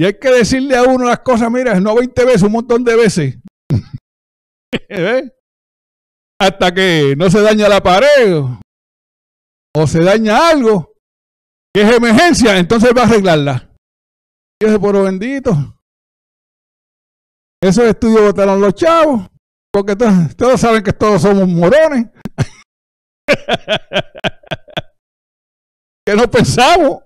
Y 0.00 0.06
hay 0.06 0.14
que 0.14 0.30
decirle 0.30 0.78
a 0.78 0.84
uno 0.84 1.04
las 1.04 1.18
cosas, 1.18 1.50
mira, 1.50 1.78
no 1.78 1.94
20 1.94 2.24
veces, 2.24 2.44
un 2.44 2.52
montón 2.52 2.82
de 2.84 2.96
veces. 2.96 3.38
Hasta 6.40 6.72
que 6.72 7.14
no 7.18 7.28
se 7.28 7.42
daña 7.42 7.68
la 7.68 7.82
pared 7.82 8.42
o 9.76 9.86
se 9.86 10.02
daña 10.02 10.48
algo 10.48 10.94
que 11.74 11.82
es 11.82 11.94
emergencia, 11.94 12.56
entonces 12.56 12.92
va 12.96 13.02
a 13.02 13.04
arreglarla. 13.04 13.70
Dios 14.58 14.78
por 14.78 15.04
bendito. 15.04 15.52
Esos 17.62 17.84
estudios 17.84 18.22
votaron 18.22 18.58
los 18.58 18.74
chavos, 18.74 19.28
porque 19.70 19.96
todos, 19.96 20.58
saben 20.58 20.82
que 20.82 20.94
todos 20.94 21.20
somos 21.20 21.46
morones. 21.46 22.06
que 26.06 26.16
no 26.16 26.30
pensamos. 26.30 27.02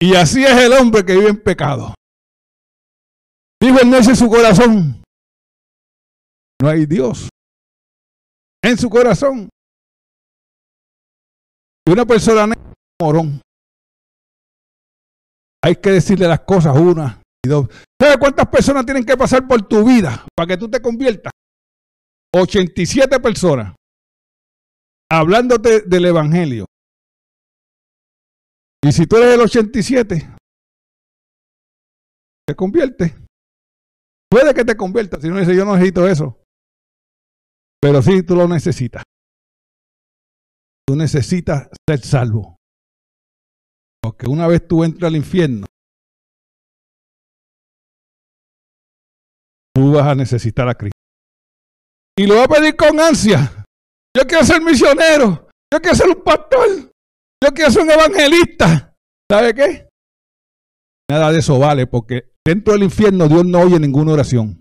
Y 0.00 0.14
así 0.14 0.44
es 0.44 0.56
el 0.56 0.72
hombre 0.72 1.04
que 1.04 1.14
vive 1.14 1.30
en 1.30 1.42
pecado. 1.42 1.94
Dijo 3.60 3.80
en 3.80 3.94
ese 3.94 4.14
su 4.14 4.28
corazón. 4.28 5.02
No 6.62 6.68
hay 6.68 6.86
Dios. 6.86 7.28
En 8.62 8.78
su 8.78 8.88
corazón. 8.88 9.48
Y 11.86 11.90
una 11.90 12.04
persona 12.04 12.54
morón. 13.00 13.40
Hay 15.64 15.76
que 15.76 15.90
decirle 15.90 16.28
las 16.28 16.40
cosas 16.40 16.76
una 16.76 17.20
y 17.44 17.48
dos. 17.48 17.68
¿Sabes 18.00 18.18
cuántas 18.18 18.46
personas 18.48 18.84
tienen 18.84 19.04
que 19.04 19.16
pasar 19.16 19.46
por 19.48 19.66
tu 19.66 19.84
vida 19.84 20.24
para 20.36 20.46
que 20.46 20.56
tú 20.56 20.70
te 20.70 20.80
conviertas? 20.80 21.32
87 22.34 23.18
personas. 23.20 23.74
Hablándote 25.10 25.82
del 25.82 26.04
Evangelio. 26.04 26.66
Y 28.84 28.92
si 28.92 29.06
tú 29.06 29.16
eres 29.16 29.34
el 29.34 29.40
87, 29.40 30.36
te 32.46 32.54
convierte. 32.54 33.14
Puede 34.30 34.54
que 34.54 34.64
te 34.64 34.76
conviertas. 34.76 35.22
Si 35.22 35.28
no 35.28 35.38
dice 35.38 35.56
yo 35.56 35.64
no 35.64 35.74
necesito 35.74 36.06
eso. 36.06 36.42
Pero 37.80 38.02
sí, 38.02 38.22
tú 38.22 38.36
lo 38.36 38.46
necesitas. 38.48 39.02
Tú 40.86 40.96
necesitas 40.96 41.68
ser 41.88 42.00
salvo. 42.00 42.56
Porque 44.02 44.26
una 44.26 44.46
vez 44.46 44.66
tú 44.66 44.84
entras 44.84 45.08
al 45.08 45.16
infierno, 45.16 45.66
tú 49.74 49.92
vas 49.92 50.06
a 50.06 50.14
necesitar 50.14 50.68
a 50.68 50.74
Cristo. 50.74 50.98
Y 52.16 52.26
lo 52.26 52.36
va 52.36 52.44
a 52.44 52.48
pedir 52.48 52.74
con 52.74 52.98
ansia. 52.98 53.64
Yo 54.16 54.26
quiero 54.26 54.44
ser 54.44 54.60
misionero. 54.62 55.48
Yo 55.72 55.80
quiero 55.80 55.96
ser 55.96 56.08
un 56.08 56.22
pastor. 56.24 56.87
Yo 57.42 57.52
quiero 57.54 57.70
ser 57.70 57.82
un 57.82 57.90
evangelista. 57.90 58.94
¿Sabe 59.30 59.54
qué? 59.54 59.88
Nada 61.10 61.32
de 61.32 61.38
eso 61.38 61.58
vale 61.58 61.86
porque 61.86 62.34
dentro 62.46 62.74
del 62.74 62.82
infierno 62.82 63.28
Dios 63.28 63.44
no 63.44 63.60
oye 63.60 63.78
ninguna 63.78 64.12
oración. 64.12 64.60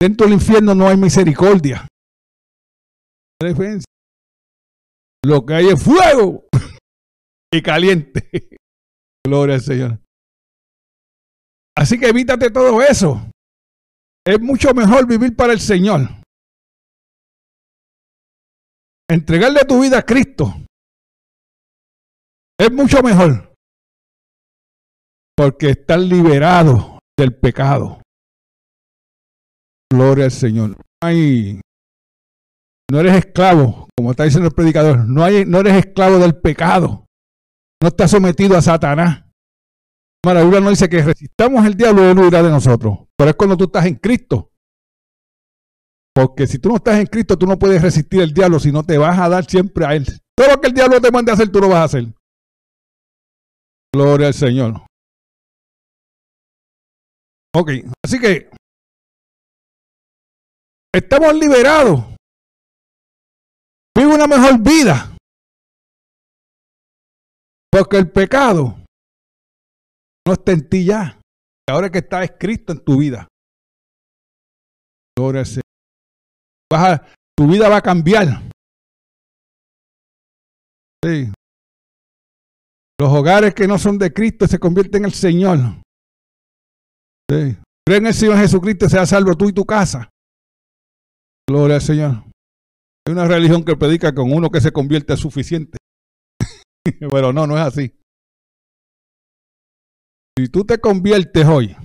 Dentro 0.00 0.26
del 0.26 0.34
infierno 0.34 0.74
no 0.74 0.88
hay 0.88 0.96
misericordia. 0.96 1.88
Lo 5.24 5.44
que 5.44 5.54
hay 5.54 5.68
es 5.68 5.82
fuego 5.82 6.46
y 7.52 7.62
caliente. 7.62 8.30
Gloria 9.26 9.56
al 9.56 9.60
Señor. 9.60 9.98
Así 11.76 11.98
que 11.98 12.08
evítate 12.08 12.50
todo 12.50 12.80
eso. 12.80 13.30
Es 14.26 14.40
mucho 14.40 14.72
mejor 14.72 15.06
vivir 15.06 15.36
para 15.36 15.52
el 15.52 15.60
Señor. 15.60 16.00
Entregarle 19.08 19.60
tu 19.64 19.80
vida 19.80 19.98
a 19.98 20.02
Cristo. 20.02 20.65
Es 22.58 22.72
mucho 22.72 23.02
mejor. 23.02 23.52
Porque 25.36 25.70
estás 25.70 26.00
liberado 26.00 26.98
del 27.18 27.34
pecado. 27.36 28.00
Gloria 29.92 30.24
al 30.24 30.30
Señor. 30.30 30.76
Ay, 31.02 31.60
no 32.90 33.00
eres 33.00 33.16
esclavo, 33.16 33.88
como 33.96 34.12
está 34.12 34.24
diciendo 34.24 34.48
el 34.48 34.54
predicador. 34.54 35.06
No, 35.06 35.22
hay, 35.22 35.44
no 35.44 35.60
eres 35.60 35.74
esclavo 35.74 36.18
del 36.18 36.36
pecado. 36.36 37.06
No 37.82 37.88
estás 37.88 38.10
sometido 38.10 38.56
a 38.56 38.62
Satanás. 38.62 39.24
La 40.24 40.42
Biblia 40.42 40.60
no 40.60 40.70
dice 40.70 40.88
que 40.88 41.02
resistamos 41.02 41.64
el 41.64 41.76
diablo 41.76 42.02
y 42.02 42.10
él 42.10 42.18
huirá 42.18 42.42
de 42.42 42.50
nosotros. 42.50 42.98
Pero 43.16 43.30
es 43.30 43.36
cuando 43.36 43.56
tú 43.56 43.64
estás 43.64 43.86
en 43.86 43.94
Cristo. 43.94 44.50
Porque 46.12 46.46
si 46.46 46.58
tú 46.58 46.70
no 46.70 46.76
estás 46.76 46.98
en 46.98 47.06
Cristo, 47.06 47.36
tú 47.36 47.46
no 47.46 47.58
puedes 47.58 47.80
resistir 47.80 48.22
el 48.22 48.32
diablo, 48.32 48.58
si 48.58 48.72
no 48.72 48.82
te 48.82 48.98
vas 48.98 49.18
a 49.18 49.28
dar 49.28 49.44
siempre 49.44 49.84
a 49.84 49.94
él. 49.94 50.06
Todo 50.34 50.48
lo 50.48 50.60
que 50.60 50.68
el 50.68 50.74
diablo 50.74 51.00
te 51.00 51.10
mande 51.12 51.30
a 51.30 51.34
hacer, 51.34 51.50
tú 51.50 51.60
lo 51.60 51.68
vas 51.68 51.78
a 51.78 51.84
hacer. 51.84 52.15
Gloria 53.96 54.26
al 54.26 54.34
Señor. 54.34 54.74
Ok, 57.54 57.70
así 58.04 58.20
que 58.20 58.50
estamos 60.94 61.32
liberados. 61.32 62.04
Vive 63.96 64.14
una 64.14 64.26
mejor 64.26 64.62
vida. 64.62 65.16
Porque 67.72 67.96
el 67.96 68.12
pecado 68.12 68.76
no 70.26 70.34
está 70.34 70.52
en 70.52 70.68
ti 70.68 70.84
ya. 70.84 71.18
Ahora 71.66 71.88
que 71.88 72.00
está 72.00 72.22
escrito 72.22 72.74
en 72.74 72.84
tu 72.84 72.98
vida. 72.98 73.26
Gloria 75.18 75.40
al 75.40 75.46
Señor. 75.46 75.62
tu 77.34 77.46
vida 77.46 77.70
va 77.70 77.78
a 77.78 77.82
cambiar. 77.82 78.42
Sí. 81.02 81.32
Los 82.98 83.12
hogares 83.12 83.54
que 83.54 83.68
no 83.68 83.78
son 83.78 83.98
de 83.98 84.12
Cristo 84.12 84.46
se 84.46 84.58
convierten 84.58 85.02
en 85.02 85.06
el 85.06 85.12
Señor. 85.12 85.58
Sí. 87.30 87.56
Creen 87.86 88.02
en 88.02 88.06
el 88.06 88.14
Señor 88.14 88.38
Jesucristo, 88.38 88.88
sea 88.88 89.04
salvo 89.04 89.36
tú 89.36 89.48
y 89.48 89.52
tu 89.52 89.64
casa. 89.64 90.08
Gloria 91.48 91.76
al 91.76 91.82
Señor. 91.82 92.24
Hay 93.06 93.12
una 93.12 93.26
religión 93.26 93.64
que 93.64 93.76
predica 93.76 94.14
con 94.14 94.32
uno 94.32 94.50
que 94.50 94.60
se 94.60 94.72
convierte 94.72 95.12
es 95.12 95.20
suficiente. 95.20 95.78
Pero 96.98 97.32
no, 97.32 97.46
no 97.46 97.56
es 97.56 97.62
así. 97.62 97.94
Si 100.38 100.48
tú 100.48 100.64
te 100.64 100.78
conviertes 100.78 101.46
hoy, 101.46 101.76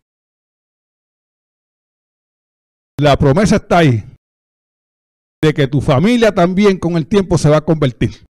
la 2.99 3.17
promesa 3.17 3.57
está 3.57 3.79
ahí 3.79 4.03
de 5.43 5.53
que 5.53 5.67
tu 5.67 5.81
familia 5.81 6.33
también 6.33 6.77
con 6.77 6.97
el 6.97 7.07
tiempo 7.07 7.37
se 7.37 7.49
va 7.49 7.57
a 7.57 7.65
convertir 7.65 8.23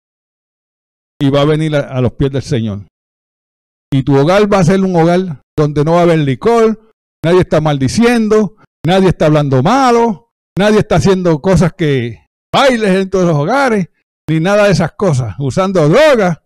y 1.21 1.31
va 1.31 1.43
a 1.43 1.47
venir 1.47 1.75
a, 1.75 2.01
los 2.01 2.13
pies 2.13 2.31
del 2.31 2.43
Señor. 2.43 2.87
Y 3.93 4.03
tu 4.03 4.17
hogar 4.17 4.53
va 4.53 4.59
a 4.59 4.65
ser 4.65 4.81
un 4.81 4.95
hogar 4.95 5.43
donde 5.57 5.85
no 5.85 5.93
va 5.93 6.01
a 6.01 6.03
haber 6.03 6.19
licor, 6.19 6.91
nadie 7.25 7.41
está 7.41 7.61
maldiciendo, 7.61 8.57
nadie 8.87 9.09
está 9.09 9.27
hablando 9.27 9.63
malo, 9.63 10.31
nadie 10.57 10.81
está 10.81 10.97
haciendo 10.97 11.41
cosas 11.41 11.73
que 11.73 12.27
bailes 12.55 12.91
en 12.91 13.11
todos 13.11 13.27
los 13.27 13.37
hogares, 13.37 13.89
ni 14.29 14.41
nada 14.41 14.65
de 14.65 14.73
esas 14.73 14.93
cosas, 14.93 15.35
usando 15.39 15.89
drogas. 15.89 16.39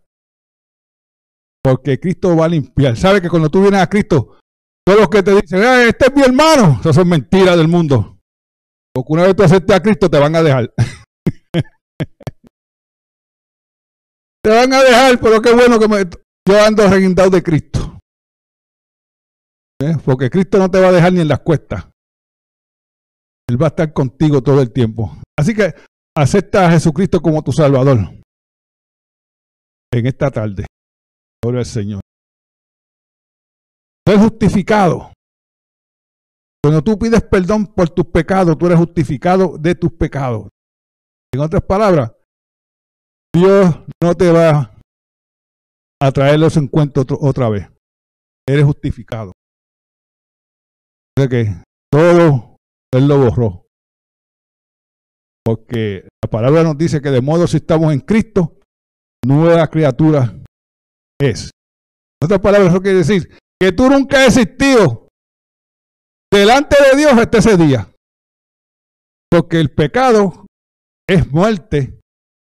Porque 1.62 2.00
Cristo 2.00 2.36
va 2.36 2.46
a 2.46 2.48
limpiar. 2.48 2.96
¿Sabe 2.96 3.20
que 3.20 3.28
cuando 3.28 3.48
tú 3.48 3.62
vienes 3.62 3.80
a 3.80 3.88
Cristo, 3.88 4.38
todos 4.84 5.00
los 5.00 5.08
que 5.08 5.22
te 5.22 5.32
dicen, 5.32 5.62
este 5.62 6.06
es 6.06 6.14
mi 6.14 6.22
hermano, 6.22 6.78
eso 6.80 6.92
son 6.92 7.08
mentiras 7.08 7.56
del 7.56 7.68
mundo. 7.68 8.18
Porque 8.92 9.12
una 9.12 9.22
vez 9.22 9.36
tú 9.36 9.42
aceptes 9.42 9.76
a 9.76 9.80
Cristo, 9.80 10.10
te 10.10 10.18
van 10.18 10.34
a 10.34 10.42
dejar. 10.42 10.72
te 14.42 14.50
van 14.50 14.72
a 14.72 14.82
dejar, 14.82 15.20
pero 15.20 15.40
qué 15.40 15.52
bueno 15.54 15.78
que 15.78 15.88
me, 15.88 16.04
yo 16.48 16.64
ando 16.64 16.88
reguindado 16.88 17.30
de 17.30 17.42
Cristo. 17.42 17.98
¿Eh? 19.80 19.96
Porque 20.04 20.30
Cristo 20.30 20.58
no 20.58 20.70
te 20.70 20.80
va 20.80 20.88
a 20.88 20.92
dejar 20.92 21.12
ni 21.12 21.20
en 21.20 21.28
las 21.28 21.40
cuestas. 21.40 21.88
Él 23.48 23.60
va 23.60 23.66
a 23.66 23.68
estar 23.68 23.92
contigo 23.92 24.42
todo 24.42 24.60
el 24.60 24.72
tiempo. 24.72 25.16
Así 25.38 25.54
que 25.54 25.74
acepta 26.16 26.66
a 26.66 26.70
Jesucristo 26.70 27.20
como 27.20 27.42
tu 27.42 27.52
Salvador 27.52 27.98
en 29.92 30.06
esta 30.06 30.30
tarde. 30.30 30.66
Gloria 31.42 31.60
al 31.60 31.66
Señor. 31.66 32.00
Ser 34.06 34.18
justificado. 34.18 35.12
Cuando 36.64 36.82
tú 36.82 36.98
pides 36.98 37.22
perdón 37.22 37.66
por 37.66 37.90
tus 37.90 38.06
pecados, 38.06 38.56
tú 38.56 38.66
eres 38.66 38.78
justificado 38.78 39.58
de 39.58 39.74
tus 39.74 39.92
pecados. 39.92 40.48
En 41.34 41.40
otras 41.40 41.62
palabras, 41.62 42.12
Dios 43.34 43.74
no 44.02 44.14
te 44.14 44.30
va 44.30 44.78
a 46.02 46.12
traer 46.12 46.38
los 46.38 46.56
encuentros 46.56 47.06
otra 47.20 47.48
vez. 47.48 47.68
Eres 48.46 48.64
justificado. 48.64 49.30
O 49.30 51.20
sea 51.20 51.28
que 51.28 51.62
todo 51.90 52.56
Él 52.92 53.08
lo 53.08 53.18
borró. 53.18 53.66
Porque 55.44 56.08
la 56.22 56.30
palabra 56.30 56.62
nos 56.62 56.76
dice 56.76 57.00
que 57.00 57.10
de 57.10 57.20
modo 57.20 57.46
si 57.46 57.56
estamos 57.58 57.92
en 57.92 58.00
Cristo, 58.00 58.58
nueva 59.24 59.66
criatura 59.68 60.36
es. 61.20 61.50
En 62.20 62.26
otras 62.26 62.40
palabras, 62.40 62.72
eso 62.72 62.82
quiere 62.82 62.98
decir 62.98 63.36
que 63.60 63.72
tú 63.72 63.88
nunca 63.88 64.18
has 64.18 64.36
existido 64.36 65.08
delante 66.30 66.76
de 66.90 66.98
Dios 66.98 67.12
hasta 67.12 67.38
ese 67.38 67.56
día. 67.56 67.88
Porque 69.30 69.60
el 69.60 69.72
pecado 69.72 70.46
es 71.08 71.30
muerte 71.30 72.01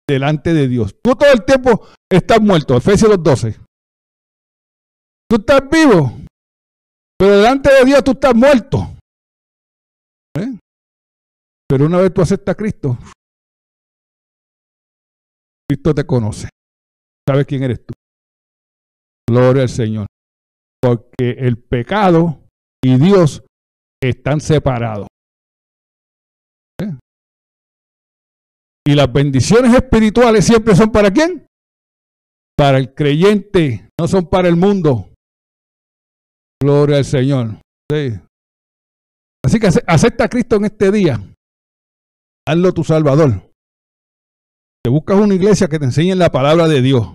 delante 0.08 0.52
de 0.52 0.68
Dios. 0.68 0.94
Tú 1.02 1.14
todo 1.14 1.32
el 1.32 1.44
tiempo 1.44 1.88
estás 2.10 2.40
muerto. 2.40 2.76
Efesios 2.76 3.10
2.12. 3.12 3.60
Tú 5.28 5.36
estás 5.36 5.62
vivo, 5.70 6.18
pero 7.18 7.38
delante 7.38 7.72
de 7.72 7.84
Dios 7.84 8.04
tú 8.04 8.12
estás 8.12 8.34
muerto. 8.34 8.78
¿Eh? 10.36 10.58
Pero 11.68 11.86
una 11.86 11.98
vez 11.98 12.12
tú 12.12 12.20
aceptas 12.20 12.52
a 12.52 12.56
Cristo, 12.56 12.98
Cristo 15.68 15.94
te 15.94 16.04
conoce. 16.04 16.48
Sabe 17.26 17.46
quién 17.46 17.62
eres 17.62 17.84
tú. 17.84 17.94
Gloria 19.28 19.62
al 19.62 19.68
Señor. 19.70 20.06
Porque 20.80 21.30
el 21.38 21.56
pecado 21.56 22.42
y 22.84 22.98
Dios 22.98 23.42
están 24.02 24.40
separados. 24.40 25.06
Y 28.86 28.94
las 28.94 29.10
bendiciones 29.12 29.74
espirituales 29.74 30.44
siempre 30.44 30.76
son 30.76 30.92
para 30.92 31.10
quién? 31.10 31.46
Para 32.56 32.78
el 32.78 32.94
creyente, 32.94 33.88
no 33.98 34.06
son 34.06 34.28
para 34.28 34.48
el 34.48 34.56
mundo. 34.56 35.10
Gloria 36.62 36.98
al 36.98 37.04
Señor. 37.04 37.60
Así 39.44 39.58
que 39.58 39.68
acepta 39.86 40.24
a 40.24 40.28
Cristo 40.28 40.56
en 40.56 40.66
este 40.66 40.90
día. 40.90 41.20
Hazlo 42.46 42.72
tu 42.72 42.84
Salvador. 42.84 43.50
Te 44.84 44.90
buscas 44.90 45.18
una 45.18 45.34
iglesia 45.34 45.68
que 45.68 45.78
te 45.78 45.86
enseñe 45.86 46.14
la 46.14 46.30
palabra 46.30 46.68
de 46.68 46.82
Dios. 46.82 47.08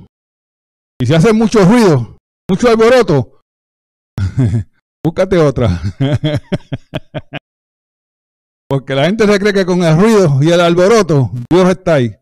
Y 0.99 1.05
si 1.05 1.13
hace 1.13 1.34
mucho 1.34 1.63
ruido, 1.65 2.17
mucho 2.49 2.67
alboroto, 2.67 3.41
búscate 5.03 5.38
otra. 5.38 5.82
Porque 8.70 8.93
la 8.93 9.05
gente 9.05 9.26
se 9.26 9.39
cree 9.39 9.51
que 9.51 9.65
con 9.65 9.84
el 9.84 9.99
ruido 9.99 10.38
y 10.41 10.51
el 10.51 10.61
alboroto, 10.61 11.32
Dios 11.49 11.70
está 11.70 11.95
ahí. 11.95 12.15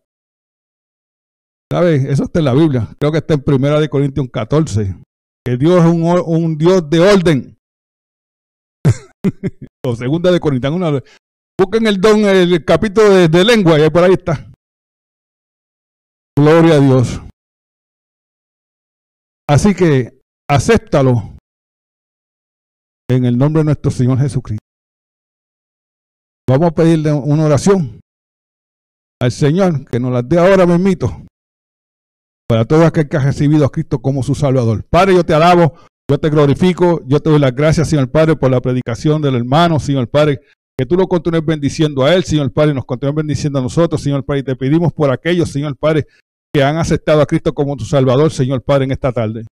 ¿Sabes? 1.69 2.05
Eso 2.05 2.23
está 2.23 2.39
en 2.39 2.45
la 2.45 2.53
Biblia. 2.53 2.87
Creo 2.97 3.11
que 3.11 3.17
está 3.17 3.33
en 3.33 3.43
Primera 3.43 3.81
de 3.81 3.89
Corintios 3.89 4.27
14. 4.31 4.95
Que 5.45 5.57
Dios 5.57 5.83
es 5.83 5.91
un, 5.91 6.57
Dios 6.57 6.89
de 6.89 6.99
orden. 7.01 7.57
o 9.85 9.95
Segunda 9.97 10.31
de 10.31 10.39
Corintios. 10.39 11.03
Busquen 11.59 11.85
el 11.85 11.99
don, 11.99 12.21
el 12.21 12.63
capítulo 12.63 13.09
de, 13.09 13.27
de 13.27 13.43
lengua, 13.43 13.77
y 13.85 13.89
por 13.89 14.03
ahí 14.03 14.13
está. 14.13 14.49
Gloria 16.37 16.75
a 16.75 16.79
Dios. 16.79 17.21
Así 19.49 19.73
que 19.73 20.21
acéptalo 20.49 21.35
en 23.09 23.25
el 23.25 23.37
nombre 23.37 23.61
de 23.61 23.65
nuestro 23.65 23.91
Señor 23.91 24.19
Jesucristo. 24.19 24.66
Vamos 26.49 26.69
a 26.69 26.71
pedirle 26.71 27.11
una 27.11 27.45
oración 27.45 27.99
al 29.21 29.31
Señor 29.31 29.85
que 29.85 29.99
nos 29.99 30.13
la 30.13 30.21
dé 30.21 30.37
ahora, 30.37 30.65
mismito, 30.65 31.25
para 32.47 32.63
todo 32.63 32.85
aquel 32.85 33.09
que 33.09 33.17
ha 33.17 33.21
recibido 33.21 33.65
a 33.65 33.71
Cristo 33.71 33.99
como 33.99 34.23
su 34.23 34.33
Salvador. 34.33 34.85
Padre, 34.89 35.15
yo 35.15 35.25
te 35.25 35.33
alabo, 35.33 35.73
yo 36.09 36.17
te 36.17 36.29
glorifico, 36.29 37.01
yo 37.05 37.19
te 37.19 37.29
doy 37.29 37.39
las 37.39 37.53
gracias, 37.53 37.89
Señor 37.89 38.09
Padre, 38.09 38.37
por 38.37 38.49
la 38.49 38.61
predicación 38.61 39.21
del 39.21 39.35
hermano, 39.35 39.77
Señor 39.79 40.07
Padre, 40.07 40.39
que 40.79 40.85
tú 40.85 40.95
lo 40.95 41.07
continúes 41.07 41.45
bendiciendo 41.45 42.05
a 42.05 42.13
él, 42.13 42.23
Señor 42.23 42.53
Padre, 42.53 42.71
y 42.71 42.75
nos 42.75 42.85
continúes 42.85 43.15
bendiciendo 43.15 43.59
a 43.59 43.63
nosotros, 43.63 44.01
Señor 44.01 44.23
Padre, 44.23 44.39
y 44.39 44.43
te 44.43 44.55
pedimos 44.55 44.93
por 44.93 45.11
aquellos, 45.11 45.49
Señor 45.49 45.75
Padre, 45.75 46.07
que 46.53 46.63
han 46.63 46.77
aceptado 46.77 47.21
a 47.21 47.25
Cristo 47.25 47.53
como 47.53 47.75
tu 47.75 47.83
Salvador, 47.83 48.31
Señor 48.31 48.61
Padre, 48.61 48.85
en 48.85 48.91
esta 48.91 49.11
tarde. 49.11 49.45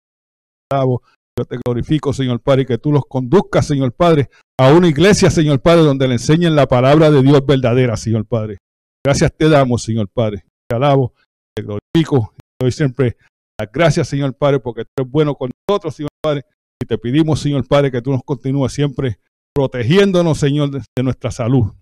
Yo 1.38 1.45
te 1.45 1.57
glorifico, 1.65 2.13
Señor 2.13 2.39
Padre, 2.39 2.61
y 2.61 2.65
que 2.65 2.77
tú 2.77 2.93
los 2.93 3.05
conduzcas, 3.05 3.67
Señor 3.67 3.91
Padre, 3.91 4.29
a 4.57 4.71
una 4.71 4.88
iglesia, 4.88 5.29
Señor 5.29 5.61
Padre, 5.61 5.81
donde 5.81 6.07
le 6.07 6.13
enseñen 6.13 6.55
la 6.55 6.65
palabra 6.65 7.11
de 7.11 7.21
Dios 7.21 7.45
verdadera, 7.45 7.97
Señor 7.97 8.25
Padre. 8.25 8.57
Gracias 9.05 9.33
te 9.38 9.49
damos, 9.49 9.83
Señor 9.83 10.07
Padre. 10.07 10.45
Te 10.69 10.75
alabo, 10.75 11.13
te 11.55 11.63
glorifico. 11.63 12.33
Te 12.38 12.65
doy 12.65 12.71
siempre 12.71 13.17
las 13.59 13.71
gracias, 13.71 14.07
Señor 14.07 14.33
Padre, 14.33 14.59
porque 14.59 14.83
tú 14.83 14.89
eres 14.97 15.11
bueno 15.11 15.36
con 15.36 15.51
nosotros, 15.67 15.95
Señor 15.95 16.09
Padre. 16.23 16.45
Y 16.81 16.86
te 16.86 16.97
pedimos, 16.97 17.39
Señor 17.41 17.67
Padre, 17.67 17.91
que 17.91 18.01
tú 18.01 18.11
nos 18.11 18.23
continúes 18.23 18.71
siempre 18.71 19.19
protegiéndonos, 19.53 20.38
Señor, 20.38 20.71
de, 20.71 21.03
nuestra 21.03 21.31
salud. 21.31 21.73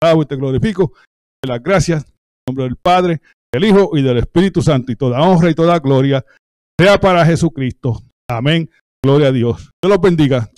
Te 0.00 0.08
alabo 0.08 0.22
y 0.22 0.26
te 0.26 0.36
glorifico. 0.36 0.92
Te 1.42 1.48
las 1.48 1.62
gracias 1.62 2.04
en 2.04 2.12
nombre 2.48 2.64
del 2.64 2.76
Padre, 2.76 3.20
del 3.52 3.64
Hijo 3.64 3.96
y 3.96 4.02
del 4.02 4.18
Espíritu 4.18 4.62
Santo. 4.62 4.92
Y 4.92 4.96
toda 4.96 5.20
honra 5.20 5.50
y 5.50 5.54
toda 5.54 5.78
gloria 5.78 6.24
sea 6.80 6.98
para 6.98 7.24
Jesucristo. 7.24 8.02
Amén. 8.30 8.70
Gloria 9.04 9.28
a 9.28 9.32
Dios. 9.32 9.70
Dios 9.82 9.88
los 9.90 10.00
bendiga. 10.00 10.50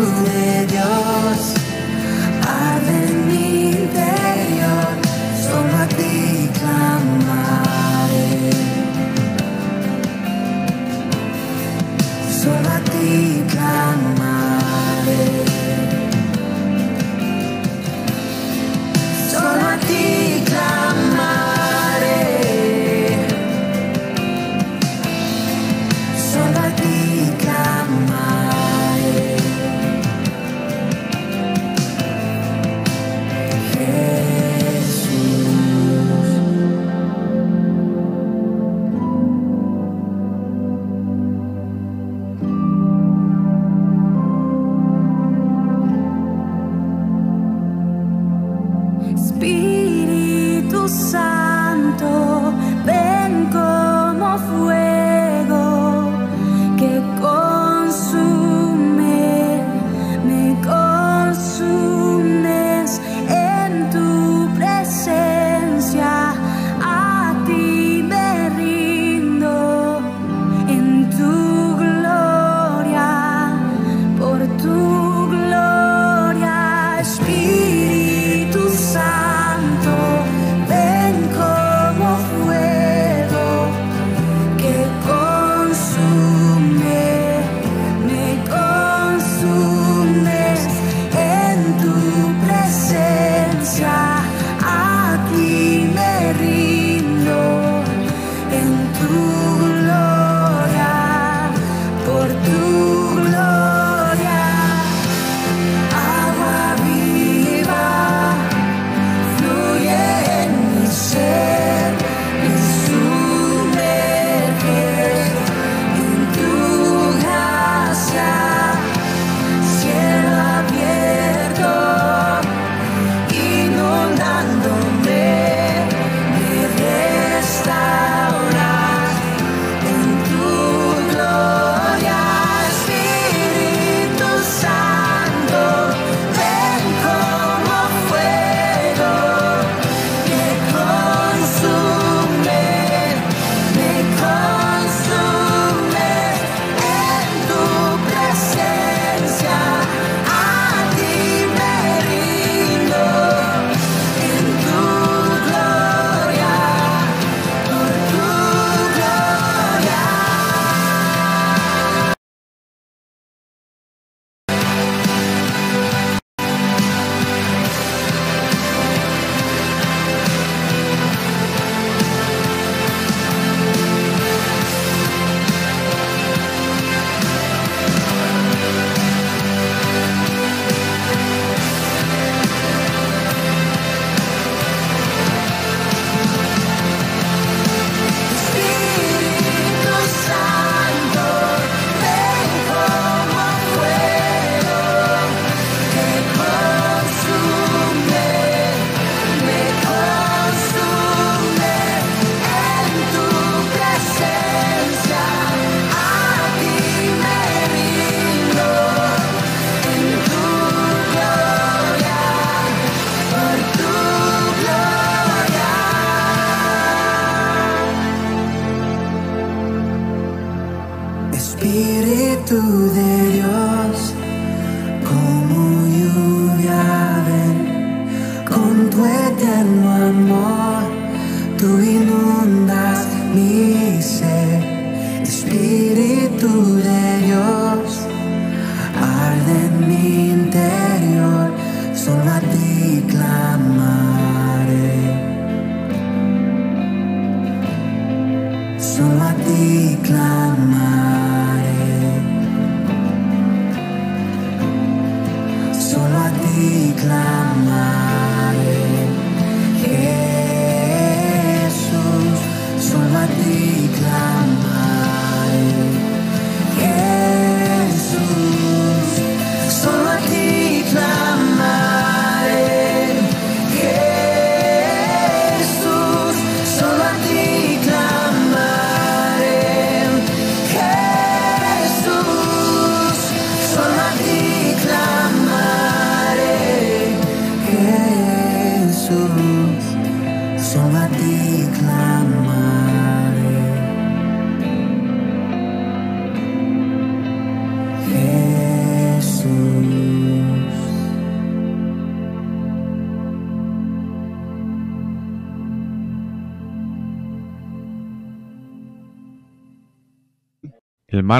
Espíritu 0.00 0.29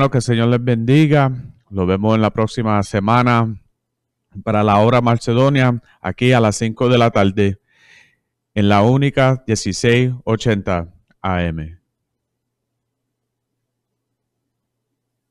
que 0.09 0.19
el 0.19 0.23
Señor 0.23 0.49
les 0.49 0.63
bendiga. 0.63 1.33
Lo 1.69 1.85
vemos 1.85 2.15
en 2.15 2.23
la 2.23 2.31
próxima 2.31 2.81
semana 2.85 3.57
para 4.45 4.63
la 4.63 4.79
hora 4.79 5.01
Macedonia, 5.01 5.83
aquí 6.01 6.33
a 6.33 6.41
las 6.41 6.57
5 6.57 6.89
de 6.89 6.99
la 6.99 7.11
tarde, 7.11 7.59
en 8.55 8.69
la 8.69 8.83
única 8.83 9.43
1680 9.47 10.89
AM. 11.21 11.80